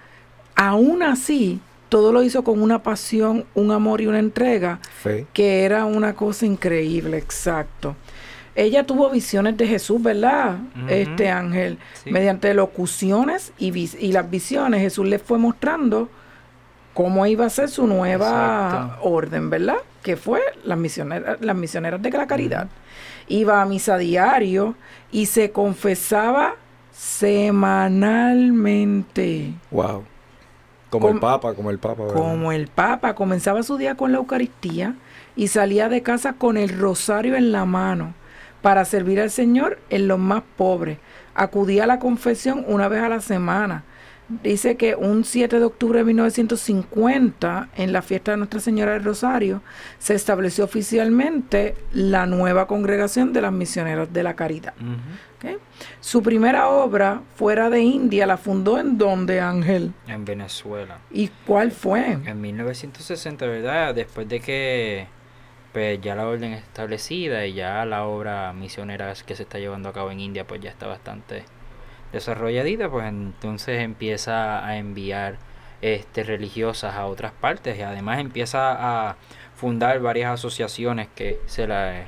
aún 0.55 1.01
así, 1.01 1.59
todo 1.91 2.13
lo 2.13 2.23
hizo 2.23 2.45
con 2.45 2.61
una 2.61 2.83
pasión, 2.83 3.43
un 3.53 3.71
amor 3.71 3.99
y 3.99 4.07
una 4.07 4.19
entrega 4.19 4.79
Fe. 5.03 5.27
que 5.33 5.65
era 5.65 5.83
una 5.83 6.13
cosa 6.13 6.45
increíble, 6.45 7.17
exacto. 7.17 7.97
Ella 8.55 8.85
tuvo 8.85 9.09
visiones 9.09 9.57
de 9.57 9.67
Jesús, 9.67 10.01
¿verdad? 10.01 10.59
Este 10.87 11.29
ángel, 11.29 11.79
Sí. 12.01 12.09
mediante 12.11 12.53
locuciones 12.53 13.51
y, 13.57 13.71
vis- 13.71 13.97
y 13.99 14.13
las 14.13 14.29
visiones, 14.29 14.79
Jesús 14.79 15.05
le 15.05 15.19
fue 15.19 15.37
mostrando 15.37 16.07
cómo 16.93 17.25
iba 17.27 17.45
a 17.45 17.49
ser 17.49 17.67
su 17.67 17.85
nueva 17.87 18.69
Exacto. 18.69 19.03
orden, 19.09 19.49
¿verdad? 19.49 19.75
Que 20.01 20.15
fue 20.15 20.39
las 20.63 20.77
misioneras, 20.77 21.41
las 21.41 21.57
misioneras 21.57 22.01
de 22.01 22.09
la 22.09 22.25
caridad. 22.25 22.69
Iba 23.27 23.61
a 23.61 23.65
misa 23.65 23.97
diario 23.97 24.75
y 25.11 25.25
se 25.25 25.51
confesaba 25.51 26.55
semanalmente. 26.91 29.53
Wow. 29.71 30.05
Como 30.91 31.09
el 31.09 31.19
Papa, 31.19 31.53
como 31.53 31.71
el 31.71 31.79
Papa. 31.79 32.03
¿verdad? 32.03 32.15
Como 32.15 32.51
el 32.51 32.67
Papa 32.67 33.15
comenzaba 33.15 33.63
su 33.63 33.77
día 33.77 33.95
con 33.95 34.11
la 34.11 34.17
Eucaristía 34.17 34.95
y 35.37 35.47
salía 35.47 35.87
de 35.87 36.03
casa 36.03 36.33
con 36.33 36.57
el 36.57 36.77
rosario 36.77 37.35
en 37.35 37.53
la 37.53 37.65
mano 37.65 38.13
para 38.61 38.83
servir 38.83 39.21
al 39.21 39.31
Señor 39.31 39.79
en 39.89 40.07
los 40.07 40.19
más 40.19 40.43
pobres. 40.57 40.97
Acudía 41.33 41.85
a 41.85 41.87
la 41.87 41.99
confesión 41.99 42.65
una 42.67 42.89
vez 42.89 43.01
a 43.01 43.09
la 43.09 43.21
semana. 43.21 43.85
Dice 44.43 44.75
que 44.75 44.95
un 44.95 45.23
7 45.23 45.59
de 45.59 45.65
octubre 45.65 45.99
de 45.99 46.05
1950, 46.05 47.69
en 47.75 47.91
la 47.91 48.01
fiesta 48.01 48.31
de 48.31 48.37
Nuestra 48.37 48.59
Señora 48.59 48.93
del 48.93 49.03
Rosario, 49.03 49.61
se 49.99 50.13
estableció 50.13 50.63
oficialmente 50.65 51.75
la 51.93 52.25
nueva 52.25 52.67
congregación 52.67 53.33
de 53.33 53.41
las 53.41 53.51
misioneras 53.51 54.11
de 54.11 54.23
la 54.23 54.35
caridad. 54.35 54.73
Su 55.99 56.21
primera 56.21 56.69
obra 56.69 57.21
fuera 57.35 57.69
de 57.69 57.81
India 57.81 58.25
la 58.25 58.37
fundó 58.37 58.79
en 58.79 58.97
donde 58.97 59.41
Ángel. 59.41 59.93
En 60.07 60.25
Venezuela. 60.25 60.99
¿Y 61.11 61.29
cuál 61.45 61.71
fue? 61.71 62.11
En 62.11 62.41
1960, 62.41 63.45
¿verdad? 63.45 63.95
Después 63.95 64.27
de 64.27 64.39
que 64.39 65.07
pues 65.71 66.01
ya 66.01 66.15
la 66.15 66.27
orden 66.27 66.53
es 66.53 66.63
establecida 66.63 67.45
y 67.45 67.53
ya 67.53 67.85
la 67.85 68.05
obra 68.05 68.51
misionera 68.53 69.13
que 69.25 69.35
se 69.35 69.43
está 69.43 69.57
llevando 69.57 69.89
a 69.89 69.93
cabo 69.93 70.11
en 70.11 70.19
India 70.19 70.45
pues 70.45 70.59
ya 70.59 70.69
está 70.69 70.87
bastante 70.87 71.45
desarrolladita, 72.11 72.89
pues 72.89 73.07
entonces 73.07 73.79
empieza 73.79 74.65
a 74.65 74.77
enviar 74.77 75.37
este, 75.81 76.23
religiosas 76.23 76.95
a 76.95 77.05
otras 77.05 77.31
partes 77.31 77.77
y 77.77 77.81
además 77.81 78.19
empieza 78.19 79.09
a 79.09 79.15
fundar 79.55 79.99
varias 79.99 80.31
asociaciones 80.31 81.07
que 81.15 81.39
se 81.45 81.67
la 81.67 82.05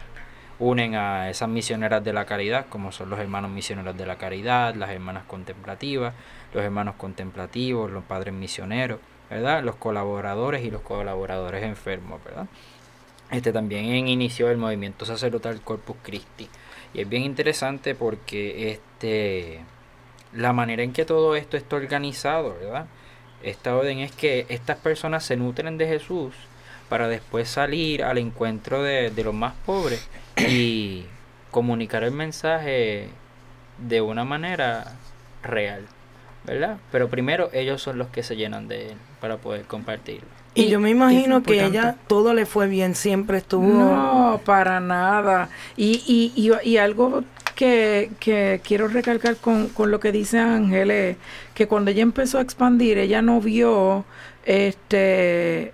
unen 0.60 0.96
a 0.96 1.30
esas 1.30 1.50
misioneras 1.50 2.04
de 2.04 2.13
la 2.13 2.26
caridad, 2.26 2.68
como 2.70 2.92
son 2.92 3.10
los 3.10 3.20
hermanos 3.20 3.52
misioneros 3.52 3.98
de 3.98 4.06
la 4.06 4.18
caridad, 4.18 4.76
las 4.76 4.92
hermanas 4.92 5.24
contemplativas, 5.26 6.13
los 6.54 6.63
hermanos 6.63 6.96
contemplativos, 6.96 7.92
los 7.92 8.04
padres 8.04 8.34
misioneros, 8.34 9.00
¿verdad? 9.30 9.63
Los 9.63 9.76
colaboradores 9.76 10.63
y 10.63 10.72
los 10.72 10.82
colaboradores 10.82 11.63
enfermos, 11.63 12.24
¿verdad? 12.24 12.48
Este 13.32 13.52
también 13.52 14.08
inició 14.08 14.52
el 14.52 14.58
movimiento 14.58 15.06
sacerdotal 15.06 15.62
Corpus 15.62 15.98
Christi. 16.04 16.48
Y 16.94 17.02
es 17.02 17.10
bien 17.10 17.24
interesante 17.24 17.96
porque 17.96 18.72
este 18.72 19.62
la 20.34 20.54
manera 20.54 20.84
en 20.84 20.94
que 20.94 21.06
todo 21.06 21.36
esto 21.36 21.58
está 21.58 21.76
organizado, 21.76 22.56
¿verdad? 22.60 22.88
Esta 23.42 23.76
orden 23.76 24.00
es 24.00 24.12
que 24.12 24.46
estas 24.50 24.78
personas 24.78 25.24
se 25.24 25.36
nutren 25.36 25.78
de 25.78 25.88
Jesús 25.88 26.34
para 26.94 27.08
después 27.08 27.50
salir 27.50 28.04
al 28.04 28.20
encuentro 28.20 28.84
de, 28.84 29.10
de 29.10 29.24
los 29.24 29.34
más 29.34 29.56
pobres 29.66 30.08
y 30.38 31.06
comunicar 31.50 32.04
el 32.04 32.12
mensaje 32.12 33.08
de 33.80 34.02
una 34.02 34.26
manera 34.26 34.94
real, 35.42 35.88
¿verdad? 36.44 36.78
Pero 36.92 37.10
primero 37.10 37.50
ellos 37.52 37.82
son 37.82 37.98
los 37.98 38.10
que 38.10 38.22
se 38.22 38.36
llenan 38.36 38.68
de 38.68 38.92
él 38.92 38.98
para 39.20 39.38
poder 39.38 39.64
compartirlo. 39.64 40.28
Y, 40.54 40.68
yo 40.68 40.80
me 40.80 40.92
imagino 40.92 41.42
que 41.42 41.66
ella 41.66 41.96
todo 42.06 42.36
le 42.36 42.46
fue 42.46 42.68
bien, 42.68 42.94
siempre 42.94 43.40
estuvo... 43.40 43.66
No, 43.66 44.42
para 44.46 44.80
nada. 44.80 45.50
Y, 45.76 46.04
y, 46.06 46.32
y, 46.36 46.70
y 46.70 46.78
algo 46.78 47.24
que, 47.56 48.12
que, 48.20 48.62
quiero 48.64 48.88
recalcar 48.88 49.38
con, 49.38 49.70
con 49.70 49.90
lo 49.90 50.00
que 50.00 50.12
dice 50.12 50.38
Ángel 50.38 51.18
que 51.56 51.68
cuando 51.68 51.90
ella 51.90 52.04
empezó 52.04 52.38
a 52.38 52.42
expandir, 52.42 53.00
ella 53.00 53.24
no 53.24 53.42
vio 53.42 54.06
este 54.46 55.74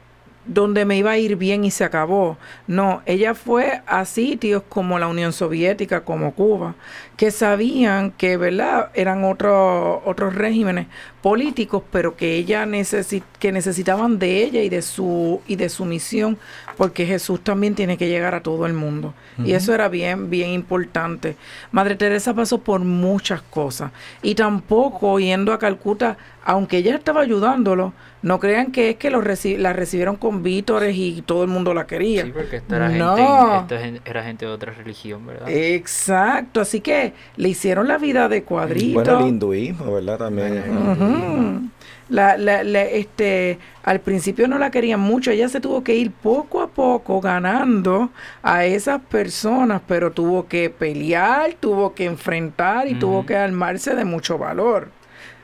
donde 0.50 0.84
me 0.84 0.98
iba 0.98 1.12
a 1.12 1.18
ir 1.18 1.36
bien 1.36 1.64
y 1.64 1.72
se 1.72 1.84
acabó. 1.84 2.38
No, 2.68 3.02
ella 3.06 3.36
fue 3.36 3.82
a 3.86 4.04
sitios 4.06 4.64
como 4.68 4.98
la 5.00 5.08
Unión 5.08 5.32
Soviética, 5.32 6.02
como 6.02 6.34
Cuba, 6.34 6.76
que 7.20 7.32
sabían 7.32 8.12
que, 8.12 8.38
¿verdad?, 8.38 8.92
eran 8.94 9.26
otros 9.26 10.00
otros 10.06 10.36
regímenes 10.36 10.88
políticos, 11.22 11.84
pero 11.92 12.16
que 12.16 12.36
ella 12.36 12.66
necesit 12.66 13.26
que 13.40 13.52
necesitaban 13.52 14.20
de 14.20 14.42
ella 14.42 14.62
y 14.62 14.70
de 14.70 14.82
su 14.82 15.42
y 15.46 15.58
de 15.58 15.68
su 15.68 15.84
misión, 15.84 16.38
porque 16.78 17.06
Jesús 17.06 17.44
también 17.44 17.76
tiene 17.76 17.98
que 17.98 18.08
llegar 18.08 18.36
a 18.36 18.42
todo 18.42 18.66
el 18.66 18.72
mundo. 18.72 19.14
Y 19.44 19.52
eso 19.52 19.74
era 19.74 19.90
bien 19.90 20.30
bien 20.30 20.52
importante. 20.52 21.36
Madre 21.74 21.98
Teresa 21.98 22.34
pasó 22.34 22.60
por 22.60 22.80
muchas 22.80 23.42
cosas 23.42 23.92
y 24.22 24.36
tampoco 24.36 25.20
yendo 25.20 25.52
a 25.52 25.60
Calcuta, 25.60 26.18
aunque 26.46 26.78
ella 26.78 26.96
estaba 26.96 27.20
ayudándolo, 27.20 27.92
no 28.22 28.40
crean 28.40 28.72
que 28.72 28.92
es 28.92 28.96
que 28.98 29.10
reci 29.10 29.58
la 29.58 29.72
recibieron 29.72 30.18
con 30.18 30.44
vítores 30.44 30.96
y 30.96 31.22
todo 31.22 31.44
el 31.44 31.50
mundo 31.50 31.74
la 31.74 31.88
quería. 31.88 32.24
Sí, 32.24 32.32
porque 32.32 32.58
esta 32.58 32.76
era, 32.76 32.90
no. 32.90 33.68
gente, 33.68 34.02
era 34.06 34.24
gente 34.24 34.46
de 34.46 34.52
otra 34.52 34.74
religión, 34.74 35.26
¿verdad? 35.26 35.50
Exacto, 35.50 36.60
así 36.60 36.82
que 36.82 37.09
le 37.36 37.50
hicieron 37.50 37.88
la 37.88 37.98
vida 37.98 38.30
de 38.30 38.44
cuadrito. 38.44 39.02
Bueno, 39.02 39.20
el 39.20 39.28
hinduismo, 39.28 39.94
¿verdad? 39.94 40.18
También. 40.18 41.72
la, 42.10 42.38
la, 42.38 42.84
este, 42.84 43.60
al 43.84 44.00
principio 44.02 44.48
no 44.48 44.58
la 44.58 44.72
querían 44.72 45.00
mucho, 45.00 45.32
ella 45.32 45.50
se 45.50 45.62
tuvo 45.62 45.84
que 45.84 45.96
ir 45.96 46.12
poco 46.12 46.62
a 46.62 46.68
poco 46.68 47.22
ganando 47.22 48.10
a 48.42 48.66
esas 48.66 49.02
personas, 49.02 49.82
pero 49.88 50.12
tuvo 50.12 50.48
que 50.48 50.70
pelear, 50.70 51.56
tuvo 51.60 51.94
que 51.94 52.06
enfrentar 52.06 52.88
y 52.88 52.96
tuvo 52.96 53.26
que 53.26 53.36
armarse 53.36 53.96
de 53.96 54.06
mucho 54.06 54.38
valor. 54.38 54.90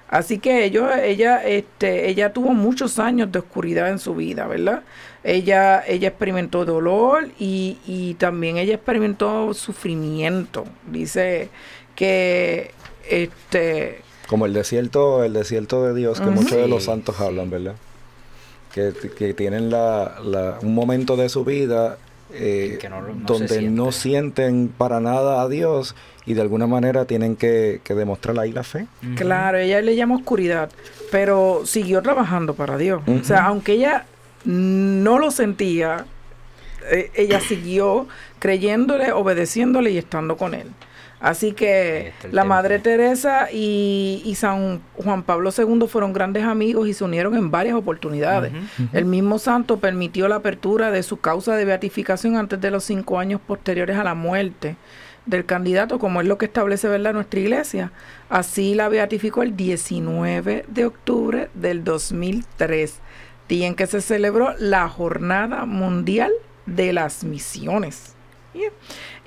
Así 0.09 0.37
que 0.39 0.65
ellos, 0.65 0.89
ella, 1.01 1.43
este, 1.45 2.09
ella 2.09 2.31
tuvo 2.31 2.53
muchos 2.53 2.99
años 2.99 3.31
de 3.31 3.39
oscuridad 3.39 3.89
en 3.89 3.99
su 3.99 4.15
vida, 4.15 4.45
¿verdad? 4.47 4.83
Ella, 5.23 5.83
ella 5.87 6.09
experimentó 6.09 6.63
dolor 6.63 7.29
y, 7.39 7.79
y 7.87 8.13
también 8.15 8.57
ella 8.57 8.75
experimentó 8.75 9.53
sufrimiento. 9.53 10.65
Dice 10.91 11.49
que 11.95 12.71
este 13.09 14.01
como 14.27 14.45
el 14.45 14.53
desierto, 14.53 15.23
el 15.23 15.33
desierto 15.33 15.83
de 15.83 15.93
Dios 15.93 16.19
que 16.19 16.27
muchos 16.27 16.57
de 16.57 16.67
los 16.67 16.85
santos 16.85 17.19
hablan, 17.19 17.49
¿verdad? 17.49 17.75
Que, 18.73 18.91
que 19.17 19.33
tienen 19.33 19.69
la, 19.69 20.19
la, 20.23 20.57
un 20.61 20.73
momento 20.73 21.15
de 21.15 21.29
su 21.29 21.45
vida 21.45 21.97
eh, 22.33 22.79
donde 23.25 23.61
no 23.61 23.91
sienten 23.91 24.67
para 24.75 24.99
nada 24.99 25.41
a 25.41 25.47
Dios 25.47 25.95
y 26.25 26.33
de 26.33 26.41
alguna 26.41 26.67
manera 26.67 27.05
tienen 27.05 27.35
que, 27.35 27.81
que 27.83 27.93
demostrar 27.93 28.39
ahí 28.39 28.51
la 28.51 28.63
fe. 28.63 28.87
Claro, 29.15 29.57
ella 29.57 29.81
le 29.81 29.95
llama 29.95 30.15
oscuridad, 30.15 30.71
pero 31.11 31.61
siguió 31.65 32.01
trabajando 32.01 32.55
para 32.55 32.77
Dios. 32.77 33.01
O 33.07 33.23
sea, 33.23 33.45
aunque 33.45 33.73
ella 33.73 34.05
no 34.43 35.19
lo 35.19 35.31
sentía, 35.31 36.05
eh, 36.91 37.11
ella 37.15 37.39
siguió 37.39 38.07
creyéndole, 38.39 39.11
obedeciéndole 39.11 39.91
y 39.91 39.97
estando 39.97 40.37
con 40.37 40.53
él. 40.53 40.67
Así 41.25 41.53
que 41.53 42.13
la 42.31 42.43
Madre 42.43 42.77
Teresa 42.77 43.47
y, 43.51 44.21
y, 44.23 44.35
San 44.35 44.83
Juan 44.93 45.23
Pablo 45.23 45.49
II 45.57 45.87
fueron 45.87 46.13
grandes 46.13 46.43
amigos 46.43 46.87
y 46.87 46.93
se 46.93 47.03
unieron 47.03 47.33
en 47.35 47.49
varias 47.49 47.75
oportunidades. 47.75 48.53
El 48.93 49.05
mismo 49.05 49.39
santo 49.39 49.77
permitió 49.79 50.27
la 50.27 50.35
apertura 50.35 50.91
de 50.91 51.01
su 51.01 51.17
causa 51.19 51.55
de 51.55 51.65
beatificación 51.65 52.37
antes 52.37 52.61
de 52.61 52.69
los 52.69 52.83
cinco 52.83 53.17
años 53.17 53.41
posteriores 53.41 53.97
a 53.97 54.03
la 54.03 54.13
muerte 54.13 54.75
del 55.25 55.47
candidato, 55.47 55.97
como 55.97 56.21
es 56.21 56.27
lo 56.27 56.37
que 56.37 56.45
establece 56.45 56.87
¿verdad? 56.87 57.13
nuestra 57.13 57.39
iglesia. 57.39 57.91
Así 58.29 58.75
la 58.75 58.87
beatificó 58.87 59.41
el 59.41 59.55
19 59.55 60.65
de 60.67 60.85
octubre 60.85 61.49
del 61.55 61.83
2003, 61.83 62.99
día 63.49 63.65
en 63.65 63.73
que 63.73 63.87
se 63.87 64.01
celebró 64.01 64.53
la 64.59 64.87
Jornada 64.89 65.65
Mundial 65.65 66.31
de 66.67 66.93
las 66.93 67.23
Misiones. 67.23 68.15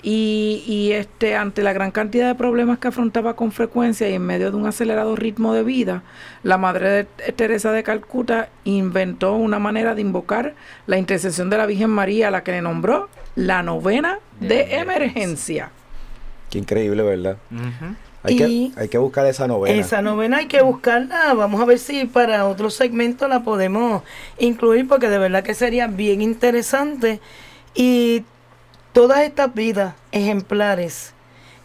Y, 0.03 0.63
y, 0.67 0.93
este, 0.93 1.35
ante 1.35 1.63
la 1.63 1.73
gran 1.73 1.91
cantidad 1.91 2.29
de 2.29 2.35
problemas 2.37 2.79
que 2.79 2.89
afrontaba 2.89 3.35
con 3.35 3.51
frecuencia 3.51 4.09
y 4.09 4.15
en 4.15 4.23
medio 4.23 4.53
de 4.53 4.57
un 4.57 4.67
acelerado 4.67 5.17
ritmo 5.17 5.53
de 5.55 5.65
vida, 5.65 6.03
la 6.45 6.57
Madre 6.57 6.89
de 6.89 7.05
Teresa 7.33 7.73
de 7.73 7.83
Calcuta 7.83 8.49
inventó 8.65 9.35
una 9.35 9.59
manera 9.59 9.97
de 9.97 10.01
invocar 10.01 10.55
la 10.87 10.99
intercesión 10.99 11.51
de 11.51 11.59
la 11.59 11.67
Virgen 11.67 11.91
María, 11.91 12.29
a 12.29 12.31
la 12.31 12.45
que 12.45 12.53
le 12.53 12.63
nombró 12.63 13.09
la 13.35 13.63
novena 13.63 14.21
de 14.41 14.77
emergencia. 14.77 15.71
Qué 16.51 16.59
increíble, 16.59 17.03
¿verdad? 17.03 17.37
hay, 18.23 18.37
que, 18.37 18.71
hay 18.77 18.89
que 18.89 18.99
buscar 18.99 19.27
esa 19.27 19.47
novena. 19.47 19.81
Esa 19.81 20.03
novena 20.03 20.39
hay 20.39 20.47
que 20.47 20.63
buscarla. 20.63 21.35
Vamos 21.35 21.61
a 21.61 21.65
ver 21.65 21.79
si 21.79 22.05
para 22.07 22.47
otro 22.47 22.71
segmento 22.71 23.29
la 23.29 23.43
podemos 23.43 24.03
incluir, 24.39 24.89
porque 24.89 25.09
de 25.09 25.19
verdad 25.19 25.43
que 25.43 25.55
sería 25.55 25.87
bien 25.87 26.23
interesante. 26.23 27.21
Y 27.75 28.25
todas 28.93 29.21
estas 29.21 29.55
vidas 29.55 29.95
ejemplares 30.13 31.13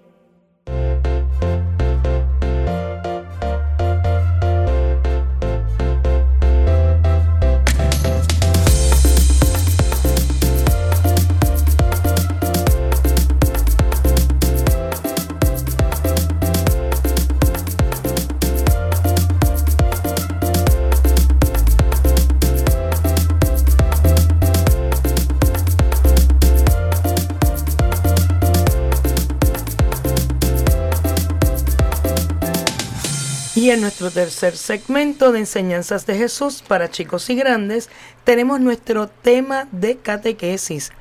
en 33.73 33.81
nuestro 33.81 34.11
tercer 34.11 34.55
segmento 34.55 35.31
de 35.31 35.39
enseñanzas 35.39 36.05
de 36.05 36.15
Jesús 36.15 36.63
para 36.67 36.91
chicos 36.91 37.29
y 37.31 37.35
grandes, 37.35 37.89
tenemos 38.23 38.59
nuestro 38.59 39.07
tema 39.07 39.67
de 39.71 39.97
catequesis. 39.97 40.91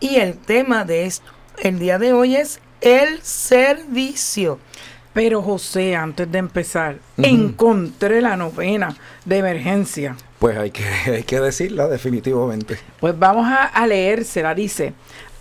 Y 0.00 0.16
el 0.16 0.38
tema 0.38 0.84
de 0.84 1.04
esto, 1.04 1.30
el 1.58 1.78
día 1.78 1.98
de 1.98 2.14
hoy 2.14 2.36
es 2.36 2.60
el 2.80 3.20
servicio. 3.22 4.58
Pero 5.12 5.42
José, 5.42 5.94
antes 5.94 6.30
de 6.32 6.38
empezar, 6.38 6.98
encontré 7.18 8.22
la 8.22 8.36
novena 8.36 8.96
de 9.26 9.38
emergencia. 9.38 10.16
Pues 10.38 10.56
hay 10.56 10.70
que, 10.70 10.84
hay 11.06 11.22
que 11.22 11.40
decirla 11.40 11.86
definitivamente. 11.86 12.78
Pues 12.98 13.18
vamos 13.18 13.46
a, 13.46 13.64
a 13.64 13.86
leérsela. 13.86 14.54
Dice, 14.54 14.94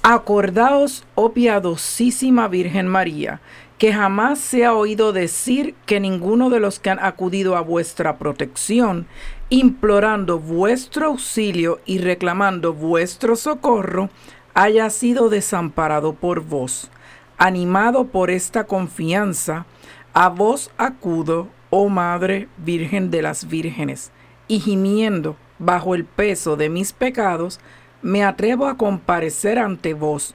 acordaos, 0.04 1.06
oh 1.16 1.32
piadosísima 1.32 2.48
Virgen 2.50 2.88
María, 2.88 3.40
que 3.78 3.94
jamás 3.94 4.40
se 4.40 4.66
ha 4.66 4.74
oído 4.74 5.12
decir 5.12 5.76
que 5.86 6.00
ninguno 6.00 6.50
de 6.50 6.60
los 6.60 6.80
que 6.80 6.90
han 6.90 7.00
acudido 7.00 7.58
a 7.58 7.62
vuestra 7.62 8.18
protección, 8.18 9.08
implorando 9.50 10.40
vuestro 10.40 11.08
auxilio 11.08 11.80
y 11.86 11.98
reclamando 11.98 12.74
vuestro 12.74 13.36
socorro, 13.36 14.10
haya 14.54 14.90
sido 14.90 15.30
desamparado 15.30 16.14
por 16.14 16.40
vos. 16.40 16.90
Animado 17.38 18.08
por 18.08 18.32
esta 18.32 18.64
confianza, 18.64 19.66
a 20.14 20.30
vos 20.30 20.72
acudo, 20.78 21.50
oh 21.70 21.90
Madre 21.90 22.48
Virgen 22.58 23.12
de 23.12 23.22
las 23.22 23.50
Vírgenes, 23.50 24.12
y 24.48 24.62
gimiendo 24.62 25.36
bajo 25.60 25.96
el 25.96 26.06
peso 26.06 26.56
de 26.56 26.70
mis 26.70 26.94
pecados, 26.94 27.60
me 28.02 28.24
atrevo 28.24 28.68
a 28.68 28.78
comparecer 28.78 29.60
ante 29.60 29.94
vos. 29.94 30.34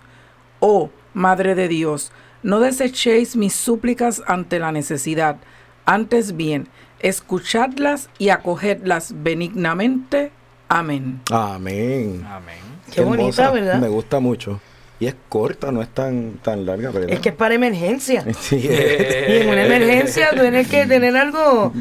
Oh 0.61 0.91
Madre 1.15 1.55
de 1.55 1.69
Dios, 1.69 2.13
no 2.43 2.61
desechéis 2.61 3.37
mis 3.37 3.55
súplicas 3.55 4.23
ante 4.27 4.59
la 4.59 4.73
necesidad, 4.73 5.37
antes 5.85 6.37
bien, 6.37 6.69
escuchadlas 7.01 8.09
y 8.19 8.31
acogedlas 8.31 9.15
benignamente. 9.23 10.31
Amén. 10.69 11.21
Amén. 11.31 12.25
Amén. 12.29 12.59
Qué 12.93 13.03
bonita, 13.03 13.51
¿verdad? 13.51 13.81
Me 13.81 13.89
gusta 13.89 14.21
mucho. 14.21 14.61
Y 14.99 15.07
es 15.07 15.15
corta, 15.31 15.73
no 15.73 15.81
es 15.81 15.89
tan, 15.89 16.35
tan 16.43 16.67
larga, 16.67 16.91
¿verdad? 16.91 17.11
Es 17.11 17.21
que 17.21 17.31
es 17.31 17.35
para 17.35 17.55
emergencia. 17.55 18.23
Sí, 18.39 18.57
Y 18.57 19.33
en 19.37 19.49
una 19.49 19.65
emergencia 19.65 20.29
tienes 20.33 20.69
que 20.69 20.85
tener 20.85 21.17
algo 21.17 21.73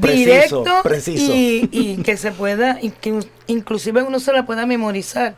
Preciso, 0.00 0.24
directo 0.62 0.82
preciso. 0.84 1.32
Y, 1.34 1.68
y 1.72 1.96
que 2.02 2.16
se 2.16 2.30
pueda, 2.30 2.78
y 2.80 2.90
que 2.90 3.18
inclusive 3.48 4.02
uno 4.02 4.20
se 4.20 4.32
la 4.32 4.46
pueda 4.46 4.66
memorizar 4.66 5.34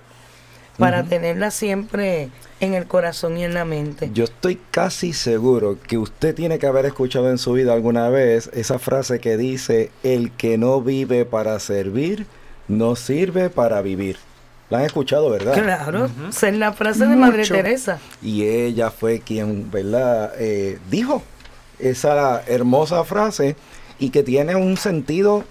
para 0.78 1.04
tenerla 1.04 1.50
siempre 1.50 2.30
en 2.60 2.74
el 2.74 2.86
corazón 2.86 3.36
y 3.36 3.44
en 3.44 3.54
la 3.54 3.64
mente. 3.64 4.10
Yo 4.14 4.24
estoy 4.24 4.60
casi 4.70 5.12
seguro 5.12 5.78
que 5.86 5.98
usted 5.98 6.34
tiene 6.34 6.58
que 6.58 6.66
haber 6.66 6.86
escuchado 6.86 7.28
en 7.30 7.38
su 7.38 7.52
vida 7.52 7.72
alguna 7.72 8.08
vez 8.08 8.50
esa 8.54 8.78
frase 8.78 9.20
que 9.20 9.36
dice, 9.36 9.90
el 10.02 10.30
que 10.32 10.58
no 10.58 10.80
vive 10.80 11.24
para 11.24 11.58
servir, 11.58 12.26
no 12.68 12.96
sirve 12.96 13.50
para 13.50 13.82
vivir. 13.82 14.16
La 14.70 14.78
han 14.78 14.84
escuchado, 14.84 15.28
¿verdad? 15.28 15.52
Claro, 15.52 16.08
esa 16.30 16.48
es 16.48 16.56
la 16.56 16.72
frase 16.72 17.06
de 17.06 17.14
Madre. 17.16 17.46
Teresa. 17.46 17.98
Y 18.22 18.44
ella 18.44 18.90
fue 18.90 19.20
quien, 19.20 19.70
¿verdad? 19.70 20.32
Eh, 20.38 20.78
dijo 20.90 21.22
esa 21.78 22.42
hermosa 22.46 23.04
frase 23.04 23.56
y 23.98 24.10
que 24.10 24.22
tiene 24.22 24.56
un 24.56 24.76
sentido 24.76 25.44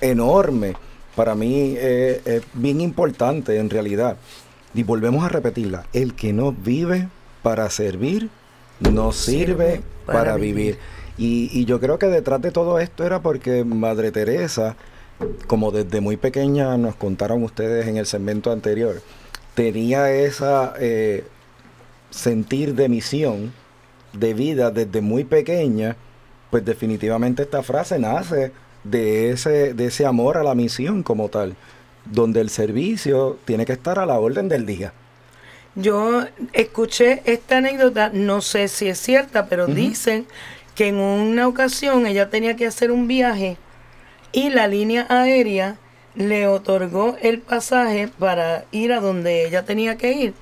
enorme. 0.00 0.76
Para 1.16 1.34
mí 1.34 1.74
eh, 1.76 2.20
es 2.24 2.42
bien 2.54 2.80
importante 2.80 3.56
en 3.58 3.70
realidad. 3.70 4.16
Y 4.74 4.82
volvemos 4.82 5.24
a 5.24 5.28
repetirla. 5.28 5.84
El 5.92 6.14
que 6.14 6.32
no 6.32 6.52
vive 6.52 7.08
para 7.42 7.68
servir, 7.70 8.28
no 8.80 9.12
sirve, 9.12 9.82
para, 10.06 10.36
vivir. 10.36 10.78
Y, 11.18 11.50
y 11.52 11.64
yo 11.64 11.80
creo 11.80 11.98
que 11.98 12.06
detrás 12.06 12.40
de 12.40 12.50
todo 12.50 12.78
esto 12.78 13.04
era 13.04 13.20
porque 13.20 13.64
Madre 13.64 14.10
Teresa, 14.10 14.76
como 15.46 15.70
desde 15.70 16.00
muy 16.00 16.16
pequeña 16.16 16.76
nos 16.76 16.94
contaron 16.94 17.42
ustedes 17.42 17.86
en 17.86 17.96
el 17.96 18.06
segmento 18.06 18.52
anterior, 18.52 19.02
tenía 19.54 20.10
esa 20.12 20.74
eh, 20.78 21.24
sentir 22.10 22.74
de 22.74 22.88
misión, 22.88 23.52
de 24.12 24.34
vida 24.34 24.70
desde 24.70 25.00
muy 25.00 25.24
pequeña, 25.24 25.96
pues 26.50 26.64
definitivamente 26.64 27.42
esta 27.42 27.62
frase 27.62 27.98
nace 27.98 28.52
de 28.84 29.30
ese, 29.30 29.74
de 29.74 29.86
ese 29.86 30.06
amor 30.06 30.36
a 30.36 30.42
la 30.42 30.54
misión 30.54 31.02
como 31.02 31.28
tal, 31.28 31.56
donde 32.04 32.40
el 32.40 32.50
servicio 32.50 33.38
tiene 33.44 33.66
que 33.66 33.72
estar 33.72 33.98
a 33.98 34.06
la 34.06 34.18
orden 34.18 34.48
del 34.48 34.66
día. 34.66 34.92
Yo 35.76 36.24
escuché 36.52 37.22
esta 37.26 37.58
anécdota, 37.58 38.10
no 38.12 38.40
sé 38.40 38.68
si 38.68 38.88
es 38.88 38.98
cierta, 38.98 39.46
pero 39.46 39.66
dicen 39.66 40.26
que 40.74 40.88
en 40.88 40.96
una 40.96 41.46
ocasión 41.46 42.06
ella 42.06 42.28
tenía 42.28 42.56
que 42.56 42.66
hacer 42.66 42.90
un 42.90 43.06
viaje 43.06 43.56
y 44.32 44.50
la 44.50 44.66
línea 44.66 45.06
aérea 45.08 45.76
le 46.14 46.48
otorgó 46.48 47.16
el 47.22 47.38
pasaje 47.38 48.08
para 48.18 48.64
ir 48.72 48.92
a 48.92 49.00
donde 49.00 49.46
ella 49.46 49.64
tenía 49.64 49.96
que 49.96 50.12
ir. 50.12 50.34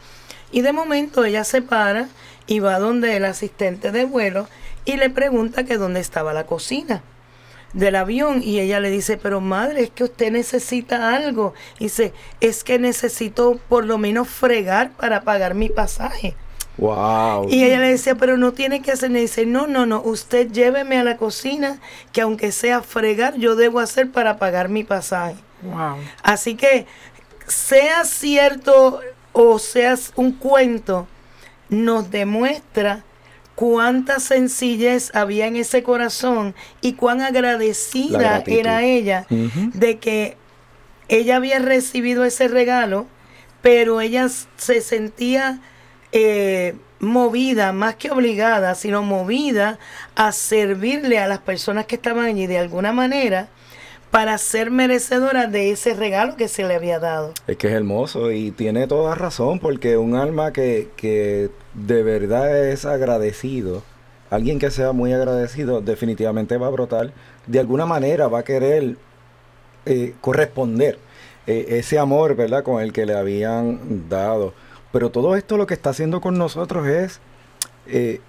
Y 0.51 0.63
de 0.63 0.73
momento 0.73 1.25
ella 1.25 1.45
se 1.45 1.61
para 1.61 2.09
y 2.47 2.61
va 2.61 2.79
donde 2.79 3.17
el 3.17 3.27
asistente 3.27 3.93
de 3.93 4.07
vuelo 4.07 4.49
y 4.87 4.97
le 4.97 5.11
pregunta 5.11 5.65
que 5.65 5.77
dónde 5.77 6.01
estaba 6.01 6.33
la 6.33 6.47
cocina 6.47 7.03
del 7.73 7.97
avión 7.97 8.43
y 8.43 8.61
ella 8.61 8.81
le 8.81 8.91
dice, 8.91 9.17
pero 9.17 9.41
madre, 9.41 9.83
es 9.83 9.91
que 9.91 10.05
usted 10.05 10.33
necesita 10.33 11.15
algo. 11.15 11.55
Y 11.79 11.85
dice, 11.85 12.13
es 12.41 12.65
que 12.65 12.79
necesito 12.79 13.59
por 13.69 13.85
lo 13.85 13.99
menos 13.99 14.29
fregar 14.29 14.91
para 14.93 15.23
pagar 15.23 15.55
mi 15.55 15.69
pasaje. 15.69 16.35
¡Wow! 16.79 17.49
Y 17.49 17.65
ella 17.65 17.81
le 17.81 17.91
decía, 17.91 18.15
pero 18.15 18.37
no 18.37 18.53
tiene 18.53 18.83
que 18.83 18.93
hacer. 18.93 19.11
Le 19.11 19.21
dice, 19.21 19.47
no, 19.47 19.67
no, 19.67 19.85
no, 19.85 20.01
usted 20.01 20.51
lléveme 20.51 20.97
a 20.99 21.05
la 21.05 21.17
cocina, 21.17 21.81
que 22.13 22.21
aunque 22.21 22.53
sea 22.53 22.83
fregar, 22.83 23.37
yo 23.37 23.57
debo 23.57 23.81
hacer 23.81 24.11
para 24.11 24.39
pagar 24.39 24.69
mi 24.69 24.85
pasaje. 24.85 25.37
Wow. 25.63 25.97
Así 26.23 26.55
que, 26.55 26.87
sea 27.49 28.05
cierto 28.05 29.01
o 29.33 29.59
sea 29.59 29.97
un 30.17 30.33
cuento, 30.33 31.07
nos 31.69 32.11
demuestra 32.11 33.05
cuánta 33.59 34.21
sencillez 34.21 35.11
había 35.17 35.49
en 35.49 35.57
ese 35.57 35.83
corazón 35.83 36.55
y 36.81 36.93
cuán 36.93 37.23
agradecida 37.23 38.45
era 38.47 38.85
ella 38.85 39.27
de 39.29 39.99
que 39.99 40.37
ella 41.09 41.35
había 41.35 41.59
recibido 41.59 42.25
ese 42.25 42.47
regalo, 42.47 43.09
pero 43.61 44.01
ella 44.01 44.29
se 44.29 44.81
sentía 44.81 45.59
eh, 46.13 46.77
movida, 47.01 47.73
más 47.73 47.97
que 47.97 48.13
obligada, 48.13 48.77
sino 48.77 49.03
movida 49.03 49.81
a 50.15 50.31
servirle 50.31 51.19
a 51.19 51.27
las 51.27 51.41
personas 51.41 51.87
que 51.87 51.97
estaban 51.97 52.27
allí 52.27 52.47
de 52.47 52.59
alguna 52.59 52.93
manera 52.93 53.49
para 54.11 54.39
ser 54.39 54.71
merecedora 54.71 55.47
de 55.47 55.71
ese 55.71 55.95
regalo 55.95 56.37
que 56.37 56.49
se 56.49 56.65
le 56.65 56.75
había 56.75 56.99
dado. 56.99 57.33
Es 57.47 57.57
que 57.57 57.69
es 57.69 57.75
hermoso 57.75 58.33
y 58.33 58.51
tiene 58.51 58.87
toda 58.87 59.15
razón 59.15 59.59
porque 59.59 59.97
un 59.97 60.17
alma 60.17 60.53
que, 60.53 60.89
que 60.97 61.51
de 61.75 62.03
verdad 62.03 62.69
es 62.69 62.85
agradecido, 62.85 63.83
alguien 64.31 64.59
que 64.59 64.71
sea 64.71 64.93
muy 64.93 65.13
agradecido 65.13 65.81
definitivamente 65.81 66.57
va 66.57 66.69
a 66.69 66.71
brotar, 66.71 67.13
de 67.47 67.61
alguna 67.61 67.87
manera 67.87 68.29
va 68.29 68.41
a 68.41 68.45
querer 68.45 68.97
eh, 69.87 70.15
corresponder 70.21 70.99
eh, 71.47 71.79
ese 71.79 71.99
amor, 71.99 72.35
¿verdad? 72.37 72.63
Con 72.63 72.83
el 72.83 72.93
que 72.93 73.07
le 73.07 73.17
habían 73.17 74.09
dado. 74.09 74.55
Pero 74.93 75.11
todo 75.11 75.37
esto 75.37 75.57
lo 75.57 75.67
que 75.67 75.75
está 75.75 75.91
haciendo 75.91 76.21
con 76.21 76.39
nosotros 76.39 76.87
es 76.87 77.21
eh, 77.87 78.21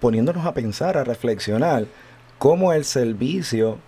poniéndonos 0.00 0.46
a 0.46 0.54
pensar, 0.54 0.96
a 0.96 1.04
reflexionar 1.04 1.86
cómo 2.38 2.72
el 2.72 2.84
servicio 2.84 3.78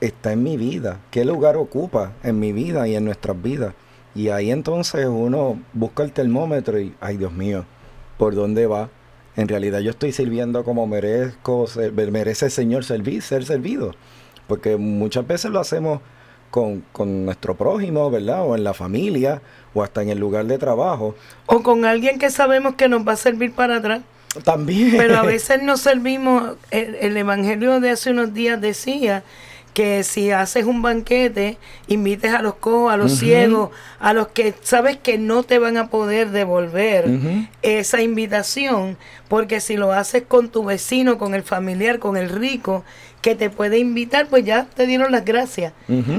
está 0.00 0.32
en 0.32 0.42
mi 0.42 0.56
vida, 0.56 0.98
qué 1.10 1.24
lugar 1.24 1.56
ocupa 1.56 2.12
en 2.22 2.38
mi 2.38 2.52
vida 2.52 2.86
y 2.88 2.96
en 2.96 3.04
nuestras 3.04 3.40
vidas. 3.40 3.74
Y 4.14 4.28
ahí 4.28 4.50
entonces 4.50 5.06
uno 5.06 5.60
busca 5.72 6.02
el 6.02 6.12
termómetro 6.12 6.80
y, 6.80 6.94
ay 7.00 7.16
Dios 7.16 7.32
mío, 7.32 7.64
¿por 8.18 8.34
dónde 8.34 8.66
va? 8.66 8.88
En 9.36 9.46
realidad 9.46 9.78
yo 9.80 9.90
estoy 9.90 10.12
sirviendo 10.12 10.64
como 10.64 10.86
merezco, 10.86 11.66
ser- 11.66 11.92
merece 11.92 12.46
el 12.46 12.50
Señor 12.50 12.84
servir, 12.84 13.22
ser 13.22 13.44
servido. 13.44 13.94
Porque 14.48 14.76
muchas 14.76 15.26
veces 15.26 15.50
lo 15.52 15.60
hacemos 15.60 16.00
con, 16.50 16.82
con 16.92 17.24
nuestro 17.24 17.54
prójimo, 17.56 18.10
¿verdad? 18.10 18.42
O 18.44 18.56
en 18.56 18.64
la 18.64 18.74
familia, 18.74 19.40
o 19.72 19.82
hasta 19.84 20.02
en 20.02 20.08
el 20.08 20.18
lugar 20.18 20.46
de 20.46 20.58
trabajo. 20.58 21.14
O 21.46 21.62
con 21.62 21.84
alguien 21.84 22.18
que 22.18 22.30
sabemos 22.30 22.74
que 22.74 22.88
nos 22.88 23.06
va 23.06 23.12
a 23.12 23.16
servir 23.16 23.52
para 23.52 23.76
atrás. 23.76 24.00
También. 24.44 24.96
Pero 24.96 25.18
a 25.18 25.22
veces 25.26 25.62
no 25.62 25.76
servimos, 25.76 26.56
el, 26.72 26.96
el 26.96 27.16
Evangelio 27.16 27.78
de 27.78 27.90
hace 27.90 28.10
unos 28.10 28.34
días 28.34 28.60
decía 28.60 29.22
que 29.74 30.02
si 30.02 30.30
haces 30.30 30.64
un 30.64 30.82
banquete, 30.82 31.58
invites 31.86 32.32
a 32.32 32.42
los 32.42 32.54
cojos, 32.54 32.92
a 32.92 32.96
los 32.96 33.12
ciegos, 33.18 33.70
a 33.98 34.12
los 34.12 34.28
que 34.28 34.54
sabes 34.62 34.96
que 34.96 35.18
no 35.18 35.42
te 35.42 35.58
van 35.58 35.76
a 35.76 35.88
poder 35.88 36.30
devolver 36.30 37.06
esa 37.62 38.02
invitación, 38.02 38.96
porque 39.28 39.60
si 39.60 39.76
lo 39.76 39.92
haces 39.92 40.24
con 40.26 40.48
tu 40.48 40.64
vecino, 40.64 41.18
con 41.18 41.34
el 41.34 41.42
familiar, 41.42 41.98
con 41.98 42.16
el 42.16 42.28
rico, 42.30 42.84
que 43.20 43.34
te 43.34 43.50
puede 43.50 43.78
invitar, 43.78 44.26
pues 44.28 44.44
ya 44.44 44.64
te 44.64 44.86
dieron 44.86 45.12
las 45.12 45.24
gracias. 45.24 45.72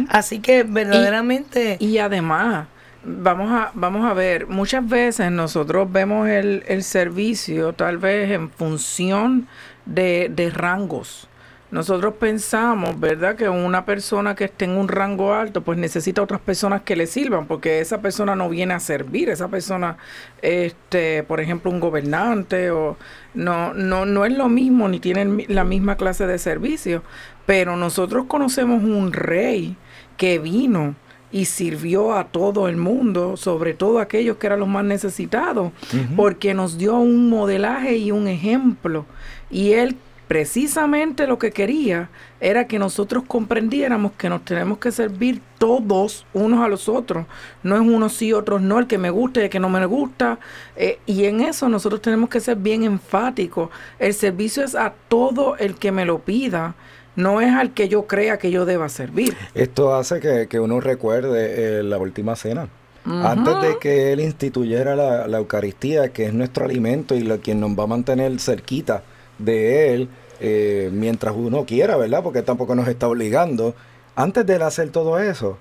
Así 0.09 0.39
que 0.39 0.63
verdaderamente... 0.63 1.77
Y 1.79 1.97
además, 1.97 2.67
vamos 3.03 3.51
a, 3.51 3.71
vamos 3.73 4.09
a 4.09 4.13
ver, 4.13 4.47
muchas 4.47 4.87
veces 4.87 5.31
nosotros 5.31 5.91
vemos 5.91 6.29
el, 6.29 6.63
el 6.67 6.83
servicio 6.83 7.73
tal 7.73 7.97
vez 7.97 8.31
en 8.31 8.49
función 8.51 9.47
de, 9.85 10.31
de 10.33 10.49
rangos. 10.51 11.27
Nosotros 11.71 12.15
pensamos, 12.15 12.99
¿verdad?, 12.99 13.35
que 13.35 13.47
una 13.47 13.85
persona 13.85 14.35
que 14.35 14.43
esté 14.45 14.65
en 14.65 14.71
un 14.71 14.89
rango 14.89 15.33
alto, 15.33 15.61
pues 15.61 15.77
necesita 15.77 16.21
otras 16.21 16.41
personas 16.41 16.81
que 16.81 16.97
le 16.97 17.07
sirvan, 17.07 17.47
porque 17.47 17.79
esa 17.79 18.01
persona 18.01 18.35
no 18.35 18.49
viene 18.49 18.73
a 18.73 18.79
servir, 18.79 19.29
esa 19.29 19.47
persona, 19.47 19.97
este, 20.41 21.23
por 21.23 21.39
ejemplo, 21.39 21.71
un 21.71 21.79
gobernante, 21.79 22.71
o 22.71 22.97
no, 23.33 23.73
no, 23.73 24.05
no 24.05 24.25
es 24.25 24.33
lo 24.33 24.49
mismo, 24.49 24.89
ni 24.89 24.99
tienen 24.99 25.45
la 25.47 25.63
misma 25.63 25.95
clase 25.95 26.27
de 26.27 26.37
servicio, 26.39 27.03
pero 27.45 27.77
nosotros 27.77 28.25
conocemos 28.27 28.83
un 28.83 29.13
rey 29.13 29.77
que 30.17 30.39
vino 30.39 30.95
y 31.31 31.45
sirvió 31.45 32.15
a 32.15 32.25
todo 32.25 32.67
el 32.67 32.75
mundo, 32.75 33.37
sobre 33.37 33.73
todo 33.73 33.99
a 33.99 34.03
aquellos 34.03 34.35
que 34.35 34.47
eran 34.47 34.59
los 34.59 34.67
más 34.67 34.83
necesitados, 34.83 35.71
porque 36.17 36.53
nos 36.53 36.77
dio 36.77 36.97
un 36.97 37.29
modelaje 37.29 37.95
y 37.95 38.11
un 38.11 38.27
ejemplo. 38.27 39.05
Y 39.49 39.71
él 39.71 39.95
precisamente 40.31 41.27
lo 41.27 41.37
que 41.37 41.51
quería 41.51 42.09
era 42.39 42.65
que 42.65 42.79
nosotros 42.79 43.25
comprendiéramos 43.27 44.13
que 44.13 44.29
nos 44.29 44.45
tenemos 44.45 44.77
que 44.77 44.89
servir 44.89 45.41
todos 45.57 46.25
unos 46.31 46.63
a 46.63 46.69
los 46.69 46.87
otros. 46.87 47.25
No 47.63 47.75
es 47.75 47.81
unos 47.81 48.13
sí, 48.13 48.31
otros 48.31 48.61
no, 48.61 48.79
el 48.79 48.87
que 48.87 48.97
me 48.97 49.09
gusta 49.09 49.41
y 49.41 49.43
el 49.43 49.49
que 49.49 49.59
no 49.59 49.67
me 49.67 49.85
gusta. 49.85 50.39
Eh, 50.77 50.99
y 51.05 51.25
en 51.25 51.41
eso 51.41 51.67
nosotros 51.67 52.01
tenemos 52.01 52.29
que 52.29 52.39
ser 52.39 52.55
bien 52.55 52.83
enfáticos. 52.83 53.71
El 53.99 54.13
servicio 54.13 54.63
es 54.63 54.73
a 54.73 54.93
todo 55.09 55.57
el 55.57 55.75
que 55.75 55.91
me 55.91 56.05
lo 56.05 56.19
pida. 56.19 56.75
No 57.17 57.41
es 57.41 57.53
al 57.53 57.73
que 57.73 57.89
yo 57.89 58.07
crea 58.07 58.37
que 58.37 58.51
yo 58.51 58.63
deba 58.63 58.87
servir. 58.87 59.35
Esto 59.53 59.93
hace 59.93 60.47
que, 60.47 60.59
uno 60.61 60.79
recuerde 60.79 61.79
eh, 61.79 61.83
la 61.83 61.97
última 61.97 62.37
cena. 62.37 62.69
Antes 63.03 63.61
de 63.61 63.79
que 63.81 64.13
Él 64.13 64.21
instituyera 64.21 64.95
la, 64.95 65.27
la, 65.27 65.39
Eucaristía, 65.39 66.13
que 66.13 66.27
es 66.27 66.33
nuestro 66.33 66.63
alimento 66.63 67.15
y 67.15 67.19
lo, 67.19 67.41
quien 67.41 67.59
nos 67.59 67.71
va 67.71 67.83
a 67.83 67.87
mantener 67.87 68.39
cerquita 68.39 69.03
de 69.43 69.93
Él, 69.93 70.09
eh, 70.39 70.89
mientras 70.91 71.35
uno 71.35 71.65
quiera, 71.65 71.97
¿verdad? 71.97 72.23
Porque 72.23 72.41
tampoco 72.41 72.73
nos 72.75 72.87
está 72.87 73.07
obligando. 73.07 73.75
Antes 74.15 74.45
de 74.45 74.55
él 74.55 74.63
hacer 74.63 74.89
todo 74.89 75.19
eso, 75.19 75.57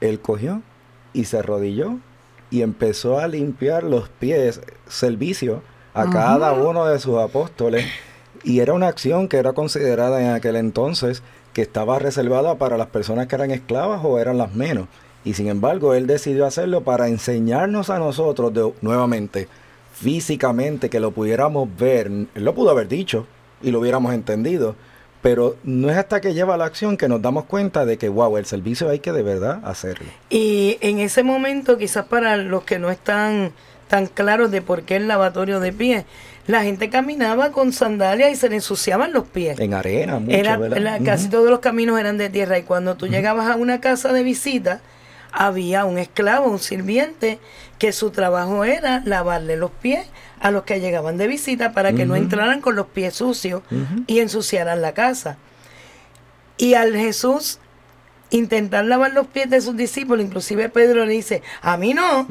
él 0.00 0.20
cogió 0.20 0.62
y 1.12 1.26
se 1.26 1.38
arrodilló 1.38 1.98
y 2.50 2.62
empezó 2.62 3.18
a 3.18 3.28
limpiar 3.28 3.84
los 3.84 4.08
pies, 4.08 4.60
servicio 4.88 5.62
a 5.92 6.10
cada 6.10 6.52
uno 6.52 6.86
de 6.86 6.98
sus 6.98 7.18
apóstoles. 7.18 7.86
Y 8.42 8.60
era 8.60 8.72
una 8.72 8.88
acción 8.88 9.28
que 9.28 9.36
era 9.36 9.52
considerada 9.52 10.20
en 10.20 10.30
aquel 10.30 10.56
entonces 10.56 11.22
que 11.52 11.62
estaba 11.62 11.98
reservada 11.98 12.56
para 12.56 12.76
las 12.76 12.88
personas 12.88 13.26
que 13.26 13.36
eran 13.36 13.50
esclavas 13.50 14.00
o 14.04 14.18
eran 14.18 14.38
las 14.38 14.54
menos. 14.54 14.88
Y 15.24 15.34
sin 15.34 15.48
embargo, 15.48 15.94
él 15.94 16.06
decidió 16.06 16.46
hacerlo 16.46 16.82
para 16.82 17.08
enseñarnos 17.08 17.90
a 17.90 17.98
nosotros 17.98 18.52
de, 18.52 18.72
nuevamente, 18.82 19.48
físicamente, 19.94 20.90
que 20.90 21.00
lo 21.00 21.12
pudiéramos 21.12 21.68
ver. 21.78 22.08
Él 22.08 22.28
lo 22.34 22.54
pudo 22.54 22.70
haber 22.70 22.88
dicho, 22.88 23.26
y 23.62 23.70
lo 23.70 23.80
hubiéramos 23.80 24.12
entendido. 24.12 24.76
Pero 25.22 25.56
no 25.64 25.88
es 25.88 25.96
hasta 25.96 26.20
que 26.20 26.34
lleva 26.34 26.58
la 26.58 26.66
acción 26.66 26.98
que 26.98 27.08
nos 27.08 27.22
damos 27.22 27.46
cuenta 27.46 27.86
de 27.86 27.96
que, 27.96 28.10
wow, 28.10 28.36
el 28.36 28.44
servicio 28.44 28.90
hay 28.90 28.98
que 28.98 29.10
de 29.10 29.22
verdad 29.22 29.60
hacerlo. 29.64 30.06
Y 30.28 30.76
en 30.82 30.98
ese 30.98 31.22
momento, 31.22 31.78
quizás 31.78 32.04
para 32.04 32.36
los 32.36 32.64
que 32.64 32.78
no 32.78 32.90
están 32.90 33.52
tan 33.88 34.06
claros 34.06 34.50
de 34.50 34.60
por 34.60 34.82
qué 34.82 34.96
el 34.96 35.08
lavatorio 35.08 35.60
de 35.60 35.72
pies, 35.72 36.04
la 36.46 36.62
gente 36.62 36.90
caminaba 36.90 37.52
con 37.52 37.72
sandalias 37.72 38.32
y 38.32 38.36
se 38.36 38.50
le 38.50 38.56
ensuciaban 38.56 39.14
los 39.14 39.24
pies. 39.24 39.58
En 39.58 39.72
arena, 39.72 40.18
mucho, 40.18 40.36
Era, 40.36 40.98
Casi 41.02 41.30
todos 41.30 41.48
los 41.48 41.60
caminos 41.60 41.98
eran 41.98 42.18
de 42.18 42.28
tierra. 42.28 42.58
Y 42.58 42.64
cuando 42.64 42.96
tú 42.96 43.06
llegabas 43.06 43.48
a 43.48 43.56
una 43.56 43.80
casa 43.80 44.12
de 44.12 44.22
visita, 44.22 44.82
había 45.34 45.84
un 45.84 45.98
esclavo, 45.98 46.48
un 46.48 46.58
sirviente, 46.58 47.38
que 47.78 47.92
su 47.92 48.10
trabajo 48.10 48.64
era 48.64 49.02
lavarle 49.04 49.56
los 49.56 49.70
pies 49.70 50.06
a 50.40 50.50
los 50.50 50.62
que 50.62 50.80
llegaban 50.80 51.18
de 51.18 51.26
visita 51.26 51.72
para 51.72 51.92
que 51.92 52.06
no 52.06 52.16
entraran 52.16 52.60
con 52.60 52.76
los 52.76 52.86
pies 52.86 53.14
sucios 53.14 53.62
y 54.06 54.20
ensuciaran 54.20 54.80
la 54.80 54.94
casa. 54.94 55.36
Y 56.56 56.74
al 56.74 56.94
Jesús 56.94 57.58
intentar 58.30 58.84
lavar 58.84 59.12
los 59.12 59.26
pies 59.26 59.50
de 59.50 59.60
sus 59.60 59.76
discípulos, 59.76 60.24
inclusive 60.24 60.68
Pedro 60.68 61.04
le 61.04 61.12
dice, 61.12 61.42
a 61.60 61.76
mí 61.76 61.94
no. 61.94 62.26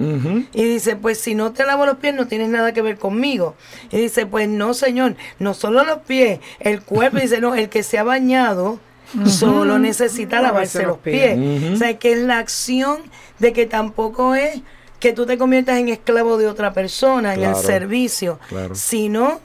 Y 0.54 0.64
dice, 0.64 0.96
pues 0.96 1.18
si 1.18 1.36
no 1.36 1.54
te 1.54 1.66
lavo 1.66 1.86
los 1.86 1.98
pies 1.98 2.14
no 2.14 2.28
tienes 2.28 2.50
nada 2.50 2.74
que 2.74 2.82
ver 2.82 2.98
conmigo. 2.98 3.56
Y 3.92 3.98
dice, 3.98 4.26
pues 4.26 4.48
no, 4.48 4.74
Señor, 4.74 5.16
no 5.40 5.54
solo 5.54 5.84
los 5.84 6.00
pies, 6.00 6.40
el 6.60 6.82
cuerpo. 6.82 7.18
dice, 7.22 7.42
no, 7.42 7.56
el 7.56 7.70
que 7.70 7.84
se 7.84 7.98
ha 7.98 8.04
bañado 8.04 8.80
solo 9.26 9.80
necesita 9.80 10.42
lavarse 10.42 10.84
los 10.84 10.98
pies. 10.98 11.74
O 11.74 11.78
sea, 11.78 11.98
que 11.98 12.14
es 12.14 12.20
la 12.20 12.40
acción 12.40 12.98
de 13.40 13.54
que 13.54 13.66
tampoco 13.66 14.36
es 14.36 14.62
que 15.00 15.14
tú 15.14 15.26
te 15.26 15.38
conviertas 15.38 15.80
en 15.80 15.90
esclavo 15.90 16.38
de 16.38 16.48
otra 16.48 16.74
persona, 16.74 17.34
en 17.34 17.44
el 17.44 17.56
servicio, 17.56 18.40
sino 18.74 19.40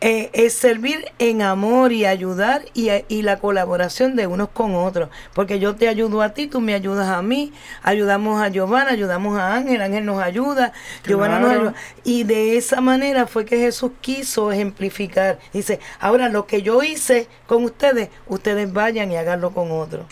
eh, 0.00 0.30
es 0.34 0.52
servir 0.52 1.06
en 1.18 1.40
amor 1.40 1.92
y 1.92 2.04
ayudar 2.04 2.62
y, 2.74 2.90
y, 3.08 3.22
la 3.22 3.38
colaboración 3.38 4.14
de 4.14 4.26
unos 4.26 4.50
con 4.50 4.74
otros. 4.74 5.08
Porque 5.32 5.58
yo 5.58 5.74
te 5.74 5.88
ayudo 5.88 6.20
a 6.20 6.30
ti, 6.30 6.46
tú 6.46 6.60
me 6.60 6.74
ayudas 6.74 7.08
a 7.08 7.22
mí, 7.22 7.52
ayudamos 7.82 8.42
a 8.42 8.48
Giovanna, 8.48 8.90
ayudamos 8.90 9.38
a 9.38 9.54
Ángel, 9.54 9.80
Ángel 9.80 10.04
nos 10.04 10.22
ayuda, 10.22 10.72
Giovanna 11.06 11.40
nos 11.40 11.50
ayuda. 11.50 11.74
Y 12.04 12.24
de 12.24 12.58
esa 12.58 12.80
manera 12.80 13.26
fue 13.26 13.46
que 13.46 13.56
Jesús 13.58 13.92
quiso 14.02 14.52
ejemplificar. 14.52 15.38
Dice, 15.52 15.80
ahora 15.98 16.28
lo 16.28 16.46
que 16.46 16.60
yo 16.60 16.82
hice 16.82 17.26
con 17.46 17.64
ustedes, 17.64 18.10
ustedes 18.26 18.70
vayan 18.72 19.10
y 19.10 19.16
háganlo 19.16 19.52
con 19.52 19.70
otros. 19.70 20.04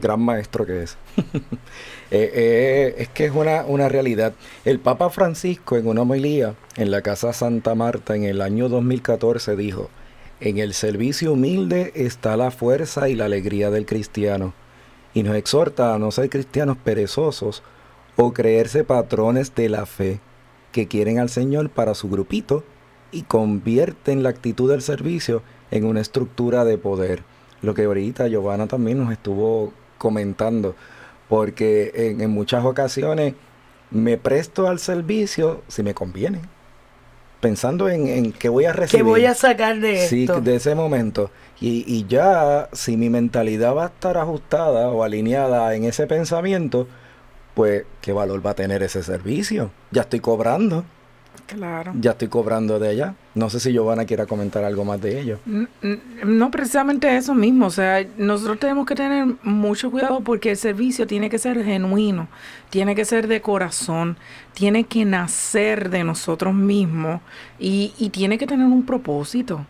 Gran 0.00 0.20
maestro 0.20 0.64
que 0.64 0.84
es. 0.84 0.96
Eh, 2.16 2.30
eh, 2.32 2.94
es 2.96 3.08
que 3.08 3.26
es 3.26 3.32
una, 3.32 3.66
una, 3.66 3.90
realidad. 3.90 4.32
El 4.64 4.78
Papa 4.78 5.10
Francisco 5.10 5.76
en 5.76 5.86
una 5.86 6.00
homilía 6.00 6.54
en 6.76 6.90
la 6.90 7.02
Casa 7.02 7.34
Santa 7.34 7.74
Marta 7.74 8.16
en 8.16 8.24
el 8.24 8.40
año 8.40 8.70
2014 8.70 9.54
dijo, 9.54 9.90
en 10.40 10.56
el 10.56 10.72
servicio 10.72 11.34
humilde 11.34 11.92
está 11.94 12.38
la 12.38 12.50
fuerza 12.50 13.10
y 13.10 13.16
la 13.16 13.26
alegría 13.26 13.70
del 13.70 13.84
cristiano, 13.84 14.54
y 15.12 15.24
nos 15.24 15.36
exhorta 15.36 15.94
a 15.94 15.98
no 15.98 16.10
ser 16.10 16.30
cristianos 16.30 16.78
perezosos 16.78 17.62
o 18.16 18.32
creerse 18.32 18.82
patrones 18.82 19.54
de 19.54 19.68
la 19.68 19.84
fe 19.84 20.20
que 20.72 20.88
quieren 20.88 21.18
al 21.18 21.28
Señor 21.28 21.68
para 21.68 21.94
su 21.94 22.08
grupito 22.08 22.64
y 23.12 23.24
convierten 23.24 24.22
la 24.22 24.30
actitud 24.30 24.70
del 24.70 24.80
servicio 24.80 25.42
en 25.70 25.84
una 25.84 26.00
estructura 26.00 26.64
de 26.64 26.78
poder. 26.78 27.24
Lo 27.60 27.74
que 27.74 27.84
ahorita 27.84 28.26
Giovanna 28.28 28.68
también 28.68 28.98
nos 28.98 29.12
estuvo 29.12 29.74
comentando 29.98 30.74
porque 31.28 31.92
en, 32.18 32.30
muchas 32.30 32.64
ocasiones 32.64 33.34
me 33.90 34.16
presto 34.16 34.68
al 34.68 34.78
servicio 34.78 35.62
si 35.68 35.82
me 35.82 35.94
conviene, 35.94 36.40
pensando 37.40 37.88
en, 37.88 38.06
en 38.08 38.32
qué 38.32 38.48
voy 38.48 38.64
a 38.64 38.72
recibir. 38.72 39.04
¿Qué 39.04 39.08
voy 39.08 39.24
a 39.26 39.34
sacar 39.34 39.78
de 39.78 40.06
sí, 40.06 40.26
de 40.26 40.54
ese 40.56 40.74
momento. 40.74 41.30
Y, 41.60 41.84
y 41.86 42.06
ya, 42.06 42.68
si 42.72 42.96
mi 42.96 43.10
mentalidad 43.10 43.74
va 43.74 43.84
a 43.84 43.88
estar 43.88 44.18
ajustada 44.18 44.88
o 44.90 45.02
alineada 45.02 45.74
en 45.74 45.84
ese 45.84 46.06
pensamiento, 46.06 46.86
pues, 47.54 47.84
¿qué 48.02 48.12
valor 48.12 48.44
va 48.44 48.50
a 48.50 48.54
tener 48.54 48.82
ese 48.82 49.02
servicio? 49.02 49.70
Ya 49.90 50.02
estoy 50.02 50.20
cobrando. 50.20 50.84
Claro. 51.46 51.92
Ya 52.00 52.12
estoy 52.12 52.28
cobrando 52.28 52.78
de 52.78 52.92
ella. 52.92 53.14
No 53.34 53.50
sé 53.50 53.60
si 53.60 53.72
Giovanna 53.72 54.06
quiera 54.06 54.26
comentar 54.26 54.64
algo 54.64 54.84
más 54.84 55.00
de 55.00 55.20
ello. 55.20 55.38
No, 56.24 56.50
precisamente 56.50 57.14
eso 57.16 57.34
mismo. 57.34 57.66
O 57.66 57.70
sea, 57.70 58.04
nosotros 58.16 58.58
tenemos 58.58 58.86
que 58.86 58.94
tener 58.94 59.26
mucho 59.42 59.90
cuidado 59.90 60.20
porque 60.20 60.52
el 60.52 60.56
servicio 60.56 61.06
tiene 61.06 61.28
que 61.28 61.38
ser 61.38 61.62
genuino, 61.62 62.28
tiene 62.70 62.94
que 62.94 63.04
ser 63.04 63.28
de 63.28 63.40
corazón, 63.40 64.16
tiene 64.54 64.84
que 64.84 65.04
nacer 65.04 65.90
de 65.90 66.02
nosotros 66.02 66.54
mismos 66.54 67.20
y, 67.58 67.92
y 67.98 68.10
tiene 68.10 68.38
que 68.38 68.46
tener 68.46 68.66
un 68.66 68.84
propósito. 68.84 69.66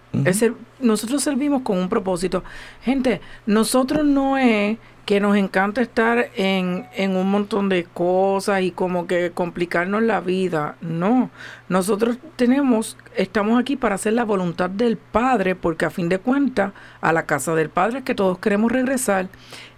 nosotros 0.80 1.22
servimos 1.22 1.62
con 1.62 1.78
un 1.78 1.88
propósito. 1.88 2.44
Gente, 2.82 3.20
nosotros 3.46 4.04
no 4.04 4.38
es 4.38 4.78
que 5.06 5.20
nos 5.20 5.36
encanta 5.36 5.80
estar 5.80 6.30
en, 6.34 6.86
en, 6.96 7.14
un 7.16 7.30
montón 7.30 7.68
de 7.68 7.84
cosas 7.84 8.62
y 8.62 8.72
como 8.72 9.06
que 9.06 9.30
complicarnos 9.30 10.02
la 10.02 10.20
vida. 10.20 10.74
No, 10.80 11.30
nosotros 11.68 12.18
tenemos, 12.34 12.96
estamos 13.14 13.58
aquí 13.58 13.76
para 13.76 13.94
hacer 13.94 14.14
la 14.14 14.24
voluntad 14.24 14.68
del 14.68 14.96
Padre, 14.96 15.54
porque 15.54 15.84
a 15.84 15.90
fin 15.90 16.08
de 16.08 16.18
cuentas, 16.18 16.72
a 17.06 17.12
la 17.12 17.24
casa 17.24 17.54
del 17.54 17.70
Padre 17.70 18.02
que 18.02 18.16
todos 18.16 18.36
queremos 18.40 18.72
regresar. 18.72 19.28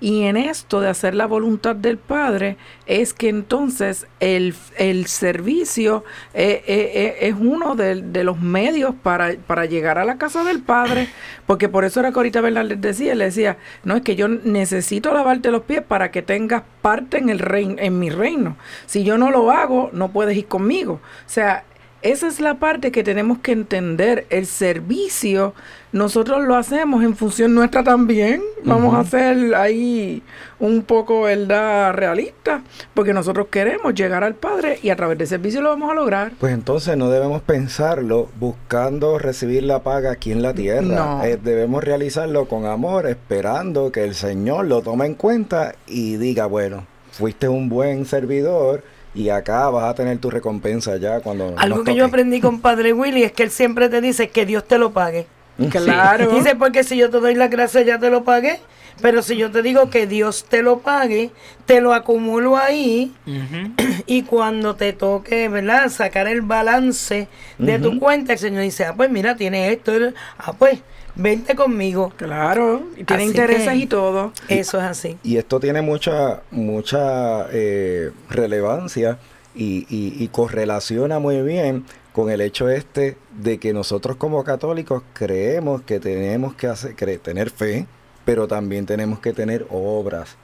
Y 0.00 0.22
en 0.22 0.38
esto 0.38 0.80
de 0.80 0.88
hacer 0.88 1.14
la 1.14 1.26
voluntad 1.26 1.76
del 1.76 1.98
Padre 1.98 2.56
es 2.86 3.12
que 3.12 3.28
entonces 3.28 4.06
el, 4.18 4.54
el 4.78 5.06
servicio 5.08 6.04
eh, 6.32 6.64
eh, 6.66 6.90
eh, 6.94 7.28
es 7.28 7.34
uno 7.38 7.74
de, 7.74 8.24
los 8.24 8.40
medios 8.40 8.94
para, 9.02 9.34
para, 9.46 9.66
llegar 9.66 9.98
a 9.98 10.06
la 10.06 10.16
casa 10.16 10.42
del 10.42 10.62
Padre, 10.62 11.10
porque 11.46 11.68
por 11.68 11.84
eso 11.84 12.00
era 12.00 12.12
que 12.12 12.18
ahorita 12.18 12.40
Bernal 12.40 12.80
decía, 12.80 13.14
le 13.14 13.26
decía, 13.26 13.58
no 13.84 13.96
es 13.96 14.02
que 14.02 14.16
yo 14.16 14.28
necesito 14.28 15.12
lavarte 15.12 15.50
los 15.50 15.64
pies 15.64 15.82
para 15.82 16.10
que 16.10 16.22
tengas 16.22 16.62
parte 16.80 17.18
en, 17.18 17.28
el 17.28 17.40
reino, 17.40 17.74
en 17.78 17.98
mi 17.98 18.08
reino. 18.08 18.56
Si 18.86 19.04
yo 19.04 19.18
no 19.18 19.30
lo 19.30 19.50
hago, 19.50 19.90
no 19.92 20.12
puedes 20.12 20.34
ir 20.34 20.46
conmigo. 20.46 20.94
O 20.94 21.28
sea, 21.28 21.64
esa 22.03 22.28
es 22.28 22.38
la 22.38 22.55
parte 22.55 22.92
que 22.92 23.03
tenemos 23.03 23.38
que 23.38 23.51
entender. 23.51 24.26
El 24.30 24.46
servicio, 24.46 25.53
nosotros 25.90 26.44
lo 26.44 26.55
hacemos 26.55 27.03
en 27.03 27.16
función 27.16 27.55
nuestra 27.55 27.82
también. 27.82 28.40
Vamos 28.64 28.94
a 28.94 29.05
ser 29.05 29.55
ahí 29.57 30.22
un 30.61 30.82
poco, 30.82 31.22
¿verdad?, 31.22 31.92
realista, 31.94 32.62
porque 32.94 33.12
nosotros 33.12 33.49
queremos 33.51 33.94
llegar 33.94 34.22
al 34.22 34.34
Padre 34.34 34.78
y 34.82 34.90
a 34.90 34.96
través 34.96 35.18
del 35.18 35.26
servicio 35.26 35.61
lo 35.61 35.70
vamos 35.70 35.90
a 35.90 35.94
lograr. 35.94 36.32
Pues 36.38 36.55
entonces 36.55 36.96
no 36.96 37.11
debemos 37.11 37.42
pensarlo 37.42 38.28
buscando 38.38 39.18
recibir 39.18 39.64
la 39.64 39.82
paga 39.82 40.12
aquí 40.12 40.30
en 40.30 40.42
la 40.42 40.55
tierra. 40.55 40.82
No. 40.82 41.24
Eh, 41.24 41.36
debemos 41.42 41.82
realizarlo 41.82 42.46
con 42.46 42.66
amor, 42.66 43.07
esperando 43.07 43.90
que 43.90 44.05
el 44.05 44.14
Señor 44.14 44.66
lo 44.66 44.82
tome 44.82 45.07
en 45.07 45.14
cuenta 45.14 45.74
y 45.86 46.16
diga, 46.16 46.46
bueno, 46.46 46.86
fuiste 47.11 47.49
un 47.49 47.68
buen 47.68 48.05
servidor 48.05 48.84
y 49.18 49.30
acá 49.30 49.68
vas 49.68 49.90
a 49.90 49.94
tener 49.94 50.18
tu 50.18 50.30
recompensa 50.30 50.96
ya 50.96 51.18
cuando 51.18 51.52
Algo 51.56 51.78
nos 51.78 51.86
que 51.86 51.96
yo 51.96 52.04
aprendí 52.04 52.40
con 52.40 52.60
Padre 52.60 52.92
Willy 52.92 53.24
es 53.24 53.32
que 53.32 53.42
él 53.42 53.50
siempre 53.50 53.88
te 53.88 54.00
dice 54.00 54.28
que 54.28 54.46
Dios 54.46 54.66
te 54.66 54.78
lo 54.78 54.92
pague. 54.92 55.26
Claro. 55.70 56.30
Dice, 56.30 56.54
porque 56.54 56.84
si 56.84 56.96
yo 56.96 57.10
te 57.10 57.18
doy 57.18 57.34
la 57.34 57.48
gracia 57.48 57.82
ya 57.82 57.98
te 57.98 58.10
lo 58.10 58.22
pagué, 58.22 58.60
pero 59.02 59.22
si 59.22 59.36
yo 59.36 59.50
te 59.50 59.62
digo 59.62 59.90
que 59.90 60.06
Dios 60.06 60.44
te 60.48 60.62
lo 60.62 60.78
pague, 60.78 61.32
te 61.66 61.80
lo 61.80 61.94
acumulo 61.94 62.56
ahí 62.56 63.12
y 64.06 64.22
cuando 64.22 64.76
te 64.76 64.92
toque, 64.92 65.48
¿verdad? 65.48 65.88
Sacar 65.88 66.28
el 66.28 66.42
balance 66.42 67.26
de 67.58 67.78
tu 67.80 67.98
cuenta, 67.98 68.34
el 68.34 68.38
Señor 68.38 68.62
dice, 68.62 68.84
ah, 68.84 68.94
pues 68.96 69.10
mira, 69.10 69.34
tiene 69.34 69.72
esto, 69.72 69.90
ah, 70.38 70.52
pues 70.52 70.78
vente 71.18 71.54
conmigo. 71.54 72.12
Claro, 72.16 72.82
y 72.96 73.04
tiene 73.04 73.24
Así 73.24 73.30
intereses 73.32 73.68
que- 73.68 73.76
y 73.76 73.86
todo. 73.86 74.32
Eso 74.48 74.78
es 74.78 74.84
así. 74.84 75.18
Y 75.22 75.36
esto 75.36 75.60
tiene 75.60 75.82
mucha, 75.82 76.40
mucha 76.50 77.46
eh, 77.52 78.10
relevancia 78.30 79.18
y, 79.54 79.86
y- 79.90 80.14
y 80.22 80.28
correlaciona 80.28 81.18
muy 81.18 81.42
bien 81.42 81.84
con 82.12 82.30
el 82.30 82.40
hecho 82.40 82.68
este 82.70 83.16
de 83.40 83.58
que 83.58 83.72
nosotros 83.72 84.16
como 84.16 84.42
católicos 84.44 85.02
creemos 85.12 85.82
que 85.82 86.00
tenemos 86.00 86.54
que 86.54 86.66
hacer, 86.68 86.96
cre- 86.96 87.20
tener 87.20 87.50
fe, 87.50 87.86
pero 88.24 88.48
también 88.48 88.86
tenemos 88.86 89.18
que 89.20 89.32
tener 89.32 89.66
obras. 89.70 90.36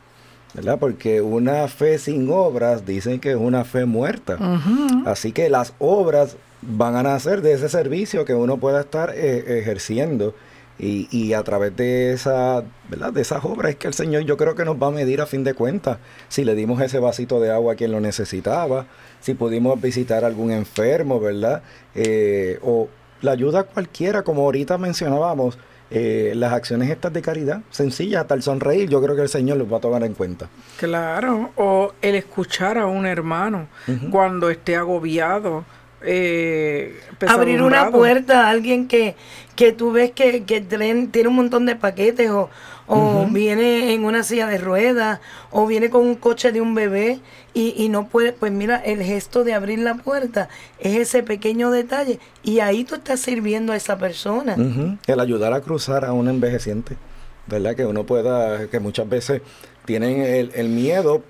¿Verdad? 0.55 0.79
Porque 0.79 1.20
una 1.20 1.66
fe 1.66 1.99
sin 1.99 2.31
obras 2.31 2.87
dicen 2.87 3.18
que 3.18 3.31
es 3.33 3.37
una 3.37 3.64
fe 3.64 3.87
muerta. 3.87 4.39
Así 5.05 5.33
que 5.33 5.49
las 5.51 5.72
obras 5.81 6.37
van 6.62 6.95
a 6.95 7.03
nacer 7.03 7.43
de 7.43 7.55
ese 7.55 7.68
servicio 7.68 8.25
que 8.25 8.35
uno 8.35 8.57
pueda 8.59 8.81
estar 8.83 9.11
eh, 9.16 9.59
ejerciendo. 9.59 10.33
Y, 10.79 11.09
y 11.16 11.35
a 11.35 11.43
través 11.45 11.77
de 11.77 12.12
esa, 12.12 12.64
¿verdad? 12.89 13.12
De 13.12 13.22
esas 13.22 13.45
obras 13.45 13.70
es 13.70 13.77
que 13.77 13.87
el 13.87 13.95
Señor 13.95 14.22
yo 14.22 14.37
creo 14.37 14.57
que 14.57 14.64
nos 14.64 14.77
va 14.77 14.89
a 14.89 14.91
medir 14.91 15.20
a 15.20 15.27
fin 15.27 15.45
de 15.45 15.55
cuentas. 15.55 15.99
Si 16.29 16.45
le 16.45 16.55
dimos 16.55 16.81
ese 16.81 16.99
vasito 16.99 17.39
de 17.41 17.53
agua 17.53 17.75
a 17.75 17.77
quien 17.77 17.93
lo 17.93 18.01
necesitaba, 18.01 18.87
si 19.20 19.35
pudimos 19.35 19.81
visitar 19.81 20.25
a 20.25 20.27
algún 20.27 20.51
enfermo, 20.51 21.20
¿verdad? 21.20 21.62
Eh, 21.95 22.59
o 22.62 22.89
la 23.22 23.33
ayuda 23.33 23.62
cualquiera, 23.62 24.22
como 24.22 24.43
ahorita 24.43 24.77
mencionábamos, 24.77 25.59
eh, 25.91 26.33
las 26.35 26.53
acciones 26.53 26.91
estas 26.91 27.12
de 27.12 27.22
caridad, 27.22 27.61
sencillas, 27.70 28.22
hasta 28.22 28.35
el 28.35 28.43
sonreír, 28.43 28.89
yo 28.89 29.03
creo 29.03 29.14
que 29.14 29.22
el 29.22 29.29
Señor 29.29 29.59
los 29.59 29.72
va 29.72 29.77
a 29.77 29.81
tomar 29.81 30.03
en 30.03 30.14
cuenta. 30.14 30.49
Claro, 30.79 31.51
o 31.57 31.93
el 32.03 32.14
escuchar 32.16 32.79
a 32.79 32.87
un 32.87 33.07
hermano 33.07 33.68
cuando 34.11 34.51
esté 34.51 34.77
agobiado, 34.77 35.64
eh, 36.07 37.01
Abrir 37.27 37.63
una 37.63 37.85
puerta 37.99 38.47
a 38.47 38.51
alguien 38.51 38.89
que, 38.89 39.15
que 39.57 39.73
tú 39.73 39.93
ves 39.93 40.11
que, 40.13 40.45
que 40.45 40.63
tren- 40.67 41.11
tiene 41.11 41.29
un 41.29 41.37
montón 41.37 41.67
de 41.67 41.77
paquetes 41.77 42.31
o, 42.31 42.51
o 42.87 43.27
viene 43.31 43.95
en 43.95 44.05
una 44.05 44.23
silla 44.23 44.47
de 44.47 44.59
ruedas 44.59 45.21
o 45.51 45.67
viene 45.67 45.89
con 45.91 46.03
un 46.07 46.17
coche 46.17 46.53
de 46.53 46.61
un 46.61 46.75
bebé 46.75 47.21
y, 47.55 47.75
y 47.77 47.89
no 47.89 48.09
puede, 48.09 48.33
pues 48.33 48.53
mira, 48.53 48.77
el 48.77 49.03
gesto 49.03 49.45
de 49.45 49.55
abrir 49.55 49.79
la 49.79 49.95
puerta 49.95 50.49
es 50.81 50.97
ese 50.99 51.23
pequeño 51.23 51.71
detalle 51.71 52.19
y 52.43 52.59
ahí 52.61 52.85
tú 52.85 52.97
estás 52.97 53.21
sirviendo 53.21 53.73
a 53.73 53.77
esa 53.77 53.97
persona. 53.97 54.57
El 55.07 55.21
ayudar 55.21 55.53
a 55.55 55.61
cruzar 55.61 56.05
a 56.05 56.13
un 56.13 56.29
envejeciente, 56.29 56.97
¿verdad? 57.47 57.75
Que 57.75 57.87
uno 57.87 58.05
pueda, 58.05 58.67
que 58.69 58.81
muchas 58.81 59.09
veces 59.09 59.41
tienen 59.87 60.21
el, 60.23 60.51
el 60.55 60.69
miedo 60.69 61.23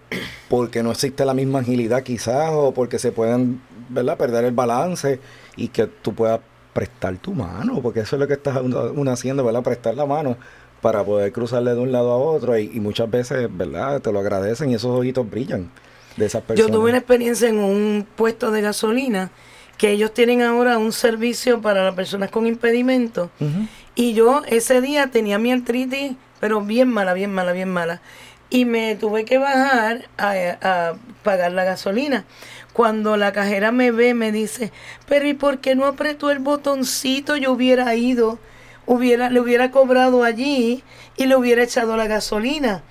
porque 0.48 0.82
no 0.82 0.92
existe 0.92 1.24
la 1.24 1.34
misma 1.34 1.58
agilidad 1.60 2.02
quizás 2.04 2.50
o 2.52 2.72
porque 2.72 2.98
se 2.98 3.10
pueden, 3.12 3.60
¿verdad? 3.88 4.16
Perder 4.16 4.44
el 4.44 4.52
balance 4.52 5.20
y 5.56 5.68
que 5.68 5.86
tú 5.86 6.14
puedas 6.14 6.40
prestar 6.72 7.16
tu 7.18 7.32
mano, 7.32 7.80
porque 7.80 8.00
eso 8.00 8.16
es 8.16 8.20
lo 8.20 8.26
que 8.26 8.34
estás 8.34 8.58
uno, 8.60 9.10
haciendo, 9.10 9.44
¿verdad? 9.44 9.62
Prestar 9.62 9.94
la 9.94 10.06
mano 10.06 10.36
para 10.80 11.04
poder 11.04 11.32
cruzarle 11.32 11.74
de 11.74 11.80
un 11.80 11.92
lado 11.92 12.10
a 12.10 12.16
otro 12.16 12.58
y, 12.58 12.70
y 12.74 12.80
muchas 12.80 13.10
veces, 13.10 13.48
¿verdad? 13.56 14.00
Te 14.02 14.12
lo 14.12 14.18
agradecen 14.18 14.70
y 14.70 14.74
esos 14.74 14.90
ojitos 14.98 15.28
brillan 15.30 15.70
de 16.16 16.26
esas 16.26 16.42
personas. 16.42 16.70
Yo 16.70 16.76
tuve 16.76 16.90
una 16.90 16.98
experiencia 16.98 17.48
en 17.48 17.58
un 17.58 18.06
puesto 18.16 18.50
de 18.50 18.60
gasolina 18.60 19.30
que 19.78 19.90
ellos 19.90 20.12
tienen 20.12 20.42
ahora 20.42 20.78
un 20.78 20.92
servicio 20.92 21.60
para 21.60 21.84
las 21.84 21.94
personas 21.94 22.30
con 22.30 22.46
impedimentos. 22.46 23.30
Ujú. 23.40 23.66
Y 23.94 24.14
yo 24.14 24.42
ese 24.46 24.80
día 24.80 25.08
tenía 25.08 25.38
mi 25.38 25.52
artritis, 25.52 26.12
pero 26.44 26.60
bien 26.60 26.90
mala, 26.90 27.14
bien 27.14 27.32
mala, 27.32 27.52
bien 27.52 27.70
mala. 27.70 28.02
Y 28.50 28.66
me 28.66 28.96
tuve 28.96 29.24
que 29.24 29.38
bajar 29.38 30.10
a, 30.18 30.92
pagar 31.22 31.52
la 31.52 31.64
gasolina. 31.64 32.26
Cuando 32.74 33.16
la 33.16 33.32
cajera 33.32 33.72
me 33.72 33.92
ve, 33.92 34.12
me 34.12 34.30
dice, 34.30 34.70
pero 35.08 35.26
¿y 35.26 35.32
por 35.32 35.60
qué 35.60 35.74
no 35.74 35.86
apretó 35.86 36.30
el 36.30 36.40
botoncito? 36.40 37.38
Yo 37.38 37.50
hubiera 37.50 37.94
ido, 37.94 38.38
hubiera, 38.84 39.30
le 39.30 39.40
hubiera 39.40 39.70
cobrado 39.70 40.22
allí 40.22 40.84
y 41.16 41.24
le 41.24 41.34
hubiera 41.34 41.62
echado 41.62 41.96
la 41.96 42.08
gasolina. 42.08 42.82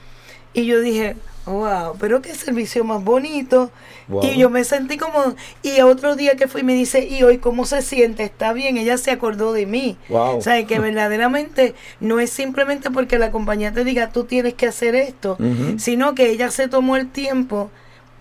Y 0.56 0.66
yo 0.66 0.82
dije, 0.82 1.16
wow, 1.46 1.96
pero 2.00 2.22
qué 2.22 2.34
servicio 2.34 2.84
más 2.84 3.04
bonito. 3.04 3.72
Wow. 4.08 4.26
Y 4.26 4.38
yo 4.38 4.50
me 4.50 4.64
sentí 4.64 4.98
como, 4.98 5.36
y 5.62 5.82
otro 5.82 6.16
día 6.16 6.36
que 6.36 6.48
fui 6.48 6.64
me 6.64 6.74
dice, 6.74 7.06
¿y 7.06 7.24
hoy 7.24 7.38
cómo 7.38 7.66
se 7.66 7.82
siente? 7.82 8.24
¿Está 8.24 8.54
bien? 8.54 8.78
Ella 8.78 8.98
se 8.98 9.12
acordó 9.12 9.54
de 9.54 9.66
mí. 9.66 9.98
Wow. 10.10 10.38
O 10.38 10.42
sea, 10.42 10.66
que 10.66 10.80
verdaderamente 10.80 11.76
no 12.00 12.20
es 12.20 12.30
simplemente 12.30 12.92
porque 12.92 13.18
la 13.18 13.32
compañía 13.32 13.72
te 13.72 13.84
diga, 13.84 14.12
tú 14.12 14.26
tienes 14.26 14.54
que 14.54 14.68
hacer 14.68 14.96
esto, 14.96 15.38
sino 15.78 16.16
que 16.16 16.30
ella 16.30 16.52
se 16.52 16.68
tomó 16.68 16.96
el 16.96 17.10
tiempo 17.10 17.72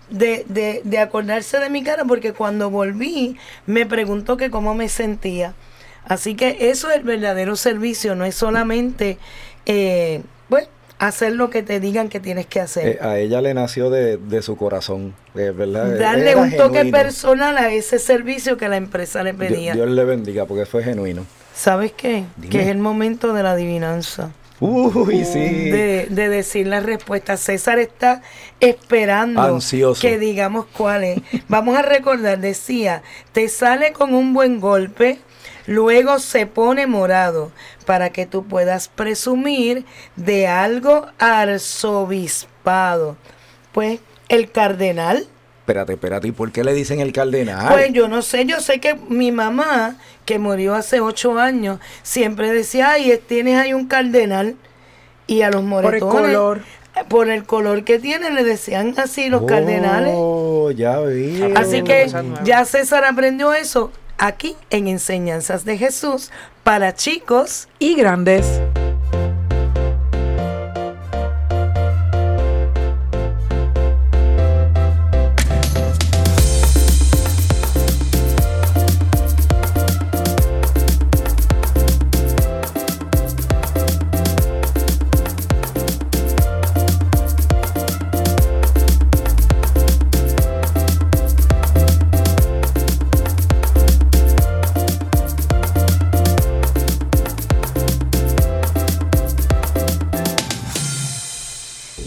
de, 0.09 0.45
de, 0.47 0.81
de 0.83 0.99
acordarse 0.99 1.59
de 1.59 1.69
mi 1.69 1.83
cara, 1.83 2.05
porque 2.05 2.33
cuando 2.33 2.69
volví 2.69 3.37
me 3.65 3.85
preguntó 3.85 4.37
que 4.37 4.49
cómo 4.49 4.75
me 4.75 4.89
sentía. 4.89 5.53
Así 6.05 6.35
que 6.35 6.69
eso 6.69 6.89
es 6.89 6.97
el 6.97 7.03
verdadero 7.03 7.55
servicio, 7.55 8.15
no 8.15 8.25
es 8.25 8.35
solamente, 8.35 9.17
eh, 9.65 10.21
pues, 10.49 10.67
hacer 10.99 11.33
lo 11.33 11.49
que 11.49 11.63
te 11.63 11.79
digan 11.79 12.09
que 12.09 12.19
tienes 12.19 12.45
que 12.45 12.59
hacer. 12.61 12.87
Eh, 12.87 12.99
a 13.01 13.17
ella 13.17 13.41
le 13.41 13.53
nació 13.53 13.89
de, 13.89 14.17
de 14.17 14.41
su 14.41 14.55
corazón, 14.55 15.13
eh, 15.35 15.51
¿verdad? 15.55 15.97
Darle 15.99 16.31
Era 16.31 16.41
un 16.41 16.51
toque 16.55 16.77
genuino. 16.79 16.97
personal 16.97 17.57
a 17.57 17.71
ese 17.73 17.99
servicio 17.99 18.57
que 18.57 18.69
la 18.69 18.77
empresa 18.77 19.23
le 19.23 19.33
pedía. 19.33 19.73
Dios 19.73 19.89
le 19.89 20.03
bendiga 20.05 20.45
porque 20.45 20.65
fue 20.65 20.83
genuino. 20.83 21.25
¿Sabes 21.53 21.91
qué? 21.91 22.23
Dime. 22.37 22.49
Que 22.49 22.61
es 22.61 22.67
el 22.67 22.77
momento 22.79 23.33
de 23.33 23.43
la 23.43 23.51
adivinanza. 23.51 24.31
Uy, 24.59 25.25
sí. 25.25 25.39
de, 25.69 26.07
de 26.09 26.29
decir 26.29 26.67
la 26.67 26.79
respuesta. 26.79 27.35
César 27.35 27.79
está 27.79 28.21
esperando 28.61 29.41
Ansioso. 29.41 30.01
que 30.01 30.17
digamos 30.17 30.65
cuál 30.77 31.03
es. 31.03 31.19
Vamos 31.49 31.77
a 31.77 31.81
recordar, 31.81 32.39
decía, 32.39 33.03
te 33.33 33.49
sale 33.49 33.91
con 33.91 34.13
un 34.13 34.33
buen 34.33 34.61
golpe, 34.61 35.19
luego 35.67 36.19
se 36.19 36.45
pone 36.45 36.87
morado 36.87 37.51
para 37.85 38.09
que 38.11 38.25
tú 38.25 38.45
puedas 38.45 38.87
presumir 38.87 39.85
de 40.15 40.47
algo 40.47 41.07
arzobispado. 41.19 43.17
Pues 43.71 43.99
el 44.29 44.51
cardenal 44.51 45.27
Espérate, 45.59 45.93
espérate. 45.93 46.27
¿Y 46.27 46.31
por 46.33 46.51
qué 46.51 46.61
le 46.61 46.73
dicen 46.73 46.99
el 46.99 47.13
cardenal? 47.13 47.69
pues 47.71 47.93
yo 47.93 48.09
no 48.09 48.21
sé, 48.21 48.43
yo 48.45 48.59
sé 48.59 48.81
que 48.81 48.95
mi 49.07 49.31
mamá, 49.31 49.95
que 50.25 50.37
murió 50.37 50.75
hace 50.75 50.99
ocho 50.99 51.39
años, 51.39 51.79
siempre 52.01 52.51
decía, 52.51 52.89
ay, 52.91 53.17
tienes 53.27 53.57
ahí 53.57 53.73
un 53.73 53.87
cardenal. 53.87 54.57
Y 55.25 55.41
a 55.43 55.45
los 55.49 55.61
Por 55.61 55.63
el 55.95 56.01
moretones, 56.01 56.11
color. 56.35 56.61
eh, 56.97 57.05
por 57.07 57.29
el 57.29 57.45
color 57.45 57.85
que 57.85 57.97
tiene, 57.97 58.29
le 58.31 58.43
decían 58.43 58.93
así 58.97 59.29
los 59.29 59.43
Oh, 59.43 59.45
cardenales. 59.45 60.13
ya 60.75 60.99
vi. 60.99 61.41
Así 61.55 61.79
Oh. 61.79 61.83
que 61.85 62.11
ya 62.43 62.65
César 62.65 63.05
aprendió 63.05 63.53
eso 63.53 63.89
aquí 64.17 64.55
en 64.69 64.87
Enseñanzas 64.87 65.65
de 65.65 65.77
Jesús 65.77 66.31
para 66.63 66.93
chicos. 66.93 67.67
Y 67.79 67.95
grandes. 67.95 68.61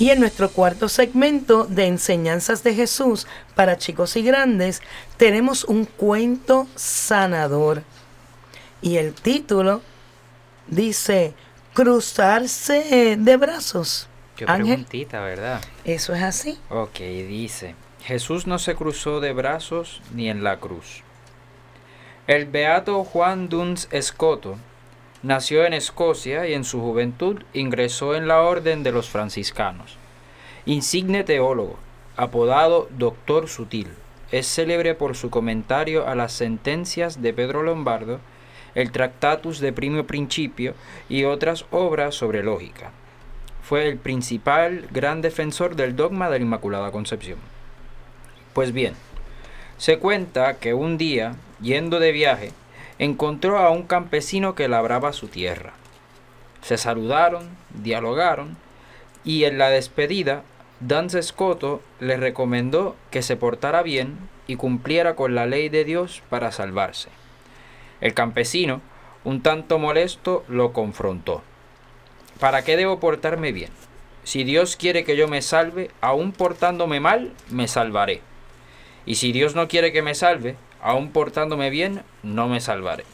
Y 0.06 0.10
en 0.10 0.20
nuestro 0.20 0.50
cuarto 0.50 0.88
segmento 0.88 1.64
de 1.64 1.86
enseñanzas 1.86 2.62
de 2.62 2.76
Jesús 2.76 3.26
para 3.56 3.76
chicos 3.76 4.14
y 4.14 4.22
grandes, 4.22 4.80
tenemos 5.16 5.64
un 5.64 5.84
cuento 5.84 6.68
sanador. 6.76 7.82
Y 8.80 8.98
el 8.98 9.14
título 9.14 9.82
dice, 10.68 11.34
cruzarse 11.74 13.16
de 13.18 13.36
brazos. 13.36 14.06
Qué 14.36 14.44
Ángel. 14.46 14.66
preguntita, 14.66 15.22
¿verdad? 15.22 15.60
Eso 15.84 16.14
es 16.14 16.22
así. 16.22 16.56
Ok, 16.70 17.00
dice, 17.00 17.74
Jesús 18.02 18.46
no 18.46 18.60
se 18.60 18.76
cruzó 18.76 19.18
de 19.18 19.32
brazos 19.32 20.02
ni 20.14 20.30
en 20.30 20.44
la 20.44 20.60
cruz. 20.60 21.02
El 22.28 22.46
beato 22.46 23.02
Juan 23.02 23.48
Duns 23.48 23.88
Escoto 23.90 24.56
nació 25.22 25.64
en 25.64 25.72
Escocia 25.72 26.46
y 26.48 26.54
en 26.54 26.64
su 26.64 26.80
juventud 26.80 27.42
ingresó 27.52 28.14
en 28.14 28.28
la 28.28 28.42
orden 28.42 28.82
de 28.82 28.92
los 28.92 29.08
franciscanos. 29.08 29.96
Insigne 30.64 31.24
teólogo, 31.24 31.78
apodado 32.16 32.88
Doctor 32.90 33.48
Sutil, 33.48 33.88
es 34.32 34.46
célebre 34.46 34.94
por 34.94 35.16
su 35.16 35.30
comentario 35.30 36.06
a 36.08 36.14
las 36.14 36.32
sentencias 36.32 37.22
de 37.22 37.32
Pedro 37.32 37.62
Lombardo, 37.62 38.20
el 38.74 38.90
Tractatus 38.90 39.60
de 39.60 39.72
Primo 39.72 40.04
Principio 40.04 40.74
y 41.08 41.24
otras 41.24 41.64
obras 41.70 42.14
sobre 42.14 42.42
lógica. 42.42 42.90
Fue 43.62 43.88
el 43.88 43.98
principal 43.98 44.86
gran 44.92 45.22
defensor 45.22 45.76
del 45.76 45.96
dogma 45.96 46.28
de 46.28 46.38
la 46.38 46.44
Inmaculada 46.44 46.90
Concepción. 46.90 47.38
Pues 48.52 48.72
bien, 48.72 48.94
se 49.78 49.98
cuenta 49.98 50.58
que 50.58 50.74
un 50.74 50.98
día, 50.98 51.36
yendo 51.60 51.98
de 52.00 52.12
viaje, 52.12 52.52
encontró 52.98 53.58
a 53.58 53.70
un 53.70 53.82
campesino 53.82 54.54
que 54.54 54.68
labraba 54.68 55.12
su 55.12 55.28
tierra. 55.28 55.72
Se 56.62 56.78
saludaron, 56.78 57.48
dialogaron, 57.70 58.56
y 59.24 59.44
en 59.44 59.58
la 59.58 59.70
despedida, 59.70 60.42
Danz 60.80 61.16
Scotto 61.20 61.82
le 62.00 62.16
recomendó 62.16 62.96
que 63.10 63.22
se 63.22 63.36
portara 63.36 63.82
bien 63.82 64.18
y 64.46 64.56
cumpliera 64.56 65.16
con 65.16 65.34
la 65.34 65.46
ley 65.46 65.68
de 65.68 65.84
Dios 65.84 66.22
para 66.28 66.52
salvarse. 66.52 67.08
El 68.00 68.14
campesino, 68.14 68.80
un 69.24 69.42
tanto 69.42 69.78
molesto, 69.78 70.44
lo 70.48 70.72
confrontó. 70.72 71.42
¿Para 72.38 72.62
qué 72.62 72.76
debo 72.76 73.00
portarme 73.00 73.52
bien? 73.52 73.70
Si 74.24 74.44
Dios 74.44 74.76
quiere 74.76 75.04
que 75.04 75.16
yo 75.16 75.28
me 75.28 75.40
salve, 75.40 75.90
aun 76.00 76.32
portándome 76.32 77.00
mal, 77.00 77.32
me 77.48 77.68
salvaré. 77.68 78.20
Y 79.06 79.14
si 79.14 79.32
Dios 79.32 79.54
no 79.54 79.68
quiere 79.68 79.92
que 79.92 80.02
me 80.02 80.14
salve, 80.14 80.56
aun 80.86 81.10
portándome 81.10 81.68
bien, 81.68 82.02
no 82.22 82.46
me 82.46 82.60
salvaré. 82.60 83.04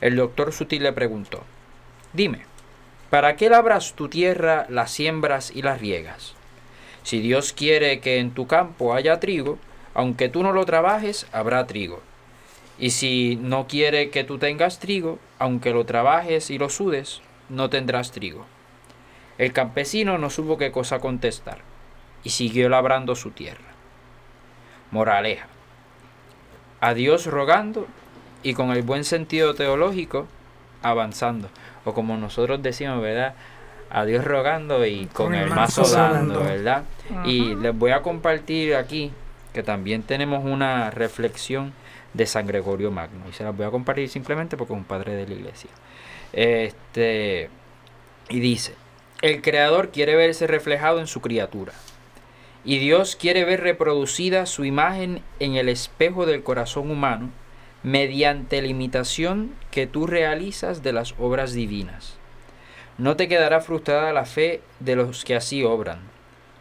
El 0.00 0.16
doctor 0.16 0.52
Sutil 0.52 0.82
le 0.82 0.92
preguntó, 0.92 1.44
dime, 2.12 2.46
¿para 3.10 3.36
qué 3.36 3.48
labras 3.48 3.94
tu 3.94 4.08
tierra, 4.08 4.66
la 4.68 4.88
siembras 4.88 5.52
y 5.54 5.62
las 5.62 5.80
riegas? 5.80 6.34
Si 7.04 7.20
Dios 7.20 7.52
quiere 7.52 8.00
que 8.00 8.18
en 8.18 8.32
tu 8.32 8.48
campo 8.48 8.92
haya 8.92 9.20
trigo, 9.20 9.56
aunque 9.94 10.28
tú 10.28 10.42
no 10.42 10.50
lo 10.50 10.64
trabajes, 10.64 11.28
habrá 11.30 11.64
trigo. 11.68 12.02
Y 12.76 12.90
si 12.90 13.38
no 13.40 13.68
quiere 13.68 14.10
que 14.10 14.24
tú 14.24 14.38
tengas 14.38 14.80
trigo, 14.80 15.20
aunque 15.38 15.70
lo 15.70 15.86
trabajes 15.86 16.50
y 16.50 16.58
lo 16.58 16.70
sudes, 16.70 17.22
no 17.48 17.70
tendrás 17.70 18.10
trigo. 18.10 18.46
El 19.38 19.52
campesino 19.52 20.18
no 20.18 20.28
supo 20.28 20.58
qué 20.58 20.72
cosa 20.72 20.98
contestar 20.98 21.58
y 22.24 22.30
siguió 22.30 22.68
labrando 22.68 23.14
su 23.14 23.30
tierra. 23.30 23.62
Moraleja. 24.90 25.53
A 26.84 26.92
Dios 26.92 27.24
rogando 27.24 27.86
y 28.42 28.52
con 28.52 28.70
el 28.70 28.82
buen 28.82 29.04
sentido 29.04 29.54
teológico 29.54 30.26
avanzando. 30.82 31.48
O 31.86 31.94
como 31.94 32.18
nosotros 32.18 32.62
decimos, 32.62 33.00
¿verdad? 33.00 33.34
A 33.88 34.04
Dios 34.04 34.22
rogando 34.22 34.84
y 34.84 35.06
con, 35.06 35.34
el 35.34 35.48
mazo 35.48 35.82
dando, 35.88 36.40
¿verdad? 36.40 36.84
Y 37.24 37.54
les 37.54 37.74
voy 37.74 37.92
a 37.92 38.02
compartir 38.02 38.74
aquí 38.74 39.12
que 39.54 39.62
también 39.62 40.02
tenemos 40.02 40.44
una 40.44 40.90
reflexión 40.90 41.72
de 42.12 42.26
San 42.26 42.46
Gregorio 42.46 42.90
Magno. 42.90 43.24
Y 43.30 43.32
se 43.32 43.44
las 43.44 43.56
voy 43.56 43.64
a 43.64 43.70
compartir 43.70 44.10
simplemente 44.10 44.58
porque 44.58 44.74
es 44.74 44.78
un 44.78 44.84
padre 44.84 45.14
de 45.14 45.26
la 45.26 45.34
iglesia. 45.34 45.70
Este, 46.34 47.48
y 48.28 48.40
dice, 48.40 48.74
el 49.22 49.40
Creador 49.40 49.88
quiere 49.88 50.16
verse 50.16 50.46
reflejado 50.46 51.00
en 51.00 51.06
su 51.06 51.22
criatura. 51.22 51.72
Y 52.64 52.78
Dios 52.78 53.16
quiere 53.16 53.44
ver 53.44 53.60
reproducida 53.60 54.46
su 54.46 54.64
imagen 54.64 55.20
en 55.38 55.56
el 55.56 55.68
espejo 55.68 56.24
del 56.26 56.42
corazón 56.42 56.90
humano 56.90 57.30
mediante 57.82 58.62
la 58.62 58.68
imitación 58.68 59.54
que 59.70 59.86
tú 59.86 60.06
realizas 60.06 60.82
de 60.82 60.92
las 60.94 61.14
obras 61.18 61.52
divinas. 61.52 62.16
No 62.96 63.16
te 63.16 63.28
quedará 63.28 63.60
frustrada 63.60 64.12
la 64.12 64.24
fe 64.24 64.62
de 64.80 64.96
los 64.96 65.24
que 65.24 65.36
así 65.36 65.62
obran. 65.64 65.98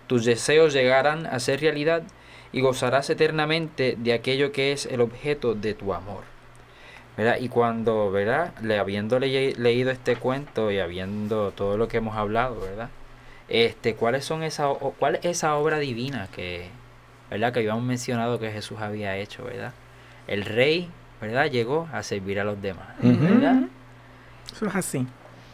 Tus 0.07 0.25
deseos 0.25 0.73
llegarán 0.73 1.25
a 1.25 1.39
ser 1.39 1.61
realidad 1.61 2.03
y 2.51 2.59
gozarás 2.59 3.09
eternamente 3.09 3.95
de 3.97 4.13
aquello 4.13 4.51
que 4.51 4.73
es 4.73 4.85
el 4.85 4.99
objeto 4.99 5.53
de 5.55 5.73
tu 5.73 5.93
amor. 5.93 6.23
¿verdad? 7.15 7.37
Y 7.39 7.47
cuando, 7.47 8.11
¿verdad? 8.11 8.53
Le, 8.61 8.77
habiendo 8.79 9.19
le- 9.19 9.53
leído 9.53 9.91
este 9.91 10.15
cuento 10.17 10.71
y 10.71 10.79
habiendo 10.79 11.51
todo 11.51 11.77
lo 11.77 11.87
que 11.87 11.97
hemos 11.97 12.17
hablado, 12.17 12.59
¿verdad? 12.59 12.89
Este, 13.49 13.95
¿cuáles 13.95 14.25
son 14.25 14.43
esa, 14.43 14.69
o- 14.69 14.93
cuál 14.97 15.15
es 15.15 15.25
esa 15.25 15.55
obra 15.55 15.79
divina 15.79 16.27
que, 16.33 16.67
¿verdad? 17.29 17.51
Que 17.53 17.59
habíamos 17.59 17.83
mencionado 17.83 18.39
que 18.39 18.51
Jesús 18.51 18.79
había 18.79 19.17
hecho, 19.17 19.43
¿verdad? 19.43 19.73
El 20.27 20.45
rey, 20.45 20.89
¿verdad? 21.21 21.49
Llegó 21.51 21.87
a 21.91 22.03
servir 22.03 22.39
a 22.39 22.43
los 22.43 22.61
demás. 22.61 22.87
Eso 24.53 24.65
es 24.67 24.75
así. 24.75 25.05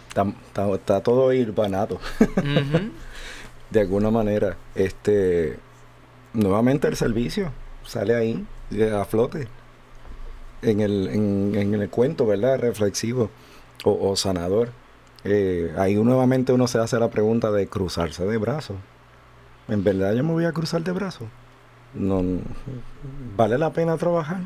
Está, 0.08 0.24
está- 0.48 0.74
está 0.74 1.02
todo 1.02 1.34
hilvanado, 1.34 2.00
de 3.70 3.80
alguna 3.80 4.10
manera. 4.12 4.56
Este, 4.76 5.58
nuevamente 6.34 6.88
el 6.88 6.96
servicio 6.96 7.52
sale 7.86 8.16
ahí 8.16 8.46
eh, 8.72 8.92
a 8.92 9.06
flote 9.06 9.48
en 10.62 10.80
el, 10.82 11.08
en, 11.08 11.54
en 11.56 11.74
el 11.76 11.90
cuento, 11.90 12.26
¿verdad? 12.26 12.60
Reflexivo 12.60 13.30
o, 13.84 14.10
o 14.12 14.16
sanador. 14.16 14.70
Eh, 15.24 15.74
ahí 15.78 15.96
nuevamente 15.96 16.54
uno 16.54 16.68
se 16.68 16.80
hace 16.80 17.00
la 17.00 17.10
pregunta 17.10 17.52
de 17.52 17.68
cruzarse 17.68 18.26
de 18.26 18.38
brazos. 18.38 18.78
¿En 19.68 19.84
verdad 19.84 20.14
yo 20.14 20.24
me 20.24 20.32
voy 20.32 20.46
a 20.46 20.52
cruzar 20.52 20.84
de 20.84 20.92
brazos? 20.92 21.28
No, 21.94 22.24
¿Vale 23.36 23.58
la 23.58 23.72
pena 23.72 23.98
trabajar? 23.98 24.42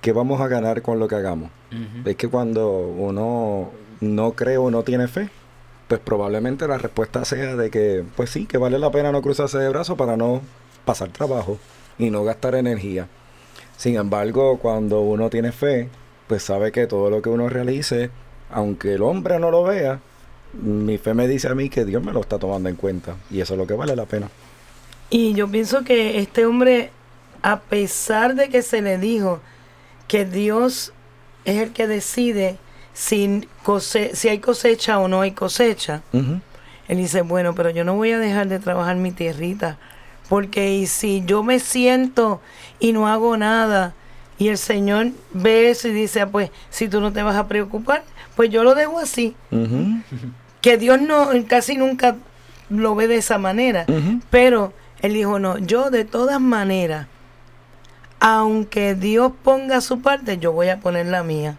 ¿Qué 0.00 0.12
vamos 0.12 0.40
a 0.40 0.48
ganar 0.48 0.82
con 0.82 0.98
lo 0.98 1.08
que 1.08 1.14
hagamos? 1.14 1.50
Es 2.04 2.16
que 2.16 2.28
cuando 2.28 2.78
uno 2.78 3.70
no 4.00 4.32
cree 4.32 4.58
o 4.58 4.70
no 4.70 4.82
tiene 4.82 5.08
fe, 5.08 5.30
pues 5.88 6.00
probablemente 6.00 6.68
la 6.68 6.78
respuesta 6.78 7.24
sea 7.24 7.56
de 7.56 7.70
que, 7.70 8.04
pues 8.16 8.30
sí, 8.30 8.46
que 8.46 8.58
vale 8.58 8.78
la 8.78 8.90
pena 8.90 9.12
no 9.12 9.22
cruzarse 9.22 9.58
de 9.58 9.68
brazos 9.68 9.96
para 9.96 10.16
no 10.16 10.42
pasar 10.84 11.08
trabajo 11.08 11.58
y 11.98 12.10
no 12.10 12.22
gastar 12.24 12.54
energía. 12.54 13.08
Sin 13.76 13.96
embargo, 13.96 14.58
cuando 14.58 15.00
uno 15.00 15.30
tiene 15.30 15.52
fe, 15.52 15.88
pues 16.28 16.42
sabe 16.42 16.70
que 16.72 16.86
todo 16.86 17.10
lo 17.10 17.22
que 17.22 17.30
uno 17.30 17.48
realice, 17.48 18.10
aunque 18.50 18.94
el 18.94 19.02
hombre 19.02 19.38
no 19.38 19.50
lo 19.50 19.64
vea, 19.64 20.00
mi 20.52 20.98
fe 20.98 21.14
me 21.14 21.26
dice 21.26 21.48
a 21.48 21.54
mí 21.54 21.68
que 21.68 21.84
Dios 21.84 22.02
me 22.02 22.12
lo 22.12 22.20
está 22.20 22.38
tomando 22.38 22.68
en 22.68 22.76
cuenta 22.76 23.16
y 23.30 23.40
eso 23.40 23.54
es 23.54 23.58
lo 23.58 23.66
que 23.66 23.74
vale 23.74 23.96
la 23.96 24.06
pena. 24.06 24.28
Y 25.10 25.34
yo 25.34 25.48
pienso 25.48 25.84
que 25.84 26.18
este 26.20 26.46
hombre, 26.46 26.90
a 27.42 27.60
pesar 27.60 28.34
de 28.34 28.48
que 28.48 28.62
se 28.62 28.80
le 28.82 28.98
dijo 28.98 29.40
que 30.08 30.24
Dios 30.24 30.92
es 31.44 31.56
el 31.58 31.72
que 31.72 31.86
decide 31.86 32.56
si, 32.92 33.46
cose- 33.64 34.14
si 34.14 34.28
hay 34.28 34.38
cosecha 34.38 34.98
o 34.98 35.08
no 35.08 35.20
hay 35.22 35.32
cosecha, 35.32 36.02
él 36.12 36.96
dice, 36.98 37.22
bueno, 37.22 37.54
pero 37.54 37.70
yo 37.70 37.84
no 37.84 37.94
voy 37.96 38.12
a 38.12 38.18
dejar 38.18 38.48
de 38.48 38.58
trabajar 38.60 38.96
mi 38.96 39.10
tierrita, 39.10 39.78
porque 40.28 40.74
y 40.74 40.86
si 40.86 41.22
yo 41.26 41.42
me 41.42 41.58
siento 41.58 42.40
y 42.78 42.92
no 42.92 43.08
hago 43.08 43.36
nada, 43.36 43.94
y 44.38 44.48
el 44.48 44.58
Señor 44.58 45.08
ve 45.32 45.70
eso 45.70 45.88
y 45.88 45.92
dice, 45.92 46.20
ah, 46.22 46.28
pues 46.28 46.50
si 46.70 46.88
tú 46.88 47.00
no 47.00 47.12
te 47.12 47.22
vas 47.22 47.36
a 47.36 47.46
preocupar, 47.48 48.04
pues 48.36 48.50
yo 48.50 48.64
lo 48.64 48.74
dejo 48.74 48.98
así. 48.98 49.34
Que 50.60 50.76
Dios 50.78 51.00
no 51.00 51.28
casi 51.48 51.76
nunca 51.76 52.16
lo 52.70 52.94
ve 52.94 53.06
de 53.06 53.16
esa 53.16 53.38
manera. 53.38 53.86
Pero 54.30 54.72
él 55.00 55.12
dijo, 55.14 55.38
no, 55.38 55.58
yo 55.58 55.90
de 55.90 56.04
todas 56.04 56.40
maneras, 56.40 57.06
aunque 58.20 58.94
Dios 58.94 59.32
ponga 59.42 59.80
su 59.80 60.00
parte, 60.00 60.38
yo 60.38 60.52
voy 60.52 60.68
a 60.68 60.80
poner 60.80 61.06
la 61.06 61.22
mía. 61.22 61.56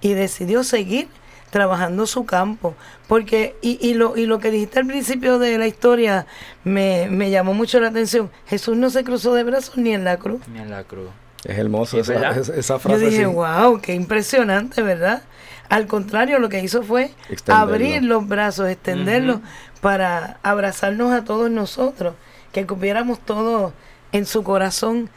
Y 0.00 0.14
decidió 0.14 0.64
seguir 0.64 1.08
trabajando 1.50 2.06
su 2.06 2.24
campo. 2.24 2.74
Porque, 3.08 3.56
y, 3.60 3.78
y, 3.86 3.94
lo, 3.94 4.16
y 4.16 4.24
lo 4.26 4.38
que 4.38 4.50
dijiste 4.50 4.78
al 4.80 4.86
principio 4.86 5.38
de 5.38 5.58
la 5.58 5.66
historia 5.66 6.26
me, 6.64 7.08
me 7.10 7.30
llamó 7.30 7.52
mucho 7.54 7.78
la 7.80 7.88
atención. 7.88 8.30
Jesús 8.46 8.76
no 8.76 8.88
se 8.88 9.04
cruzó 9.04 9.34
de 9.34 9.44
brazos 9.44 9.76
ni 9.76 9.92
en 9.92 10.04
la 10.04 10.16
cruz. 10.16 10.40
Ni 10.48 10.60
en 10.60 10.70
la 10.70 10.84
cruz. 10.84 11.10
Es 11.44 11.58
hermoso 11.58 11.96
Sí, 12.02 12.12
esa, 12.12 12.30
esa- 12.30 12.54
esa 12.54 12.74
Yo 12.74 12.78
frase. 12.80 13.04
dije, 13.06 13.18
sí. 13.18 13.24
wow, 13.24 13.80
qué 13.80 13.94
impresionante, 13.94 14.82
¿verdad? 14.82 15.22
Al 15.70 15.86
contrario, 15.86 16.38
lo 16.38 16.48
que 16.50 16.60
hizo 16.62 16.82
fue 16.82 17.12
Extenderlo. 17.30 17.62
abrir 17.62 18.02
los 18.02 18.28
brazos, 18.28 18.68
extenderlos 18.68 19.40
para 19.80 20.38
abrazarnos 20.42 21.12
a 21.12 21.24
todos 21.24 21.50
nosotros, 21.50 22.14
que 22.52 22.66
cupiéramos 22.66 23.18
todo 23.20 23.72
en 24.12 24.26
su 24.26 24.42
corazón 24.42 25.08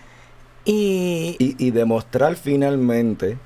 y, 0.63 1.35
y, 1.39 1.55
y 1.57 1.71
demostrar 1.71 2.35
finalmente 2.35 3.37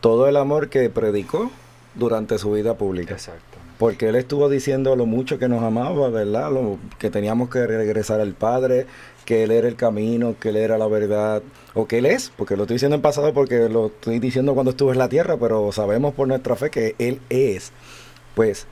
todo 0.00 0.26
el 0.28 0.36
amor 0.36 0.68
que 0.70 0.88
predicó 0.90 1.50
durante 1.94 2.38
su 2.38 2.52
vida 2.52 2.74
pública. 2.74 3.14
Exactamente. 3.14 3.58
porque 3.78 4.08
él 4.08 4.16
estuvo 4.16 4.48
diciendo 4.48 4.96
lo 4.96 5.06
mucho 5.06 5.38
que 5.38 5.48
nos 5.48 5.62
amaba, 5.62 6.08
¿verdad? 6.10 6.50
Lo, 6.52 6.78
que 6.98 7.10
teníamos 7.10 7.48
que 7.50 7.66
regresar 7.66 8.20
al 8.20 8.32
Padre, 8.34 8.86
que 9.30 9.44
él 9.44 9.52
era 9.52 9.68
el 9.68 9.76
camino, 9.76 10.34
que 10.40 10.48
él 10.48 10.56
era 10.56 10.76
la 10.76 10.88
verdad, 10.88 11.40
o 11.74 11.86
que 11.86 11.98
él 11.98 12.06
es, 12.06 12.32
porque 12.36 12.56
lo 12.56 12.64
estoy 12.64 12.74
diciendo 12.74 12.96
en 12.96 13.00
pasado 13.00 13.32
porque 13.32 13.68
lo 13.68 13.86
estoy 13.86 14.18
diciendo 14.18 14.54
cuando 14.54 14.72
estuve 14.72 14.90
en 14.90 14.98
la 14.98 15.08
tierra, 15.08 15.36
pero 15.36 15.70
sabemos 15.70 16.14
por 16.14 16.26
nuestra 16.26 16.56
fe 16.56 16.68
que 16.68 16.96
él 16.98 17.20
es. 17.28 17.70
Pues 18.34 18.66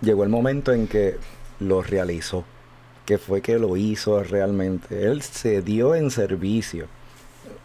llegó 0.00 0.24
el 0.24 0.30
momento 0.30 0.72
en 0.72 0.86
que 0.86 1.18
lo 1.60 1.82
realizó, 1.82 2.44
que 3.04 3.18
fue 3.18 3.42
que 3.42 3.58
lo 3.58 3.76
hizo 3.76 4.22
realmente. 4.22 5.04
Él 5.04 5.20
se 5.20 5.60
dio 5.60 5.94
en 5.94 6.10
servicio 6.10 6.86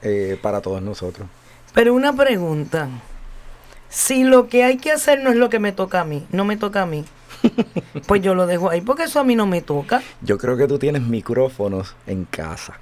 eh, 0.01 0.37
para 0.41 0.59
todos 0.59 0.81
nosotros. 0.81 1.25
Pero 1.73 1.93
una 1.93 2.11
pregunta. 2.11 2.89
Si 3.87 4.25
lo 4.25 4.49
que 4.49 4.65
hay 4.65 4.75
que 4.75 4.91
hacer 4.91 5.23
no 5.23 5.29
es 5.29 5.37
lo 5.37 5.49
que 5.49 5.59
me 5.59 5.71
toca 5.71 6.01
a 6.01 6.03
mí, 6.03 6.27
no 6.33 6.43
me 6.43 6.57
toca 6.57 6.81
a 6.81 6.85
mí, 6.85 7.05
pues 8.07 8.21
yo 8.21 8.35
lo 8.35 8.45
dejo 8.47 8.69
ahí 8.69 8.81
porque 8.81 9.03
eso 9.03 9.19
a 9.19 9.23
mí 9.23 9.35
no 9.35 9.45
me 9.45 9.61
toca. 9.61 10.01
Yo 10.21 10.37
creo 10.37 10.57
que 10.57 10.67
tú 10.67 10.79
tienes 10.79 11.01
micrófonos 11.01 11.95
en 12.07 12.25
casa. 12.25 12.79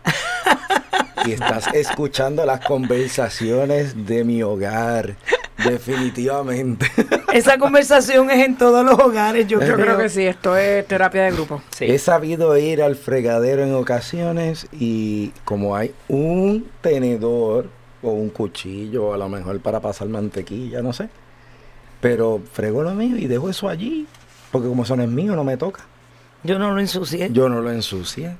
y 1.25 1.31
estás 1.33 1.67
escuchando 1.73 2.45
las 2.45 2.65
conversaciones 2.65 4.05
de 4.05 4.23
mi 4.23 4.43
hogar. 4.43 5.15
Definitivamente. 5.63 6.85
Esa 7.33 7.57
conversación 7.57 8.29
es 8.29 8.45
en 8.45 8.57
todos 8.57 8.85
los 8.85 8.99
hogares, 8.99 9.47
yo, 9.47 9.59
Yo 9.59 9.65
creo. 9.65 9.75
creo 9.77 9.97
que 9.97 10.09
sí, 10.09 10.23
esto 10.23 10.55
es 10.55 10.87
terapia 10.87 11.23
de 11.23 11.31
grupo. 11.31 11.61
Sí. 11.75 11.85
He 11.85 11.97
sabido 11.97 12.55
ir 12.57 12.81
al 12.81 12.95
fregadero 12.95 13.63
en 13.63 13.73
ocasiones 13.73 14.67
y 14.71 15.29
como 15.45 15.75
hay 15.75 15.93
un 16.07 16.69
tenedor 16.81 17.69
o 18.03 18.11
un 18.11 18.29
cuchillo 18.29 19.13
a 19.13 19.17
lo 19.17 19.29
mejor 19.29 19.59
para 19.59 19.79
pasar 19.79 20.07
mantequilla, 20.09 20.81
no 20.83 20.93
sé. 20.93 21.09
Pero 22.01 22.39
frego 22.53 22.83
lo 22.83 22.91
mío 22.93 23.17
y 23.17 23.25
dejo 23.25 23.49
eso 23.49 23.67
allí. 23.67 24.05
Porque 24.57 24.69
como 24.69 24.81
eso 24.81 24.95
no 24.95 25.03
es 25.03 25.09
mío, 25.09 25.35
no 25.35 25.43
me 25.43 25.55
toca. 25.55 25.83
Yo 26.41 26.57
no 26.57 26.71
lo 26.71 26.79
ensucié. 26.79 27.29
Yo 27.31 27.47
no 27.47 27.61
lo 27.61 27.71
ensucié. 27.71 28.37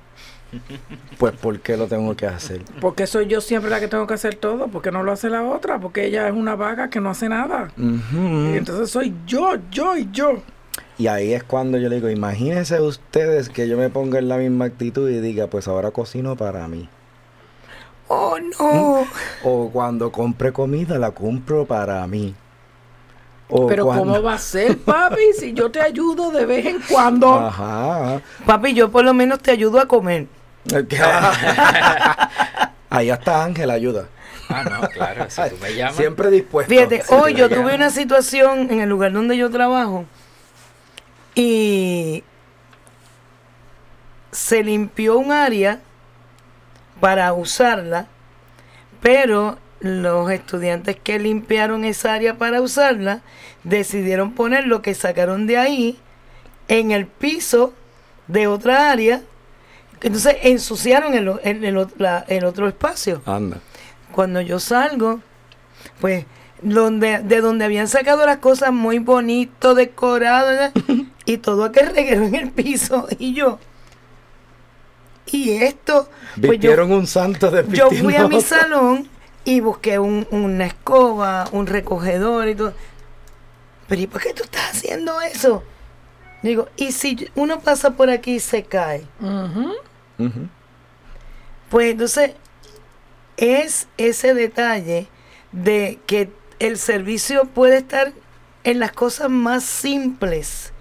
Pues 1.20 1.34
¿por 1.36 1.60
qué 1.60 1.78
lo 1.78 1.86
tengo 1.86 2.16
que 2.16 2.26
hacer? 2.26 2.64
Porque 2.82 3.06
soy 3.06 3.28
yo 3.28 3.40
siempre 3.40 3.70
la 3.70 3.80
que 3.80 3.88
tengo 3.88 4.08
que 4.08 4.16
hacer 4.16 4.34
todo, 4.34 4.68
porque 4.68 4.92
no 4.92 5.04
lo 5.04 5.12
hace 5.12 5.30
la 5.30 5.44
otra, 5.44 5.80
porque 5.80 6.08
ella 6.08 6.28
es 6.28 6.34
una 6.34 6.56
vaga 6.56 6.90
que 6.90 7.00
no 7.00 7.12
hace 7.12 7.30
nada. 7.30 7.72
Y 7.78 8.58
entonces 8.58 8.90
soy 8.90 9.14
yo, 9.28 9.58
yo 9.70 9.96
y 9.96 10.10
yo. 10.12 10.42
Y 10.98 11.06
ahí 11.06 11.34
es 11.34 11.44
cuando 11.44 11.78
yo 11.78 11.88
le 11.88 11.98
digo, 11.98 12.10
imagínense 12.10 12.82
ustedes 12.82 13.50
que 13.50 13.68
yo 13.68 13.78
me 13.78 13.92
ponga 13.92 14.18
en 14.18 14.28
la 14.28 14.38
misma 14.38 14.66
actitud 14.66 15.08
y 15.08 15.20
diga, 15.20 15.46
pues 15.46 15.68
ahora 15.68 15.92
cocino 15.92 16.36
para 16.36 16.68
mí. 16.68 16.90
Oh, 18.08 18.40
no. 18.60 19.06
O 19.44 19.70
cuando 19.70 20.12
compre 20.12 20.52
comida, 20.52 20.98
la 20.98 21.12
compro 21.12 21.68
para 21.68 22.08
mí. 22.08 22.34
O 23.50 23.66
Pero 23.68 23.86
cuando- 23.86 24.04
¿cómo 24.14 24.24
va 24.24 24.34
a 24.34 24.38
ser, 24.38 24.78
papi, 24.78 25.22
si 25.40 25.54
yo 25.54 25.72
te 25.72 25.82
ayudo 25.82 26.32
de 26.32 26.46
vez 26.46 26.66
en 26.66 26.82
cuando? 26.82 27.34
Ajá. 27.34 28.22
Papi, 28.46 28.74
yo 28.74 28.92
por 28.92 29.06
lo 29.06 29.14
menos 29.14 29.40
te 29.40 29.52
ayudo 29.52 29.80
a 29.80 29.88
comer. 29.88 30.28
Ahí 32.90 33.10
está 33.10 33.44
Ángel, 33.46 33.70
ayuda. 33.72 34.08
Ah, 34.50 34.64
no, 34.64 34.88
claro, 34.90 35.26
si 35.30 35.42
tú 35.50 35.58
me 35.62 35.74
llamas. 35.76 35.96
Siempre 35.96 36.30
dispuesto. 36.30 36.70
Fíjate, 36.70 37.04
Si 37.04 37.14
hoy 37.14 37.34
yo 37.36 37.50
tuve 37.50 37.76
una 37.76 37.90
situación 37.90 38.70
en 38.72 38.80
el 38.82 38.90
lugar 38.90 39.12
donde 39.12 39.36
yo 39.38 39.50
trabajo 39.50 40.06
y 41.36 42.24
se 44.32 44.64
limpió 44.64 45.18
un 45.18 45.32
área 45.32 45.80
para 47.00 47.34
usarla, 47.34 48.08
pero 49.02 49.58
los 49.88 50.30
estudiantes 50.32 50.98
que 51.02 51.20
limpiaron 51.20 51.84
esa 51.86 52.14
área 52.14 52.38
para 52.38 52.62
usarla 52.62 53.22
decidieron 53.64 54.34
poner 54.34 54.66
lo 54.68 54.82
que 54.82 54.94
sacaron 54.94 55.48
de 55.48 55.58
ahí 55.58 56.00
en 56.68 56.92
el 56.92 57.06
piso 57.08 57.74
de 58.28 58.48
otra 58.48 58.92
área. 58.92 59.22
Entonces 60.02 60.38
ensuciaron 60.44 61.14
el, 61.16 61.32
el- 61.44 61.88
la- 61.98 62.24
el 62.28 62.46
otro 62.46 62.68
espacio 62.68 63.22
Anda. 63.26 63.58
cuando 64.12 64.42
yo 64.42 64.60
salgo, 64.60 65.22
pues 66.00 66.26
donde, 66.62 67.20
de 67.20 67.42
donde 67.42 67.66
habían 67.66 67.88
sacado 67.88 68.26
las 68.26 68.38
cosas 68.38 68.72
muy 68.72 69.00
bonito, 69.00 69.74
decorado, 69.76 70.72
y 71.26 71.38
todo 71.38 71.64
aquel 71.66 71.96
reguero 71.96 72.26
en 72.26 72.36
el 72.36 72.52
piso, 72.52 73.08
y 73.20 73.34
yo, 73.34 73.60
y 75.32 75.52
esto, 75.52 76.10
pues 76.36 76.44
yo, 76.44 76.50
Vistieron 76.52 76.92
un 76.92 77.06
santo 77.08 77.52
de 77.52 77.66
yo 77.76 77.90
fui 77.92 78.16
a 78.16 78.28
mi 78.28 78.42
salón 78.42 79.08
y 79.48 79.62
busqué 79.62 79.98
un- 79.98 80.28
una 80.30 80.66
escoba, 80.66 81.48
un 81.54 81.68
recogedor 81.68 82.50
y 82.50 82.56
todo. 82.56 82.74
Pero 83.88 84.02
¿y 84.02 84.08
por 84.08 84.22
qué 84.22 84.34
tú 84.34 84.44
estás 84.44 84.72
haciendo 84.72 85.22
eso? 85.22 85.64
Digo, 86.44 86.68
¿y 86.76 86.92
si 86.92 87.30
uno 87.36 87.62
pasa 87.62 87.92
por 87.92 88.10
aquí 88.10 88.36
y 88.36 88.40
se 88.42 88.64
cae? 88.64 89.06
Ujú. 89.22 90.50
Pues 91.70 91.92
entonces 91.92 92.32
es 93.38 93.88
ese 93.98 94.34
detalle 94.34 95.08
de 95.54 95.98
que 96.06 96.30
el 96.60 96.78
servicio 96.78 97.46
puede 97.46 97.78
estar 97.78 98.12
en 98.66 98.80
las 98.80 98.92
cosas 98.92 99.30
más 99.30 99.64
simples. 99.64 100.74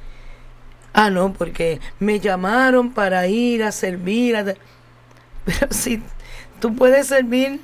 Ah, 0.92 1.10
no, 1.10 1.32
porque 1.32 1.80
me 2.00 2.18
llamaron 2.18 2.92
para 2.92 3.28
ir 3.28 3.62
a 3.62 3.70
servir. 3.70 4.36
a- 4.36 4.44
Pero 5.44 5.68
si 5.70 6.02
tú 6.60 6.74
puedes 6.74 7.06
servir 7.06 7.60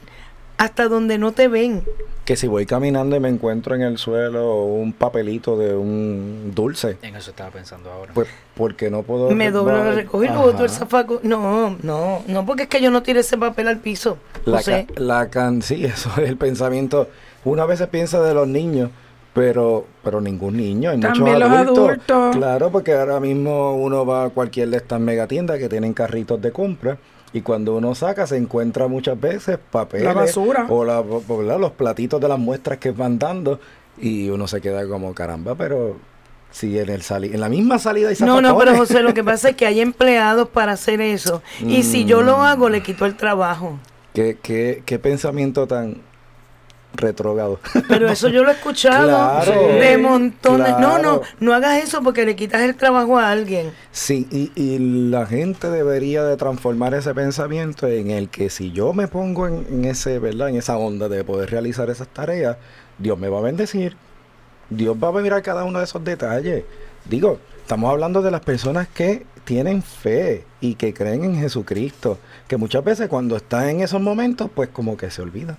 hasta 0.59 0.89
donde 0.89 1.19
no 1.19 1.33
te 1.33 1.49
ven. 1.49 1.83
Que 2.25 2.37
si 2.37 2.47
voy 2.47 2.67
caminando 2.67 3.17
y 3.17 3.21
me 3.21 3.29
encuentro 3.29 3.75
en 3.75 3.83
el 3.83 3.99
suelo 3.99 4.63
un 4.65 4.93
papelito 4.93 5.59
de 5.59 5.75
un 5.75 6.53
dulce, 6.55 6.97
En 7.03 7.17
eso 7.17 7.31
estaba 7.31 7.51
pensando 7.51 7.91
ahora. 7.91 8.13
pues 8.15 8.29
porque 8.57 8.91
no 8.91 9.03
puedo... 9.03 9.31
Me 9.33 9.51
doblo 9.51 9.75
a 9.75 9.91
recoger, 9.91 10.31
luego 10.31 10.53
tú 10.55 10.63
el 10.63 10.71
zafaco. 10.71 11.19
No, 11.25 11.77
no, 11.83 12.23
no, 12.29 12.47
porque 12.47 12.65
es 12.65 12.69
que 12.69 12.81
yo 12.81 12.93
no 12.93 13.03
tiré 13.03 13.21
ese 13.21 13.37
papel 13.39 13.67
al 13.67 13.79
piso. 13.79 14.19
La, 14.45 14.59
José. 14.59 14.87
ca- 14.95 15.01
la 15.01 15.31
can 15.31 15.63
sí, 15.63 15.85
eso 15.85 16.11
es 16.19 16.29
el 16.29 16.37
pensamiento. 16.37 17.09
Una 17.45 17.67
vez 17.67 17.81
se 17.81 17.89
piensa 17.89 18.23
de 18.23 18.35
los 18.35 18.47
niños, 18.47 18.91
pero 19.35 19.87
pero 20.05 20.21
ningún 20.21 20.57
niño, 20.59 20.91
hay 20.91 20.99
muchos 20.99 21.15
También 21.15 21.41
los 21.41 21.51
adultos. 21.51 21.89
adultos. 21.89 22.37
Claro, 22.37 22.71
porque 22.71 22.93
ahora 22.95 23.19
mismo 23.19 23.75
uno 23.77 24.07
va 24.07 24.27
a 24.27 24.31
cualquier 24.31 24.69
de 24.71 24.77
estas 24.77 25.01
megatiendas 25.01 25.59
que 25.59 25.69
tienen 25.69 25.93
carritos 25.93 26.41
de 26.41 26.53
compra 26.53 26.99
y 27.33 27.41
cuando 27.41 27.77
uno 27.77 27.95
saca 27.95 28.27
se 28.27 28.37
encuentra 28.37 28.89
muchas 28.89 29.19
veces 29.21 29.59
papeles 29.71 30.05
La 30.07 30.13
basura. 30.13 30.67
o 30.69 30.85
la- 30.85 31.01
¿verdad? 31.03 31.59
los 31.59 31.73
platitos 31.73 32.21
de 32.21 32.29
las 32.29 32.39
muestras 32.39 32.79
que 32.79 32.91
van 32.91 33.19
dando 33.19 33.59
y 33.99 34.29
uno 34.31 34.47
se 34.49 34.61
queda 34.61 34.87
como 34.87 35.15
caramba, 35.15 35.55
pero 35.55 35.97
si 36.51 36.79
en 36.79 36.89
el 36.91 37.03
sali 37.03 37.29
en 37.33 37.41
la 37.41 37.49
misma 37.49 37.79
salida 37.79 38.11
hay 38.11 38.17
No, 38.21 38.41
no, 38.41 38.49
zafacones. 38.49 38.65
pero 38.65 38.77
José, 38.79 39.03
lo 39.03 39.15
que 39.15 39.25
pasa 39.25 39.51
es 39.51 39.57
que 39.57 39.65
hay 39.67 39.81
empleados 39.81 40.49
para 40.49 40.73
hacer 40.73 41.01
eso. 41.01 41.43
Y 41.67 41.83
si 41.83 42.05
yo 42.05 42.21
lo 42.23 42.39
Mm. 42.39 42.41
hago, 42.43 42.69
le 42.69 42.83
quito 42.83 43.07
el 43.07 43.17
trabajo. 43.17 43.79
¿Qué, 44.13 44.37
qué, 44.43 44.83
qué 44.85 44.99
pensamiento 44.99 45.67
tan 45.67 45.97
retrógrado. 46.95 47.59
Pero 47.89 48.09
eso 48.09 48.29
yo 48.29 48.43
lo 48.45 48.51
he 48.51 48.55
escuchado 48.55 49.09
Claro, 49.09 49.67
de 49.69 49.99
montones. 49.99 50.79
No, 50.79 50.99
no, 50.99 51.23
no 51.41 51.55
hagas 51.55 51.83
eso 51.83 52.03
porque 52.03 52.25
le 52.25 52.37
quitas 52.37 52.63
el 52.63 52.77
trabajo 52.77 53.19
a 53.19 53.31
alguien. 53.31 53.73
Sí, 53.91 54.27
y, 54.31 54.53
y 54.55 54.79
la 55.11 55.27
gente 55.27 55.71
debería 55.71 56.25
de 56.25 56.37
transformar 56.37 56.95
ese 56.95 57.15
pensamiento 57.15 57.87
en 57.87 58.11
el 58.11 58.29
que 58.29 58.51
si 58.51 58.73
yo 58.73 58.93
me 58.93 59.09
pongo 59.09 59.47
en, 59.47 59.67
en 59.71 59.85
ese, 59.85 60.19
¿verdad? 60.19 60.49
En 60.49 60.57
esa 60.57 60.77
onda 60.77 61.09
de 61.09 61.25
poder 61.25 61.51
realizar 61.51 61.91
esas 61.91 62.09
tareas, 62.09 62.57
Dios 62.99 63.19
me 63.19 63.29
va 63.29 63.39
a 63.39 63.43
bendecir. 63.43 63.97
Dios 64.71 64.97
va 65.03 65.09
a 65.09 65.13
mirar 65.13 65.43
cada 65.43 65.65
uno 65.65 65.79
de 65.79 65.85
esos 65.85 66.03
detalles. 66.05 66.65
Digo, 67.05 67.39
estamos 67.61 67.91
hablando 67.91 68.23
de 68.23 68.31
las 68.31 68.41
personas 68.41 68.89
que 68.89 69.27
tienen 69.45 69.83
fe 69.83 70.45
y 70.61 70.75
que 70.77 70.95
creen 70.95 71.25
en 71.25 71.37
Jesucristo, 71.37 72.19
que 72.49 72.57
muchas 72.57 72.85
veces 72.85 73.09
cuando 73.09 73.37
están 73.37 73.69
en 73.69 73.81
esos 73.81 74.01
momentos, 74.01 74.51
pues 74.55 74.69
como 74.69 74.97
que 74.97 75.11
se 75.11 75.21
olvidan. 75.21 75.57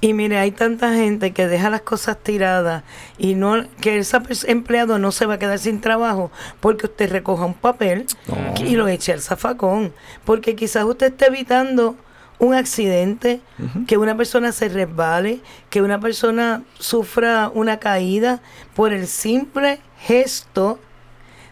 Y 0.00 0.14
mire, 0.14 0.38
hay 0.38 0.50
tanta 0.50 0.92
gente 0.94 1.32
que 1.32 1.46
deja 1.46 1.70
las 1.70 1.82
cosas 1.82 2.16
tiradas 2.20 2.82
y 3.18 3.34
no 3.36 3.64
que 3.80 3.98
ese 3.98 4.18
empleado 4.50 4.98
no 4.98 5.12
se 5.12 5.26
va 5.26 5.34
a 5.34 5.38
quedar 5.38 5.60
sin 5.60 5.80
trabajo 5.80 6.32
porque 6.58 6.86
usted 6.86 7.10
recoja 7.12 7.44
un 7.44 7.54
papel 7.54 8.06
No. 8.26 8.66
y 8.66 8.74
lo 8.74 8.88
eche 8.88 9.12
al 9.12 9.20
zafacón. 9.20 9.92
Porque 10.24 10.56
quizás 10.56 10.84
usted 10.84 11.08
esté 11.08 11.26
evitando 11.26 11.94
un 12.40 12.54
accidente, 12.54 13.40
que 13.86 13.96
una 13.98 14.16
persona 14.16 14.50
se 14.50 14.68
resbale, 14.68 15.38
que 15.70 15.80
una 15.80 16.00
persona 16.00 16.64
sufra 16.80 17.48
una 17.54 17.78
caída 17.78 18.40
por 18.74 18.92
el 18.92 19.06
simple 19.06 19.78
gesto 20.00 20.80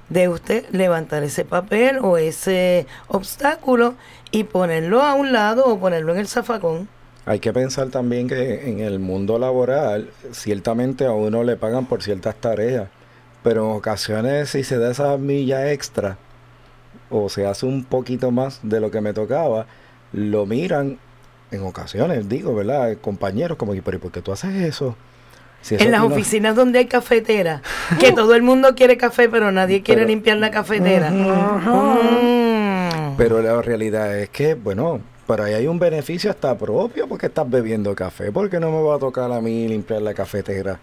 de 0.08 0.28
usted 0.28 0.64
levantar 0.72 1.22
ese 1.22 1.44
papel 1.44 1.98
o 2.02 2.16
ese 2.16 2.88
obstáculo 3.06 3.94
y 4.32 4.42
ponerlo 4.42 5.02
a 5.02 5.14
un 5.14 5.30
lado 5.30 5.64
o 5.66 5.78
ponerlo 5.78 6.12
en 6.14 6.18
el 6.18 6.26
zafacón. 6.26 6.88
Hay 7.30 7.38
que 7.38 7.52
pensar 7.52 7.90
también 7.90 8.26
que 8.26 8.68
en 8.68 8.80
el 8.80 8.98
mundo 8.98 9.38
laboral, 9.38 10.10
ciertamente 10.32 11.04
a 11.06 11.12
uno 11.12 11.44
le 11.44 11.54
pagan 11.54 11.86
por 11.86 12.02
ciertas 12.02 12.34
tareas, 12.34 12.88
pero 13.44 13.70
en 13.70 13.76
ocasiones 13.76 14.48
si 14.50 14.64
se 14.64 14.78
da 14.78 14.90
esa 14.90 15.16
milla 15.16 15.70
extra 15.70 16.18
o 17.08 17.28
se 17.28 17.46
hace 17.46 17.66
un 17.66 17.84
poquito 17.84 18.32
más 18.32 18.58
de 18.64 18.80
lo 18.80 18.90
que 18.90 19.00
me 19.00 19.12
tocaba, 19.12 19.66
lo 20.12 20.44
miran 20.44 20.98
en 21.52 21.62
ocasiones, 21.62 22.28
digo, 22.28 22.52
¿verdad? 22.52 22.96
Compañeros 23.00 23.56
como 23.56 23.74
que, 23.74 23.82
pero 23.82 23.98
¿y 23.98 24.00
por 24.00 24.10
qué 24.10 24.22
tú 24.22 24.32
haces 24.32 24.52
eso? 24.56 24.96
Si 25.62 25.76
en 25.76 25.92
las 25.92 26.00
no- 26.00 26.08
oficinas 26.08 26.56
donde 26.56 26.80
hay 26.80 26.86
cafetera, 26.86 27.62
que 28.00 28.10
todo 28.10 28.34
el 28.34 28.42
mundo 28.42 28.74
quiere 28.74 28.96
café, 28.96 29.28
pero 29.28 29.52
nadie 29.52 29.84
quiere 29.84 30.00
Pero- 30.00 30.08
limpiar 30.08 30.38
la 30.38 30.50
cafetera. 30.50 31.12
Pero 33.16 33.40
la 33.40 33.62
realidad 33.62 34.18
es 34.18 34.30
que, 34.30 34.54
bueno, 34.54 35.00
por 35.30 35.40
ahí 35.40 35.54
hay 35.54 35.68
un 35.68 35.78
beneficio 35.78 36.28
hasta 36.28 36.58
propio 36.58 37.06
porque 37.06 37.26
estás 37.26 37.48
bebiendo 37.48 37.94
café. 37.94 38.32
porque 38.32 38.58
no 38.58 38.72
me 38.72 38.82
va 38.82 38.96
a 38.96 38.98
tocar 38.98 39.30
a 39.30 39.40
mí 39.40 39.68
limpiar 39.68 40.02
la 40.02 40.12
cafetera? 40.12 40.80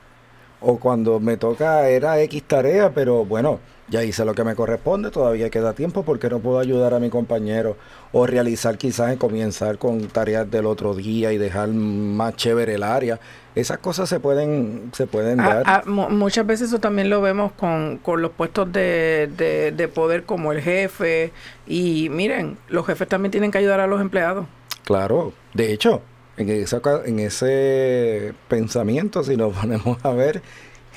O 0.61 0.79
cuando 0.79 1.19
me 1.19 1.35
toca 1.35 1.89
era 1.89 2.21
X 2.21 2.43
tarea, 2.43 2.89
pero 2.93 3.25
bueno, 3.25 3.59
ya 3.89 4.03
hice 4.03 4.25
lo 4.25 4.33
que 4.35 4.43
me 4.43 4.55
corresponde, 4.55 5.11
todavía 5.11 5.49
queda 5.49 5.73
tiempo 5.73 6.03
porque 6.03 6.29
no 6.29 6.39
puedo 6.39 6.59
ayudar 6.59 6.93
a 6.93 6.99
mi 6.99 7.09
compañero. 7.09 7.77
O 8.11 8.25
realizar 8.27 8.77
quizás 8.77 9.15
comenzar 9.17 9.77
con 9.77 10.07
tareas 10.07 10.49
del 10.49 10.65
otro 10.65 10.93
día 10.93 11.31
y 11.33 11.37
dejar 11.37 11.69
más 11.69 12.35
chévere 12.35 12.75
el 12.75 12.83
área. 12.83 13.19
Esas 13.55 13.79
cosas 13.79 14.07
se 14.09 14.19
pueden, 14.19 14.91
se 14.93 15.07
pueden 15.07 15.39
Ah, 15.39 15.49
dar. 15.55 15.63
ah, 15.65 15.83
mu- 15.85 16.09
muchas 16.09 16.45
veces 16.45 16.67
eso 16.69 16.79
también 16.79 17.09
lo 17.09 17.21
vemos 17.21 17.51
con, 17.53 17.97
con 17.97 18.21
los 18.21 18.31
puestos 18.31 18.71
de, 18.71 19.29
de, 19.35 19.71
de 19.71 19.87
poder 19.87 20.23
como 20.23 20.51
el 20.51 20.61
jefe. 20.61 21.31
Y 21.65 22.09
miren, 22.09 22.57
los 22.69 22.85
jefes 22.85 23.07
también 23.07 23.31
tienen 23.31 23.51
que 23.51 23.57
ayudar 23.57 23.79
a 23.79 23.87
los 23.87 23.99
empleados. 24.01 24.45
Claro, 24.83 25.33
de 25.53 25.73
hecho, 25.73 26.01
en, 26.37 26.49
esa 26.49 26.81
en 27.05 27.19
ese 27.19 28.33
pensamiento, 28.47 29.23
si 29.23 29.35
nos 29.37 29.53
ponemos 29.59 29.97
a 30.03 30.11
ver, 30.11 30.41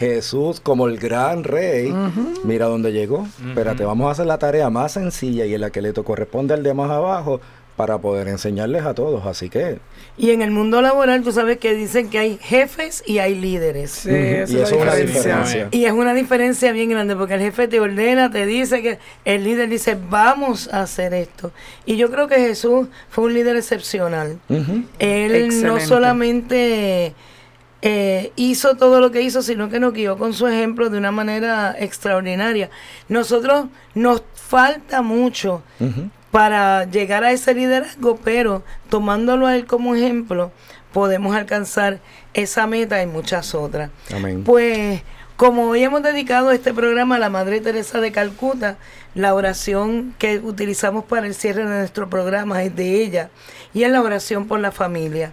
Jesús 0.01 0.61
como 0.61 0.89
el 0.89 0.99
gran 0.99 1.45
rey, 1.45 1.95
mira 2.43 2.65
dónde 2.65 2.91
llegó. 2.91 3.29
Espérate, 3.47 3.85
vamos 3.85 4.09
a 4.09 4.13
hacer 4.13 4.25
la 4.25 4.39
tarea 4.39 4.71
más 4.71 4.93
sencilla 4.93 5.45
y 5.45 5.55
en 5.55 5.61
la 5.61 5.69
que 5.69 5.83
le 5.83 5.93
corresponde 5.93 6.55
al 6.55 6.63
de 6.63 6.73
más 6.73 6.91
abajo 6.91 7.43
para 7.77 7.99
poder 7.99 8.29
enseñarles 8.29 8.87
a 8.87 8.95
todos. 8.95 9.27
Así 9.27 9.51
que, 9.51 9.79
Y 10.17 10.31
en 10.31 10.41
el 10.41 10.53
mundo 10.53 10.81
laboral, 10.81 11.23
tú 11.23 11.33
sabes 11.33 11.59
que 11.59 11.75
dicen 11.75 12.09
que 12.09 12.19
hay 12.19 12.39
jefes 12.41 13.03
y 13.07 13.19
hay 13.19 13.35
líderes. 13.35 13.91
Sí, 13.91 14.11
y 14.11 14.15
es 14.15 14.51
eso 14.51 14.59
la 14.59 14.63
es 14.65 14.73
una 14.73 14.95
diferencia. 14.95 15.69
Y 15.71 15.85
es 15.85 15.93
una 15.93 16.15
diferencia 16.15 16.73
bien 16.73 16.89
grande 16.89 17.15
porque 17.15 17.35
el 17.35 17.41
jefe 17.41 17.69
te 17.69 17.79
ordena, 17.79 18.31
te 18.31 18.47
dice 18.47 18.81
que 18.81 18.99
el 19.27 19.45
líder 19.45 19.69
dice, 19.69 19.99
vamos 20.09 20.73
a 20.73 20.81
hacer 20.81 21.13
esto. 21.13 21.53
Y 21.85 21.99
yo 21.99 22.11
creo 22.11 22.27
que 22.27 22.37
Jesús 22.37 22.89
fue 23.11 23.25
un 23.25 23.35
líder 23.35 23.57
excepcional. 23.57 24.39
Él 24.99 25.63
no 25.63 25.79
solamente 25.79 27.15
eh, 27.83 28.33
hizo 28.37 28.77
todo 28.77 29.01
lo 29.01 29.11
que 29.11 29.23
hizo, 29.23 29.43
sino 29.43 29.69
que 29.71 29.81
nos 29.81 29.93
guió 29.93 30.19
con 30.19 30.35
su 30.35 30.47
ejemplo 30.47 30.91
de 30.91 30.99
una 30.99 31.13
manera 31.13 31.75
extraordinaria. 31.79 32.71
Nosotros 33.09 33.67
nos 33.95 34.23
falta 34.35 35.03
mucho 35.03 35.63
para 36.31 36.85
llegar 36.85 37.25
a 37.25 37.33
ese 37.33 37.55
liderazgo, 37.55 38.19
pero 38.23 38.63
tomándolo 38.89 39.47
a 39.47 39.57
él 39.57 39.67
como 39.67 39.95
ejemplo, 39.95 40.53
podemos 40.93 41.35
alcanzar 41.35 42.01
esa 42.35 42.67
meta 42.67 43.03
y 43.03 43.07
muchas 43.07 43.55
otras. 43.55 43.91
amén. 44.13 44.45
Pues 44.45 45.03
como 45.37 45.69
hoy 45.69 45.83
hemos 45.83 46.03
dedicado 46.03 46.51
este 46.51 46.75
programa 46.75 47.17
a 47.17 47.19
la 47.19 47.31
Madre 47.31 47.63
Teresa 47.63 47.99
de 48.03 48.13
Calcuta, 48.13 48.77
la 49.15 49.35
oración 49.35 50.15
que 50.19 50.39
utilizamos 50.39 51.05
para 51.07 51.27
el 51.27 51.35
cierre 51.35 51.63
de 51.63 51.79
nuestro 51.79 52.11
programa 52.11 52.63
es 52.63 52.77
de 52.77 53.03
ella 53.03 53.31
y 53.73 53.85
es 53.85 53.91
la 53.91 54.03
oración 54.03 54.47
por 54.47 54.61
la 54.61 54.71
familia. 54.71 55.33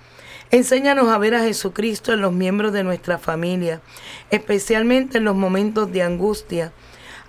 Enséñanos 0.51 1.07
a 1.07 1.17
ver 1.17 1.33
a 1.33 1.43
Jesucristo 1.43 2.11
en 2.11 2.19
los 2.19 2.33
miembros 2.33 2.73
de 2.73 2.83
nuestra 2.83 3.17
familia, 3.17 3.79
especialmente 4.31 5.19
en 5.19 5.23
los 5.23 5.35
momentos 5.35 5.89
de 5.93 6.03
angustia. 6.03 6.73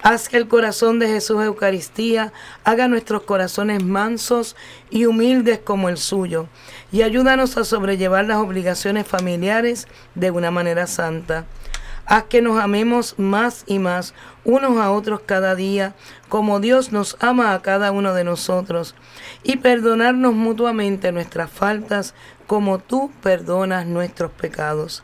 Haz 0.02 0.28
que 0.28 0.36
el 0.38 0.48
corazón 0.48 0.98
de 0.98 1.06
Jesús 1.06 1.40
Eucaristía 1.40 2.32
haga 2.64 2.88
nuestros 2.88 3.22
corazones 3.22 3.84
mansos 3.84 4.56
y 4.90 5.06
humildes 5.06 5.60
como 5.60 5.88
el 5.88 5.98
suyo, 5.98 6.48
y 6.90 7.02
ayúdanos 7.02 7.56
a 7.56 7.62
sobrellevar 7.62 8.24
las 8.24 8.38
obligaciones 8.38 9.06
familiares 9.06 9.86
de 10.16 10.32
una 10.32 10.50
manera 10.50 10.88
santa. 10.88 11.46
Haz 12.06 12.24
que 12.24 12.42
nos 12.42 12.58
amemos 12.58 13.14
más 13.16 13.62
y 13.68 13.78
más 13.78 14.14
unos 14.44 14.78
a 14.78 14.90
otros 14.90 15.20
cada 15.24 15.54
día, 15.54 15.94
como 16.28 16.58
Dios 16.58 16.90
nos 16.90 17.16
ama 17.20 17.54
a 17.54 17.62
cada 17.62 17.92
uno 17.92 18.12
de 18.14 18.24
nosotros, 18.24 18.96
y 19.44 19.58
perdonarnos 19.58 20.34
mutuamente 20.34 21.12
nuestras 21.12 21.48
faltas, 21.48 22.14
como 22.52 22.78
tú 22.78 23.10
perdonas 23.22 23.86
nuestros 23.86 24.30
pecados. 24.30 25.02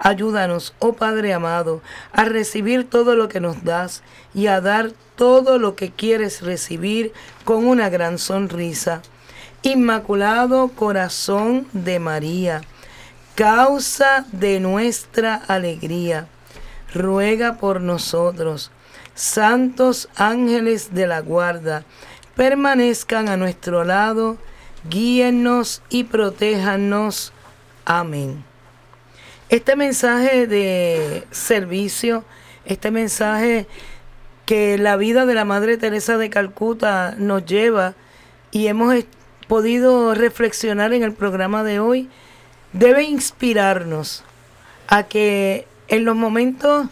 Ayúdanos, 0.00 0.74
oh 0.80 0.94
Padre 0.94 1.32
amado, 1.32 1.82
a 2.10 2.24
recibir 2.24 2.90
todo 2.90 3.14
lo 3.14 3.28
que 3.28 3.38
nos 3.38 3.62
das 3.62 4.02
y 4.34 4.48
a 4.48 4.60
dar 4.60 4.90
todo 5.14 5.60
lo 5.60 5.76
que 5.76 5.92
quieres 5.92 6.42
recibir 6.42 7.12
con 7.44 7.64
una 7.68 7.90
gran 7.90 8.18
sonrisa. 8.18 9.02
Inmaculado 9.62 10.66
Corazón 10.66 11.68
de 11.74 12.00
María, 12.00 12.62
causa 13.36 14.26
de 14.32 14.58
nuestra 14.58 15.36
alegría, 15.36 16.26
ruega 16.92 17.58
por 17.58 17.80
nosotros. 17.80 18.72
Santos 19.14 20.08
ángeles 20.16 20.92
de 20.92 21.06
la 21.06 21.20
guarda, 21.20 21.84
permanezcan 22.34 23.28
a 23.28 23.36
nuestro 23.36 23.84
lado, 23.84 24.38
guíennos 24.88 25.82
y 25.88 26.04
protéjanos. 26.04 27.32
Amén. 27.84 28.44
Este 29.48 29.76
mensaje 29.76 30.46
de 30.46 31.26
servicio, 31.30 32.24
este 32.64 32.90
mensaje 32.90 33.66
que 34.46 34.78
la 34.78 34.96
vida 34.96 35.26
de 35.26 35.34
la 35.34 35.44
Madre 35.44 35.76
Teresa 35.76 36.18
de 36.18 36.30
Calcuta 36.30 37.14
nos 37.18 37.44
lleva 37.44 37.94
y 38.50 38.66
hemos 38.66 38.94
podido 39.48 40.14
reflexionar 40.14 40.92
en 40.92 41.02
el 41.02 41.12
programa 41.12 41.64
de 41.64 41.80
hoy, 41.80 42.08
debe 42.72 43.04
inspirarnos 43.04 44.22
a 44.88 45.04
que 45.04 45.66
en 45.88 46.04
los 46.04 46.16
momentos 46.16 46.86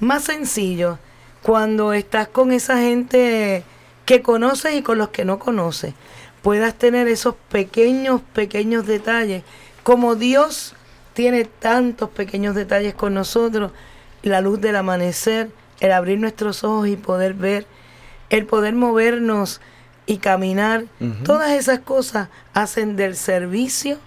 más 0.00 0.24
sencillos, 0.24 0.98
cuando 1.42 1.92
estás 1.92 2.28
con 2.28 2.52
esa 2.52 2.78
gente 2.78 3.62
que 4.04 4.22
conoces 4.22 4.74
y 4.74 4.82
con 4.82 4.98
los 4.98 5.10
que 5.10 5.24
no 5.24 5.38
conoces, 5.38 5.94
puedas 6.42 6.74
tener 6.74 7.08
esos 7.08 7.34
pequeños, 7.50 8.20
pequeños 8.32 8.86
detalles, 8.86 9.42
como 9.82 10.14
Dios 10.14 10.74
tiene 11.14 11.44
tantos 11.44 12.10
pequeños 12.10 12.54
detalles 12.54 12.94
con 12.94 13.14
nosotros, 13.14 13.72
la 14.22 14.40
luz 14.40 14.60
del 14.60 14.76
amanecer, 14.76 15.50
el 15.80 15.92
abrir 15.92 16.18
nuestros 16.18 16.64
ojos 16.64 16.88
y 16.88 16.96
poder 16.96 17.34
ver, 17.34 17.66
el 18.30 18.46
poder 18.46 18.74
movernos 18.74 19.60
y 20.06 20.18
caminar, 20.18 20.84
todas 21.24 21.52
esas 21.52 21.80
cosas 21.80 22.28
hacen 22.54 22.96
del 22.96 23.16
servicio 23.16 23.98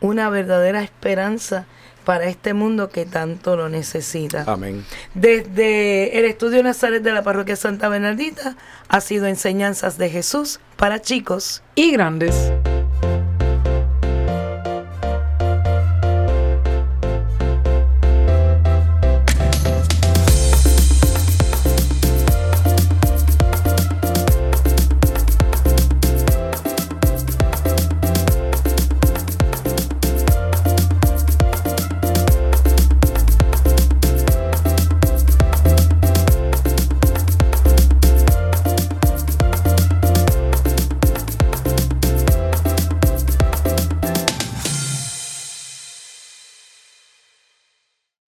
una 0.00 0.30
verdadera 0.30 0.82
esperanza 0.82 1.66
para 2.10 2.24
este 2.24 2.54
mundo 2.54 2.88
que 2.88 3.06
tanto 3.06 3.54
lo 3.54 3.68
necesita. 3.68 4.42
Amén. 4.48 4.84
Desde 5.14 6.18
el 6.18 6.24
estudio 6.24 6.60
Nazaret 6.60 7.04
de 7.04 7.12
la 7.12 7.22
Parroquia 7.22 7.54
Santa 7.54 7.88
Bernardita 7.88 8.56
ha 8.88 9.00
sido 9.00 9.26
enseñanzas 9.26 9.96
de 9.96 10.10
Jesús 10.10 10.58
para 10.76 11.00
chicos. 11.00 11.62
Y 11.76 11.92
grandes. 11.92 12.50